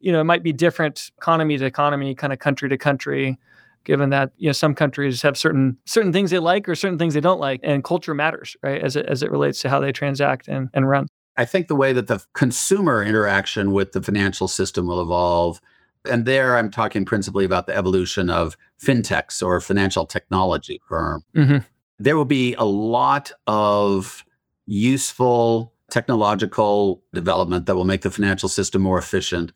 you 0.00 0.12
know 0.12 0.20
it 0.20 0.24
might 0.24 0.42
be 0.42 0.52
different 0.52 1.10
economy 1.18 1.58
to 1.58 1.64
economy, 1.64 2.14
kind 2.14 2.32
of 2.32 2.38
country 2.38 2.68
to 2.68 2.78
country. 2.78 3.38
Given 3.84 4.10
that 4.10 4.32
you 4.36 4.48
know 4.48 4.52
some 4.52 4.74
countries 4.74 5.22
have 5.22 5.38
certain 5.38 5.78
certain 5.86 6.12
things 6.12 6.30
they 6.30 6.38
like 6.38 6.68
or 6.68 6.74
certain 6.74 6.98
things 6.98 7.14
they 7.14 7.20
don't 7.20 7.40
like, 7.40 7.60
and 7.62 7.82
culture 7.82 8.14
matters, 8.14 8.56
right? 8.62 8.82
As 8.82 8.96
it 8.96 9.06
as 9.06 9.22
it 9.22 9.30
relates 9.30 9.60
to 9.62 9.70
how 9.70 9.80
they 9.80 9.92
transact 9.92 10.48
and, 10.48 10.68
and 10.74 10.88
run. 10.88 11.06
I 11.36 11.44
think 11.44 11.68
the 11.68 11.76
way 11.76 11.92
that 11.92 12.06
the 12.06 12.24
consumer 12.34 13.02
interaction 13.02 13.72
with 13.72 13.92
the 13.92 14.02
financial 14.02 14.48
system 14.48 14.86
will 14.86 15.00
evolve, 15.00 15.60
and 16.08 16.24
there 16.24 16.56
I'm 16.56 16.70
talking 16.70 17.04
principally 17.04 17.44
about 17.44 17.66
the 17.66 17.76
evolution 17.76 18.30
of 18.30 18.56
fintechs 18.82 19.42
or 19.44 19.60
financial 19.60 20.06
technology 20.06 20.80
firm. 20.88 21.24
Mm-hmm. 21.34 21.58
There 21.98 22.16
will 22.16 22.24
be 22.24 22.54
a 22.54 22.64
lot 22.64 23.32
of 23.46 24.24
useful 24.66 25.72
technological 25.90 27.02
development 27.12 27.66
that 27.66 27.74
will 27.74 27.84
make 27.84 28.02
the 28.02 28.10
financial 28.10 28.48
system 28.48 28.82
more 28.82 28.98
efficient. 28.98 29.52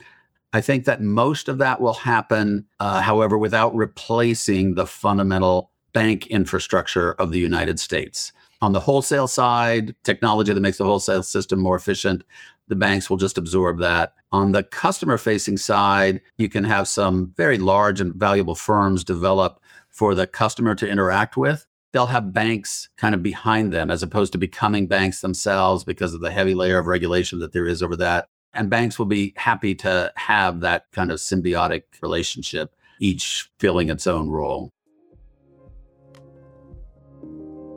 I 0.53 0.61
think 0.61 0.85
that 0.85 1.01
most 1.01 1.49
of 1.49 1.59
that 1.59 1.81
will 1.81 1.95
happen, 1.95 2.67
uh, 2.81 3.01
however, 3.01 3.39
without 3.39 3.75
replacing 3.75 4.75
the 4.75 4.87
fundamental 4.87 5.71
bank 5.93 6.27
infrastructure 6.27 7.13
of 7.15 7.31
the 7.31 7.39
United 7.39 7.81
States. 7.81 8.33
On 8.65 8.73
the 8.73 8.81
wholesale 8.81 9.29
side, 9.29 9.95
technology 10.05 10.51
that 10.51 10.59
makes 10.59 10.79
the 10.79 10.87
wholesale 10.87 11.23
system 11.23 11.61
more 11.61 11.77
efficient, 11.77 12.25
the 12.67 12.75
banks 12.75 13.11
will 13.11 13.19
just 13.19 13.37
absorb 13.37 13.79
that. 13.81 14.15
On 14.33 14.53
the 14.53 14.63
customer 14.63 15.19
facing 15.19 15.59
side, 15.59 16.23
you 16.39 16.49
can 16.49 16.65
have 16.65 16.89
some 16.89 17.35
very 17.37 17.59
large 17.59 18.01
and 18.01 18.15
valuable 18.15 18.55
firms 18.55 19.05
develop 19.05 19.61
for 19.91 20.15
the 20.15 20.27
customer 20.27 20.75
to 20.77 20.89
interact 20.89 21.37
with. 21.37 21.67
They'll 21.93 22.07
have 22.07 22.33
banks 22.33 22.89
kind 22.97 23.15
of 23.15 23.23
behind 23.23 23.71
them 23.71 23.91
as 23.91 24.03
opposed 24.03 24.33
to 24.33 24.39
becoming 24.39 24.87
banks 24.87 25.21
themselves 25.21 25.85
because 25.85 26.15
of 26.15 26.23
the 26.23 26.31
heavy 26.31 26.55
layer 26.55 26.79
of 26.79 26.87
regulation 26.87 27.41
that 27.41 27.53
there 27.53 27.67
is 27.67 27.83
over 27.83 27.97
that. 27.97 28.29
And 28.55 28.71
banks 28.71 28.99
will 28.99 29.05
be 29.05 29.35
happy 29.37 29.75
to 29.75 30.11
have 30.17 30.61
that 30.61 30.87
kind 30.91 31.13
of 31.13 31.19
symbiotic 31.19 31.83
relationship, 32.01 32.75
each 32.99 33.51
filling 33.59 33.91
its 33.91 34.07
own 34.07 34.31
role. 34.31 34.71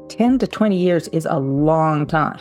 10 0.09 0.39
to 0.39 0.47
20 0.47 0.77
years 0.77 1.07
is 1.09 1.27
a 1.29 1.39
long 1.39 2.05
time. 2.05 2.39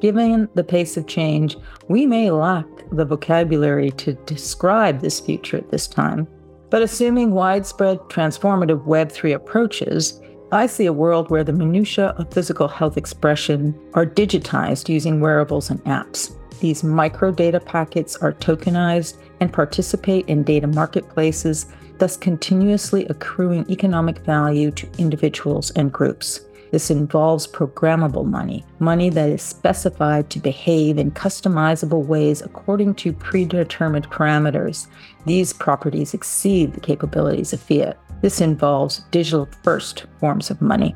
Given 0.00 0.48
the 0.54 0.64
pace 0.64 0.96
of 0.96 1.06
change, 1.06 1.56
we 1.88 2.06
may 2.06 2.30
lack 2.30 2.66
the 2.92 3.04
vocabulary 3.04 3.90
to 3.92 4.12
describe 4.26 5.00
this 5.00 5.20
future 5.20 5.56
at 5.56 5.70
this 5.70 5.86
time. 5.86 6.28
But 6.70 6.82
assuming 6.82 7.30
widespread 7.30 7.98
transformative 8.08 8.84
Web3 8.86 9.34
approaches, 9.34 10.20
I 10.52 10.66
see 10.66 10.86
a 10.86 10.92
world 10.92 11.30
where 11.30 11.44
the 11.44 11.52
minutiae 11.52 12.14
of 12.18 12.32
physical 12.32 12.68
health 12.68 12.96
expression 12.96 13.74
are 13.94 14.06
digitized 14.06 14.88
using 14.88 15.20
wearables 15.20 15.70
and 15.70 15.82
apps. 15.84 16.36
These 16.60 16.84
micro 16.84 17.32
data 17.32 17.60
packets 17.60 18.16
are 18.16 18.32
tokenized 18.32 19.16
and 19.40 19.52
participate 19.52 20.26
in 20.28 20.42
data 20.42 20.66
marketplaces, 20.66 21.66
thus 21.98 22.16
continuously 22.16 23.06
accruing 23.06 23.70
economic 23.70 24.18
value 24.18 24.70
to 24.72 24.88
individuals 24.98 25.70
and 25.72 25.92
groups. 25.92 26.45
This 26.72 26.90
involves 26.90 27.46
programmable 27.46 28.26
money, 28.26 28.64
money 28.78 29.08
that 29.10 29.28
is 29.28 29.42
specified 29.42 30.30
to 30.30 30.40
behave 30.40 30.98
in 30.98 31.10
customizable 31.12 32.04
ways 32.04 32.42
according 32.42 32.94
to 32.96 33.12
predetermined 33.12 34.10
parameters. 34.10 34.88
These 35.26 35.52
properties 35.52 36.14
exceed 36.14 36.72
the 36.72 36.80
capabilities 36.80 37.52
of 37.52 37.60
fiat. 37.60 37.98
This 38.22 38.40
involves 38.40 39.04
digital 39.10 39.48
first 39.62 40.06
forms 40.18 40.50
of 40.50 40.60
money. 40.60 40.94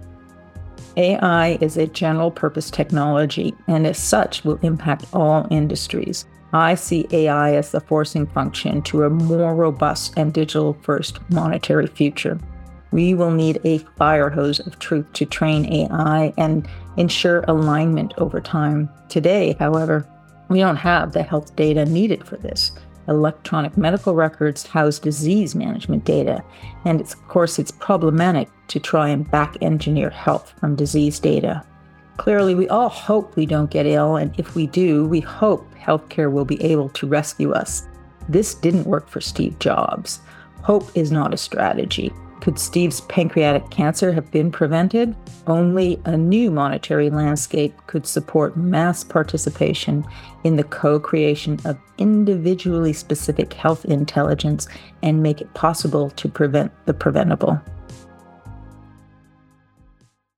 AI 0.97 1.59
is 1.61 1.77
a 1.77 1.87
general 1.87 2.31
purpose 2.31 2.71
technology 2.71 3.55
and, 3.69 3.87
as 3.87 3.99
such, 3.99 4.45
will 4.45 4.59
impact 4.63 5.07
all 5.13 5.47
industries. 5.51 6.27
I 6.53 6.75
see 6.75 7.07
AI 7.13 7.55
as 7.55 7.71
the 7.71 7.81
forcing 7.81 8.27
function 8.27 8.83
to 8.83 9.05
a 9.05 9.11
more 9.11 9.55
robust 9.55 10.15
and 10.17 10.33
digital 10.33 10.77
first 10.83 11.21
monetary 11.31 11.87
future. 11.87 12.39
We 12.93 13.15
will 13.15 13.31
need 13.31 13.61
a 13.65 13.79
fire 13.79 14.31
hose 14.31 14.61
of 14.61 14.79
truth 14.79 15.13
to 15.15 15.25
train 15.25 15.73
AI 15.73 16.33
and 16.37 16.69
ensure 16.97 17.45
alignment 17.47 18.15
over 18.19 18.41
time. 18.41 18.89
Today, 19.09 19.57
however, 19.59 20.07
we 20.49 20.59
don't 20.59 20.77
have 20.77 21.13
the 21.13 21.23
health 21.23 21.55
data 21.55 21.85
needed 21.85 22.27
for 22.27 22.37
this. 22.37 22.73
Electronic 23.09 23.77
medical 23.77 24.15
records 24.15 24.67
house 24.67 24.99
disease 24.99 25.55
management 25.55 26.05
data, 26.05 26.45
and 26.85 27.01
of 27.01 27.29
course, 27.29 27.59
it's 27.59 27.71
problematic 27.71 28.49
to 28.69 28.79
try 28.79 29.09
and 29.09 29.31
back 29.31 29.57
engineer 29.61 30.11
health 30.11 30.53
from 30.59 30.77
disease 30.77 31.19
data. 31.19 31.65
Clearly, 32.19 32.55
we 32.55 32.69
all 32.69 32.89
hope 32.89 33.35
we 33.35 33.47
don't 33.47 33.71
get 33.71 33.87
ill, 33.87 34.17
and 34.17 34.35
if 34.39 34.55
we 34.55 34.67
do, 34.67 35.07
we 35.07 35.21
hope 35.21 35.73
healthcare 35.75 36.31
will 36.31 36.45
be 36.45 36.63
able 36.63 36.89
to 36.91 37.07
rescue 37.07 37.53
us. 37.53 37.89
This 38.29 38.55
didn't 38.55 38.85
work 38.85 39.09
for 39.09 39.21
Steve 39.21 39.59
Jobs. 39.59 40.21
Hope 40.63 40.91
is 40.95 41.11
not 41.11 41.33
a 41.33 41.39
strategy. 41.39 42.13
Could 42.41 42.59
Steve's 42.59 43.03
pancreatic 43.03 43.71
cancer 43.71 44.13
have 44.13 44.31
been 44.31 44.51
prevented? 44.51 45.15
Only 45.47 46.01
a 46.07 46.17
new 46.17 46.51
monetary 46.51 47.11
landscape 47.11 47.75
could 47.87 48.07
support 48.07 48.57
mass 48.57 49.05
participation 49.05 50.07
in 50.43 50.57
the 50.57 50.65
co 50.65 50.99
creation 50.99 51.59
of 51.67 51.79
individually 51.99 52.95
specific 52.95 53.53
health 53.53 53.85
intelligence 53.85 54.69
and 55.03 55.23
make 55.23 55.43
it 55.43 55.53
possible 55.53 56.09
to 56.11 56.29
prevent 56.29 56.73
the 56.87 56.95
preventable. 56.95 57.61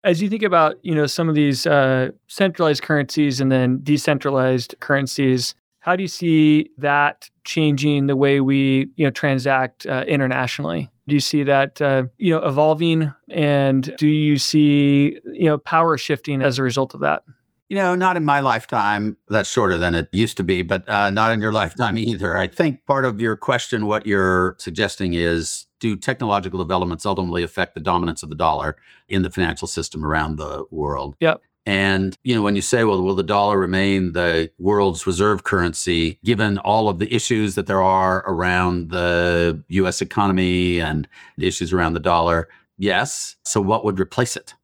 As 0.03 0.21
you 0.21 0.29
think 0.29 0.43
about, 0.43 0.85
you 0.85 0.97
know, 0.97 1.07
some 1.07 1.29
of 1.29 1.37
these 1.37 1.65
uh, 1.65 2.11
centralized 2.27 2.83
currencies 2.83 3.41
and 3.41 3.53
then 3.53 3.79
decentralized 3.85 4.75
currencies, 4.81 5.55
how 5.79 5.95
do 5.95 6.03
you 6.03 6.09
see 6.09 6.71
that 6.79 7.31
changing 7.45 8.09
the 8.09 8.17
way 8.17 8.41
we, 8.41 8.88
you 8.97 9.05
know, 9.05 9.11
transact 9.11 9.87
uh, 9.87 10.05
internationally? 10.09 10.91
Do 11.09 11.15
you 11.15 11.21
see 11.21 11.43
that 11.43 11.81
uh, 11.83 12.05
you 12.19 12.33
know 12.33 12.45
evolving, 12.45 13.12
and 13.29 13.95
do 13.99 14.07
you 14.07 14.38
see 14.38 15.19
you 15.25 15.47
know 15.47 15.59
power 15.59 15.99
shifting 15.99 16.43
as 16.43 16.59
a 16.59 16.62
result 16.62 16.95
of 16.95 17.01
that? 17.01 17.25
You 17.69 17.77
know, 17.77 17.95
not 17.95 18.17
in 18.17 18.25
my 18.25 18.41
lifetime. 18.41 19.17
That's 19.29 19.49
shorter 19.49 19.79
than 19.79 19.95
it 19.95 20.09
used 20.12 20.37
to 20.37 20.45
be, 20.45 20.62
but 20.62 20.87
uh, 20.88 21.11
not 21.11 21.33
in 21.33 21.41
your 21.41 21.53
lifetime 21.53 21.97
either. 21.97 22.37
I 22.37 22.47
think 22.47 22.85
part 22.87 23.05
of 23.05 23.21
your 23.21 23.35
question, 23.35 23.87
what 23.87 24.07
you're 24.07 24.57
suggesting 24.59 25.15
is 25.15 25.67
do 25.81 25.97
technological 25.97 26.59
developments 26.59 27.07
ultimately 27.07 27.43
affect 27.43 27.75
the 27.75 27.81
dominance 27.81 28.23
of 28.23 28.29
the 28.29 28.35
dollar 28.35 28.77
in 29.09 29.23
the 29.23 29.31
financial 29.31 29.67
system 29.67 30.05
around 30.05 30.37
the 30.37 30.65
world? 30.71 31.17
Yep. 31.21 31.41
And, 31.64 32.16
you 32.25 32.35
know, 32.35 32.42
when 32.42 32.57
you 32.57 32.62
say, 32.62 32.83
well, 32.85 33.01
will 33.03 33.14
the 33.14 33.22
dollar 33.22 33.59
remain 33.59 34.12
the 34.12 34.51
world's 34.59 35.07
reserve 35.07 35.44
currency, 35.44 36.18
given 36.25 36.59
all 36.59 36.88
of 36.88 36.98
the 36.98 37.12
issues 37.14 37.55
that 37.55 37.66
there 37.66 37.83
are 37.83 38.25
around 38.27 38.90
the 38.90 39.62
US 39.68 40.01
economy 40.01 40.81
and 40.81 41.07
the 41.38 41.46
issues 41.46 41.72
around 41.72 41.92
the 41.92 42.01
dollar? 42.01 42.48
Yes. 42.79 43.37
So 43.44 43.61
what 43.61 43.85
would 43.85 44.01
replace 44.01 44.37
it? 44.37 44.55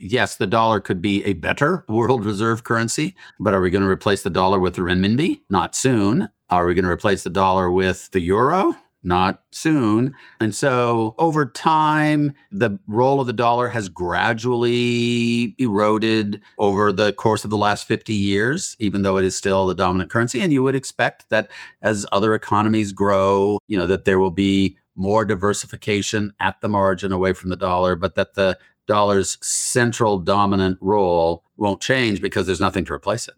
Yes, 0.00 0.36
the 0.36 0.46
dollar 0.46 0.80
could 0.80 1.02
be 1.02 1.22
a 1.24 1.34
better 1.34 1.84
world 1.86 2.24
reserve 2.24 2.64
currency, 2.64 3.14
but 3.38 3.52
are 3.52 3.60
we 3.60 3.70
going 3.70 3.84
to 3.84 3.88
replace 3.88 4.22
the 4.22 4.30
dollar 4.30 4.58
with 4.58 4.74
the 4.74 4.82
renminbi? 4.82 5.42
Not 5.50 5.76
soon. 5.76 6.30
Are 6.48 6.66
we 6.66 6.74
going 6.74 6.86
to 6.86 6.90
replace 6.90 7.22
the 7.22 7.30
dollar 7.30 7.70
with 7.70 8.10
the 8.10 8.20
euro? 8.20 8.74
Not 9.02 9.42
soon. 9.50 10.14
And 10.40 10.54
so 10.54 11.14
over 11.18 11.46
time, 11.46 12.34
the 12.50 12.78
role 12.86 13.20
of 13.20 13.26
the 13.26 13.32
dollar 13.32 13.68
has 13.68 13.88
gradually 13.88 15.54
eroded 15.58 16.40
over 16.58 16.92
the 16.92 17.12
course 17.12 17.44
of 17.44 17.50
the 17.50 17.56
last 17.56 17.86
50 17.86 18.12
years, 18.12 18.76
even 18.78 19.02
though 19.02 19.16
it 19.16 19.24
is 19.24 19.36
still 19.36 19.66
the 19.66 19.74
dominant 19.74 20.10
currency. 20.10 20.40
And 20.40 20.52
you 20.52 20.62
would 20.62 20.74
expect 20.74 21.28
that 21.30 21.50
as 21.82 22.06
other 22.12 22.34
economies 22.34 22.92
grow, 22.92 23.58
you 23.68 23.78
know, 23.78 23.86
that 23.86 24.04
there 24.04 24.18
will 24.18 24.30
be 24.30 24.76
more 24.96 25.24
diversification 25.24 26.32
at 26.40 26.60
the 26.60 26.68
margin 26.68 27.12
away 27.12 27.32
from 27.32 27.50
the 27.50 27.56
dollar, 27.56 27.96
but 27.96 28.16
that 28.16 28.34
the 28.34 28.58
dollar's 28.86 29.38
central 29.40 30.18
dominant 30.18 30.76
role 30.80 31.44
won't 31.56 31.80
change 31.80 32.20
because 32.20 32.46
there's 32.46 32.60
nothing 32.60 32.84
to 32.84 32.92
replace 32.92 33.28
it. 33.28 33.34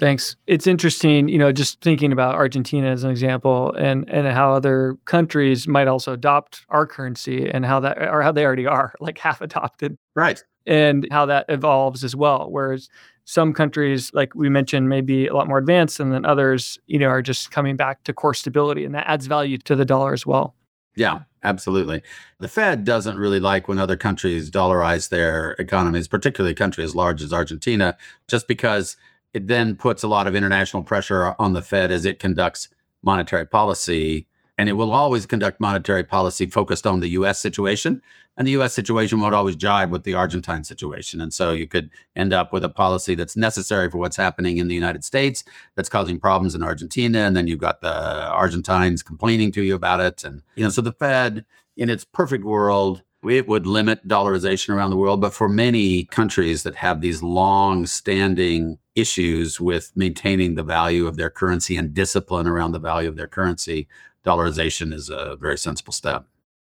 Thanks. 0.00 0.34
It's 0.46 0.66
interesting, 0.66 1.28
you 1.28 1.36
know, 1.36 1.52
just 1.52 1.82
thinking 1.82 2.10
about 2.10 2.34
Argentina 2.34 2.88
as 2.88 3.04
an 3.04 3.10
example 3.10 3.74
and 3.74 4.08
and 4.08 4.26
how 4.26 4.54
other 4.54 4.96
countries 5.04 5.68
might 5.68 5.88
also 5.88 6.14
adopt 6.14 6.64
our 6.70 6.86
currency 6.86 7.46
and 7.50 7.66
how 7.66 7.80
that 7.80 7.98
or 8.00 8.22
how 8.22 8.32
they 8.32 8.46
already 8.46 8.66
are, 8.66 8.94
like 9.00 9.18
half 9.18 9.42
adopted. 9.42 9.98
Right. 10.16 10.42
And 10.66 11.06
how 11.10 11.26
that 11.26 11.44
evolves 11.50 12.02
as 12.02 12.16
well. 12.16 12.50
Whereas 12.50 12.88
some 13.26 13.52
countries, 13.52 14.10
like 14.14 14.34
we 14.34 14.48
mentioned, 14.48 14.88
may 14.88 15.02
be 15.02 15.26
a 15.26 15.34
lot 15.34 15.48
more 15.48 15.58
advanced 15.58 16.00
and 16.00 16.10
then 16.14 16.24
others, 16.24 16.78
you 16.86 16.98
know, 16.98 17.08
are 17.08 17.22
just 17.22 17.50
coming 17.50 17.76
back 17.76 18.02
to 18.04 18.14
core 18.14 18.32
stability 18.32 18.86
and 18.86 18.94
that 18.94 19.06
adds 19.06 19.26
value 19.26 19.58
to 19.58 19.76
the 19.76 19.84
dollar 19.84 20.14
as 20.14 20.24
well. 20.24 20.54
Yeah, 20.96 21.20
absolutely. 21.42 22.02
The 22.38 22.48
Fed 22.48 22.84
doesn't 22.84 23.18
really 23.18 23.38
like 23.38 23.68
when 23.68 23.78
other 23.78 23.96
countries 23.96 24.50
dollarize 24.50 25.10
their 25.10 25.52
economies, 25.52 26.08
particularly 26.08 26.52
a 26.52 26.56
country 26.56 26.84
as 26.84 26.94
large 26.96 27.22
as 27.22 27.32
Argentina, 27.34 27.96
just 28.28 28.48
because 28.48 28.96
it 29.32 29.46
then 29.46 29.76
puts 29.76 30.02
a 30.02 30.08
lot 30.08 30.26
of 30.26 30.34
international 30.34 30.82
pressure 30.82 31.34
on 31.38 31.52
the 31.52 31.62
Fed 31.62 31.90
as 31.90 32.04
it 32.04 32.18
conducts 32.18 32.68
monetary 33.02 33.46
policy. 33.46 34.26
And 34.58 34.68
it 34.68 34.74
will 34.74 34.92
always 34.92 35.24
conduct 35.24 35.58
monetary 35.58 36.04
policy 36.04 36.46
focused 36.46 36.86
on 36.86 37.00
the 37.00 37.08
US 37.10 37.38
situation. 37.38 38.02
And 38.36 38.46
the 38.46 38.52
US 38.52 38.74
situation 38.74 39.20
won't 39.20 39.34
always 39.34 39.56
jibe 39.56 39.90
with 39.90 40.04
the 40.04 40.14
Argentine 40.14 40.64
situation. 40.64 41.20
And 41.20 41.32
so 41.32 41.52
you 41.52 41.66
could 41.66 41.90
end 42.16 42.32
up 42.32 42.52
with 42.52 42.64
a 42.64 42.68
policy 42.68 43.14
that's 43.14 43.36
necessary 43.36 43.90
for 43.90 43.98
what's 43.98 44.16
happening 44.16 44.58
in 44.58 44.68
the 44.68 44.74
United 44.74 45.04
States 45.04 45.44
that's 45.76 45.88
causing 45.88 46.18
problems 46.18 46.54
in 46.54 46.62
Argentina. 46.62 47.20
And 47.20 47.36
then 47.36 47.46
you've 47.46 47.58
got 47.58 47.80
the 47.80 48.28
Argentines 48.28 49.02
complaining 49.02 49.52
to 49.52 49.62
you 49.62 49.74
about 49.74 50.00
it. 50.00 50.24
And, 50.24 50.42
you 50.56 50.64
know, 50.64 50.70
so 50.70 50.82
the 50.82 50.92
Fed, 50.92 51.44
in 51.76 51.88
its 51.88 52.04
perfect 52.04 52.44
world, 52.44 53.02
it 53.28 53.48
would 53.48 53.66
limit 53.66 54.06
dollarization 54.08 54.74
around 54.74 54.90
the 54.90 54.96
world. 54.96 55.20
But 55.20 55.34
for 55.34 55.48
many 55.48 56.04
countries 56.04 56.62
that 56.62 56.76
have 56.76 57.00
these 57.00 57.22
long 57.22 57.86
standing 57.86 58.78
issues 58.94 59.60
with 59.60 59.92
maintaining 59.94 60.54
the 60.54 60.62
value 60.62 61.06
of 61.06 61.16
their 61.16 61.30
currency 61.30 61.76
and 61.76 61.92
discipline 61.94 62.46
around 62.46 62.72
the 62.72 62.78
value 62.78 63.08
of 63.08 63.16
their 63.16 63.26
currency, 63.26 63.88
dollarization 64.24 64.92
is 64.92 65.10
a 65.10 65.36
very 65.40 65.58
sensible 65.58 65.92
step. 65.92 66.24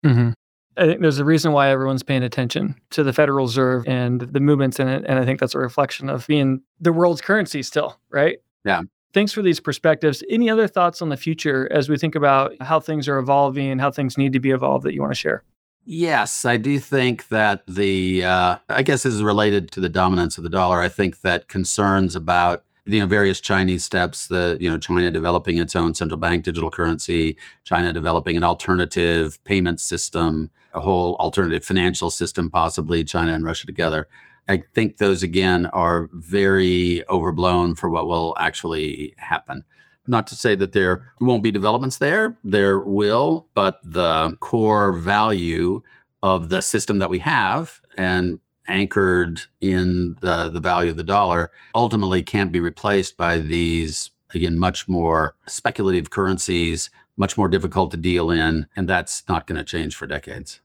Mm-hmm. 0.04 0.30
I 0.76 0.86
think 0.86 1.00
there's 1.00 1.18
a 1.18 1.24
reason 1.24 1.52
why 1.52 1.70
everyone's 1.70 2.04
paying 2.04 2.22
attention 2.22 2.76
to 2.90 3.02
the 3.02 3.12
Federal 3.12 3.46
Reserve 3.46 3.84
and 3.88 4.20
the 4.20 4.40
movements 4.40 4.78
in 4.78 4.86
it. 4.86 5.04
And 5.06 5.18
I 5.18 5.24
think 5.24 5.40
that's 5.40 5.56
a 5.56 5.58
reflection 5.58 6.08
of 6.08 6.26
being 6.28 6.62
the 6.80 6.92
world's 6.92 7.20
currency 7.20 7.64
still, 7.64 7.98
right? 8.10 8.38
Yeah. 8.64 8.82
Thanks 9.12 9.32
for 9.32 9.42
these 9.42 9.58
perspectives. 9.58 10.22
Any 10.30 10.48
other 10.48 10.68
thoughts 10.68 11.02
on 11.02 11.08
the 11.08 11.16
future 11.16 11.68
as 11.72 11.88
we 11.88 11.98
think 11.98 12.14
about 12.14 12.52
how 12.60 12.78
things 12.78 13.08
are 13.08 13.18
evolving 13.18 13.70
and 13.70 13.80
how 13.80 13.90
things 13.90 14.16
need 14.16 14.32
to 14.34 14.40
be 14.40 14.50
evolved 14.50 14.84
that 14.84 14.94
you 14.94 15.00
want 15.00 15.12
to 15.12 15.18
share? 15.18 15.42
Yes, 15.90 16.44
I 16.44 16.58
do 16.58 16.78
think 16.78 17.28
that 17.28 17.62
the, 17.66 18.22
uh, 18.22 18.58
I 18.68 18.82
guess 18.82 19.04
this 19.04 19.14
is 19.14 19.22
related 19.22 19.70
to 19.70 19.80
the 19.80 19.88
dominance 19.88 20.36
of 20.36 20.44
the 20.44 20.50
dollar. 20.50 20.82
I 20.82 20.90
think 20.90 21.22
that 21.22 21.48
concerns 21.48 22.14
about 22.14 22.62
you 22.84 23.00
know 23.00 23.06
various 23.06 23.40
Chinese 23.40 23.86
steps, 23.86 24.26
the 24.26 24.58
you 24.60 24.68
know 24.68 24.76
China 24.76 25.10
developing 25.10 25.56
its 25.56 25.74
own 25.74 25.94
central 25.94 26.20
bank 26.20 26.44
digital 26.44 26.70
currency, 26.70 27.38
China 27.64 27.90
developing 27.94 28.36
an 28.36 28.44
alternative 28.44 29.42
payment 29.44 29.80
system, 29.80 30.50
a 30.74 30.80
whole 30.80 31.16
alternative 31.16 31.64
financial 31.64 32.10
system, 32.10 32.50
possibly 32.50 33.02
China 33.02 33.32
and 33.32 33.46
Russia 33.46 33.64
together. 33.64 34.08
I 34.46 34.64
think 34.74 34.98
those 34.98 35.22
again 35.22 35.64
are 35.66 36.10
very 36.12 37.02
overblown 37.08 37.76
for 37.76 37.88
what 37.88 38.06
will 38.06 38.36
actually 38.38 39.14
happen. 39.16 39.64
Not 40.08 40.26
to 40.28 40.34
say 40.34 40.54
that 40.56 40.72
there 40.72 41.12
won't 41.20 41.42
be 41.42 41.50
developments 41.50 41.98
there, 41.98 42.36
there 42.42 42.78
will, 42.78 43.46
but 43.54 43.78
the 43.84 44.36
core 44.40 44.92
value 44.92 45.82
of 46.22 46.48
the 46.48 46.62
system 46.62 46.98
that 46.98 47.10
we 47.10 47.18
have 47.20 47.80
and 47.96 48.40
anchored 48.66 49.42
in 49.60 50.16
the, 50.20 50.50
the 50.50 50.60
value 50.60 50.90
of 50.90 50.96
the 50.96 51.04
dollar 51.04 51.50
ultimately 51.74 52.22
can't 52.22 52.52
be 52.52 52.60
replaced 52.60 53.16
by 53.16 53.38
these, 53.38 54.10
again, 54.34 54.58
much 54.58 54.88
more 54.88 55.34
speculative 55.46 56.10
currencies, 56.10 56.90
much 57.16 57.36
more 57.36 57.48
difficult 57.48 57.90
to 57.90 57.96
deal 57.96 58.30
in. 58.30 58.66
And 58.76 58.88
that's 58.88 59.24
not 59.28 59.46
going 59.46 59.58
to 59.58 59.64
change 59.64 59.96
for 59.96 60.06
decades. 60.06 60.60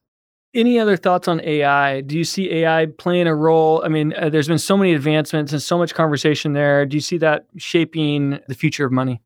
Any 0.54 0.78
other 0.78 0.96
thoughts 0.96 1.26
on 1.26 1.40
AI? 1.40 2.00
Do 2.02 2.16
you 2.16 2.22
see 2.22 2.48
AI 2.52 2.86
playing 2.86 3.26
a 3.26 3.34
role? 3.34 3.82
I 3.84 3.88
mean, 3.88 4.14
uh, 4.16 4.28
there's 4.28 4.46
been 4.46 4.58
so 4.58 4.76
many 4.76 4.94
advancements 4.94 5.52
and 5.52 5.60
so 5.60 5.76
much 5.76 5.94
conversation 5.94 6.52
there. 6.52 6.86
Do 6.86 6.96
you 6.96 7.00
see 7.00 7.18
that 7.18 7.46
shaping 7.56 8.38
the 8.46 8.54
future 8.54 8.84
of 8.84 8.92
money? 8.92 9.20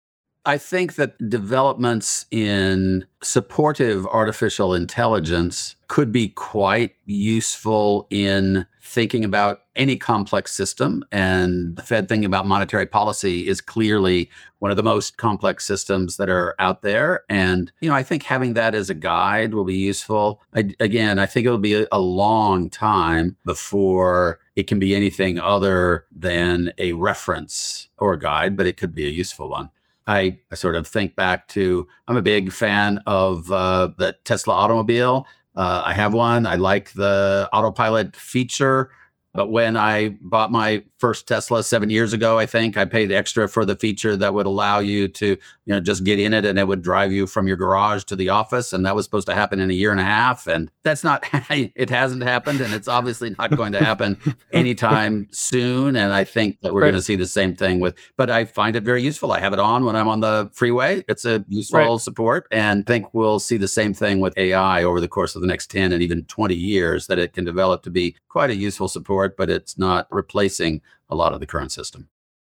I 0.49 0.57
think 0.57 0.95
that 0.95 1.29
developments 1.29 2.25
in 2.31 3.05
supportive 3.23 4.07
artificial 4.07 4.73
intelligence 4.73 5.77
could 5.89 6.11
be 6.11 6.31
quite 6.31 6.95
useful 7.05 8.07
in 8.09 8.65
thinking 8.81 9.27
about 9.27 9.61
any 9.77 9.99
complex 9.99 10.53
system. 10.53 11.05
And 11.13 11.77
the 11.77 11.83
Fed 11.83 12.09
thinking 12.09 12.25
about 12.25 12.47
monetary 12.47 12.87
policy 12.87 13.47
is 13.47 13.61
clearly 13.61 14.31
one 14.59 14.71
of 14.71 14.79
the 14.79 14.83
most 14.83 15.19
complex 15.19 15.67
systems 15.67 16.17
that 16.17 16.31
are 16.31 16.55
out 16.59 16.81
there. 16.81 17.25
And, 17.29 17.71
you 17.83 17.91
know, 17.91 17.95
I 17.95 18.03
think 18.03 18.23
having 18.23 18.55
that 18.55 18.75
as 18.75 18.89
a 18.89 18.95
guide 18.95 19.53
will 19.53 19.67
be 19.67 19.77
useful. 19.77 20.41
I, 20.55 20.71
again, 20.81 21.19
I 21.19 21.27
think 21.27 21.45
it'll 21.45 21.59
be 21.59 21.87
a 21.93 22.01
long 22.01 22.71
time 22.71 23.37
before 23.45 24.41
it 24.57 24.67
can 24.67 24.79
be 24.79 24.97
anything 24.97 25.39
other 25.39 26.07
than 26.11 26.73
a 26.79 26.95
reference 26.95 27.89
or 27.99 28.15
a 28.15 28.19
guide, 28.19 28.57
but 28.57 28.67
it 28.67 28.79
could 28.79 28.95
be 28.95 29.07
a 29.07 29.11
useful 29.11 29.51
one. 29.51 29.69
I, 30.09 30.39
I 30.51 30.55
sort 30.55 30.75
of 30.75 30.89
think 30.89 31.15
back 31.15 31.47
to 31.49 31.87
I'm 32.09 32.17
a 32.17 32.23
big 32.23 32.51
fan 32.51 33.01
of 33.07 33.53
uh, 33.53 33.91
the 33.99 34.17
Tesla 34.25 34.55
automobile. 34.55 35.27
Uh, 35.55 35.83
I 35.85 35.93
have 35.93 36.15
one. 36.15 36.47
I 36.47 36.55
like 36.55 36.93
the 36.93 37.49
autopilot 37.53 38.17
feature. 38.17 38.91
But 39.35 39.49
when 39.49 39.77
I 39.77 40.17
bought 40.21 40.51
my 40.51 40.83
first 40.99 41.29
Tesla 41.29 41.63
seven 41.63 41.91
years 41.91 42.13
ago, 42.13 42.39
I 42.39 42.47
think 42.47 42.77
I 42.77 42.85
paid 42.85 43.13
extra 43.13 43.49
for 43.49 43.65
the 43.65 43.77
feature 43.77 44.17
that 44.17 44.35
would 44.35 44.47
allow 44.47 44.79
you 44.79 45.07
to, 45.09 45.27
you 45.27 45.39
know, 45.67 45.81
just 45.81 46.03
get 46.03 46.19
in 46.19 46.33
it 46.33 46.45
and 46.45 46.59
it 46.59 46.67
would 46.67 46.83
drive 46.83 47.13
you 47.13 47.27
from 47.27 47.47
your 47.47 47.57
garage 47.57 48.05
to 48.05 48.17
the 48.17 48.31
office. 48.31 48.73
And 48.73 48.85
that 48.87 48.97
was 48.97 49.05
supposed 49.05 49.29
to 49.29 49.35
happen 49.35 49.61
in 49.61 49.71
a 49.71 49.75
year 49.75 49.93
and 49.93 50.01
a 50.01 50.05
half. 50.05 50.47
And 50.47 50.71
that's 50.83 51.05
not, 51.05 51.25
it 51.51 51.91
hasn't 51.91 52.23
happened. 52.23 52.61
And 52.61 52.73
it's 52.73 52.89
obviously 52.89 53.35
not 53.39 53.55
going 53.55 53.73
to 53.73 53.85
happen 53.85 54.19
anytime 54.53 55.29
soon. 55.31 55.95
And 55.95 56.13
I 56.13 56.25
think 56.25 56.61
that 56.63 56.73
we're 56.73 56.83
right. 56.83 56.89
going 56.89 57.01
to 57.01 57.03
see 57.03 57.17
the 57.17 57.27
same 57.27 57.55
thing 57.55 57.81
with, 57.81 57.97
but 58.17 58.31
I 58.31 58.47
find 58.47 58.77
it 58.77 58.83
very 58.83 59.03
useful. 59.03 59.33
I 59.33 59.41
have 59.41 59.53
it 59.53 59.61
on 59.61 59.85
when 59.85 59.95
I'm 59.95 60.09
on 60.09 60.21
the 60.21 60.51
freeway. 60.55 61.05
It's 61.07 61.25
a 61.25 61.45
useful 61.49 61.79
right. 61.79 62.01
support. 62.01 62.47
And 62.51 62.87
think 62.87 63.13
we'll 63.13 63.41
see 63.41 63.59
the 63.59 63.69
same 63.69 63.93
thing 63.93 64.21
with 64.21 64.37
AI 64.39 64.83
over 64.83 65.01
the 65.01 65.09
course 65.09 65.37
of 65.37 65.43
the 65.43 65.49
next 65.49 65.71
10 65.71 65.93
and 65.93 66.03
even 66.03 66.25
20 66.25 66.55
years 66.55 67.07
that 67.09 67.19
it 67.19 67.35
can 67.35 67.45
develop 67.45 67.83
to 67.83 67.91
be 67.91 68.17
quite 68.29 68.51
a 68.51 68.57
useful 68.57 68.89
support, 68.89 69.18
but 69.37 69.51
it's 69.51 69.79
not 69.79 70.07
replacing 70.11 70.81
a 71.09 71.15
lot 71.15 71.33
of 71.33 71.41
the 71.41 71.47
current 71.47 71.73
system. 71.73 72.09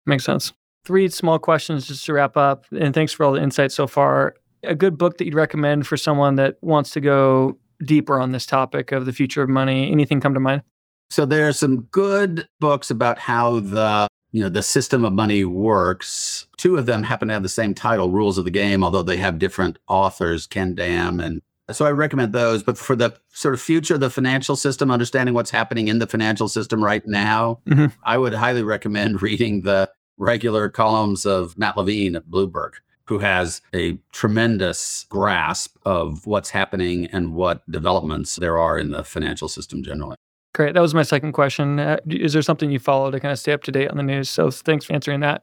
Makes 0.05 0.26
sense. 0.26 0.53
Three 0.86 1.09
small 1.09 1.39
questions 1.39 1.88
just 1.88 2.05
to 2.05 2.14
wrap 2.14 2.36
up. 2.38 2.66
And 2.72 2.93
thanks 2.93 3.14
for 3.14 3.26
all 3.26 3.34
the 3.34 3.41
insights 3.41 3.76
so 3.76 3.88
far. 3.88 4.36
A 4.64 4.76
good 4.76 4.97
book 4.97 5.18
that 5.18 5.26
you'd 5.26 5.34
recommend 5.34 5.88
for 5.88 5.97
someone 5.97 6.36
that 6.36 6.57
wants 6.61 6.91
to 6.91 7.01
go 7.01 7.57
deeper 7.84 8.20
on 8.20 8.32
this 8.32 8.45
topic 8.45 8.91
of 8.91 9.05
the 9.05 9.14
future 9.14 9.41
of 9.41 9.49
money? 9.49 9.91
Anything 9.91 10.22
come 10.22 10.34
to 10.34 10.39
mind? 10.39 10.64
So 11.09 11.26
there 11.26 11.47
are 11.47 11.53
some 11.53 11.82
good 11.91 12.47
books 12.59 12.89
about 12.89 13.20
how 13.20 13.59
the 13.59 14.07
you 14.32 14.41
know 14.41 14.49
the 14.49 14.64
system 14.64 15.05
of 15.05 15.14
money 15.14 15.45
works. 15.45 16.47
Two 16.57 16.76
of 16.78 16.88
them 16.88 17.03
happen 17.03 17.28
to 17.28 17.36
have 17.36 17.43
the 17.43 17.49
same 17.49 17.76
title, 17.76 18.09
Rules 18.09 18.38
of 18.38 18.45
the 18.45 18.51
Game, 18.51 18.84
although 18.84 19.03
they 19.03 19.18
have 19.18 19.38
different 19.38 19.78
authors, 19.88 20.47
Ken 20.47 20.74
Dam 20.74 21.20
and 21.20 21.41
so 21.72 21.86
I 21.86 21.91
recommend 21.91 22.34
those. 22.34 22.64
But 22.64 22.78
for 22.78 22.95
the 22.95 23.18
sort 23.30 23.53
of 23.53 23.61
future 23.61 23.95
of 23.95 23.99
the 23.99 24.09
financial 24.09 24.55
system, 24.55 24.91
understanding 24.91 25.34
what's 25.34 25.51
happening 25.51 25.88
in 25.88 25.99
the 25.99 26.07
financial 26.07 26.47
system 26.47 26.84
right 26.84 27.05
now, 27.07 27.59
mm-hmm. 27.68 27.88
I 28.03 28.18
would 28.18 28.34
highly 28.34 28.64
recommend 28.64 29.22
reading 29.22 29.61
the 29.61 29.89
regular 30.18 30.70
columns 30.70 31.26
of 31.26 31.57
Matt 31.57 31.78
Levine 31.78 32.16
at 32.16 32.30
Bloomberg, 32.30 32.74
who 33.05 33.20
has 33.20 33.61
a 33.74 33.97
tremendous 34.11 35.05
grasp 35.09 35.78
of 35.86 36.26
what's 36.26 36.49
happening 36.49 37.07
and 37.07 37.34
what 37.34 37.70
developments 37.72 38.36
there 38.36 38.57
are 38.57 38.78
in 38.78 38.91
the 38.91 39.03
financial 39.03 39.47
system 39.47 39.84
generally. 39.84 40.16
Great. 40.53 40.76
That 40.76 40.82
was 40.82 40.93
my 40.93 41.01
second 41.01 41.32
question. 41.32 41.80
Uh, 41.80 41.97
is 42.07 42.34
there 42.34 42.43
something 42.43 42.70
you 42.70 42.78
follow 42.78 43.09
to 43.09 43.20
kind 43.20 43.32
of 43.32 43.39
stay 43.39 43.53
up 43.53 43.64
to 43.64 43.72
date 43.72 43.89
on 43.89 43.97
the 43.97 44.03
news? 44.03 44.30
So 44.30 44.51
thanks 44.51 44.86
for 44.86 44.93
answering 44.93 45.22
that. 45.22 45.41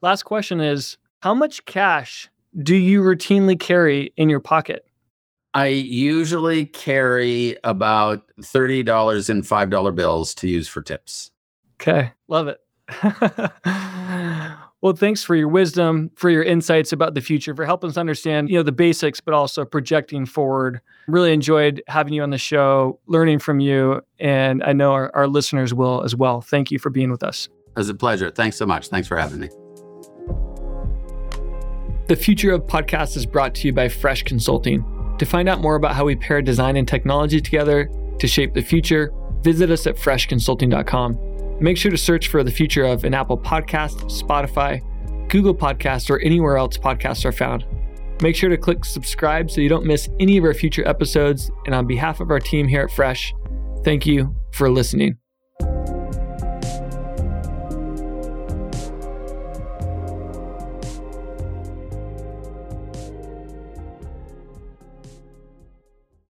Last 0.00 0.24
question 0.24 0.60
is 0.60 0.98
How 1.20 1.32
much 1.32 1.64
cash 1.64 2.28
do 2.60 2.74
you 2.74 3.02
routinely 3.02 3.58
carry 3.58 4.12
in 4.16 4.28
your 4.28 4.40
pocket? 4.40 4.84
I 5.54 5.66
usually 5.66 6.66
carry 6.66 7.56
about 7.62 8.26
$30 8.40 9.30
in 9.30 9.42
$5 9.42 9.94
bills 9.94 10.34
to 10.36 10.48
use 10.48 10.66
for 10.66 10.80
tips. 10.80 11.30
Okay. 11.80 12.12
Love 12.28 12.48
it. 12.48 12.60
well, 14.80 14.94
thanks 14.94 15.22
for 15.22 15.36
your 15.36 15.48
wisdom, 15.48 16.10
for 16.14 16.30
your 16.30 16.42
insights 16.42 16.92
about 16.92 17.14
the 17.14 17.20
future, 17.20 17.54
for 17.54 17.66
helping 17.66 17.90
us 17.90 17.96
understand, 17.96 18.48
you 18.48 18.56
know, 18.56 18.62
the 18.62 18.72
basics, 18.72 19.20
but 19.20 19.34
also 19.34 19.64
projecting 19.64 20.24
forward. 20.24 20.80
Really 21.06 21.32
enjoyed 21.32 21.82
having 21.86 22.14
you 22.14 22.22
on 22.22 22.30
the 22.30 22.38
show, 22.38 22.98
learning 23.06 23.40
from 23.40 23.60
you, 23.60 24.00
and 24.18 24.62
I 24.62 24.72
know 24.72 24.92
our, 24.92 25.14
our 25.14 25.26
listeners 25.26 25.74
will 25.74 26.02
as 26.02 26.16
well. 26.16 26.40
Thank 26.40 26.70
you 26.70 26.78
for 26.78 26.90
being 26.90 27.10
with 27.10 27.22
us. 27.22 27.48
It 27.68 27.78
was 27.78 27.88
a 27.88 27.94
pleasure. 27.94 28.30
Thanks 28.30 28.56
so 28.56 28.66
much. 28.66 28.88
Thanks 28.88 29.08
for 29.08 29.16
having 29.16 29.40
me. 29.40 29.48
The 32.08 32.16
future 32.16 32.52
of 32.52 32.62
Podcast 32.66 33.16
is 33.16 33.26
brought 33.26 33.54
to 33.56 33.66
you 33.66 33.72
by 33.72 33.88
Fresh 33.88 34.24
Consulting. 34.24 34.84
To 35.18 35.26
find 35.26 35.48
out 35.48 35.60
more 35.60 35.76
about 35.76 35.94
how 35.94 36.04
we 36.04 36.16
pair 36.16 36.42
design 36.42 36.76
and 36.76 36.86
technology 36.86 37.40
together 37.40 37.90
to 38.18 38.26
shape 38.26 38.54
the 38.54 38.62
future, 38.62 39.12
visit 39.42 39.70
us 39.70 39.86
at 39.86 39.96
freshconsulting.com. 39.96 41.58
Make 41.60 41.76
sure 41.76 41.90
to 41.90 41.98
search 41.98 42.28
for 42.28 42.42
the 42.42 42.50
future 42.50 42.84
of 42.84 43.04
an 43.04 43.14
Apple 43.14 43.38
Podcast, 43.38 44.10
Spotify, 44.10 44.82
Google 45.28 45.54
Podcast, 45.54 46.10
or 46.10 46.18
anywhere 46.20 46.56
else 46.56 46.76
podcasts 46.76 47.24
are 47.24 47.32
found. 47.32 47.64
Make 48.20 48.36
sure 48.36 48.50
to 48.50 48.56
click 48.56 48.84
subscribe 48.84 49.50
so 49.50 49.60
you 49.60 49.68
don't 49.68 49.86
miss 49.86 50.08
any 50.20 50.38
of 50.38 50.44
our 50.44 50.54
future 50.54 50.86
episodes. 50.86 51.50
And 51.66 51.74
on 51.74 51.86
behalf 51.86 52.20
of 52.20 52.30
our 52.30 52.40
team 52.40 52.68
here 52.68 52.82
at 52.82 52.90
Fresh, 52.90 53.34
thank 53.84 54.06
you 54.06 54.34
for 54.52 54.70
listening. 54.70 55.21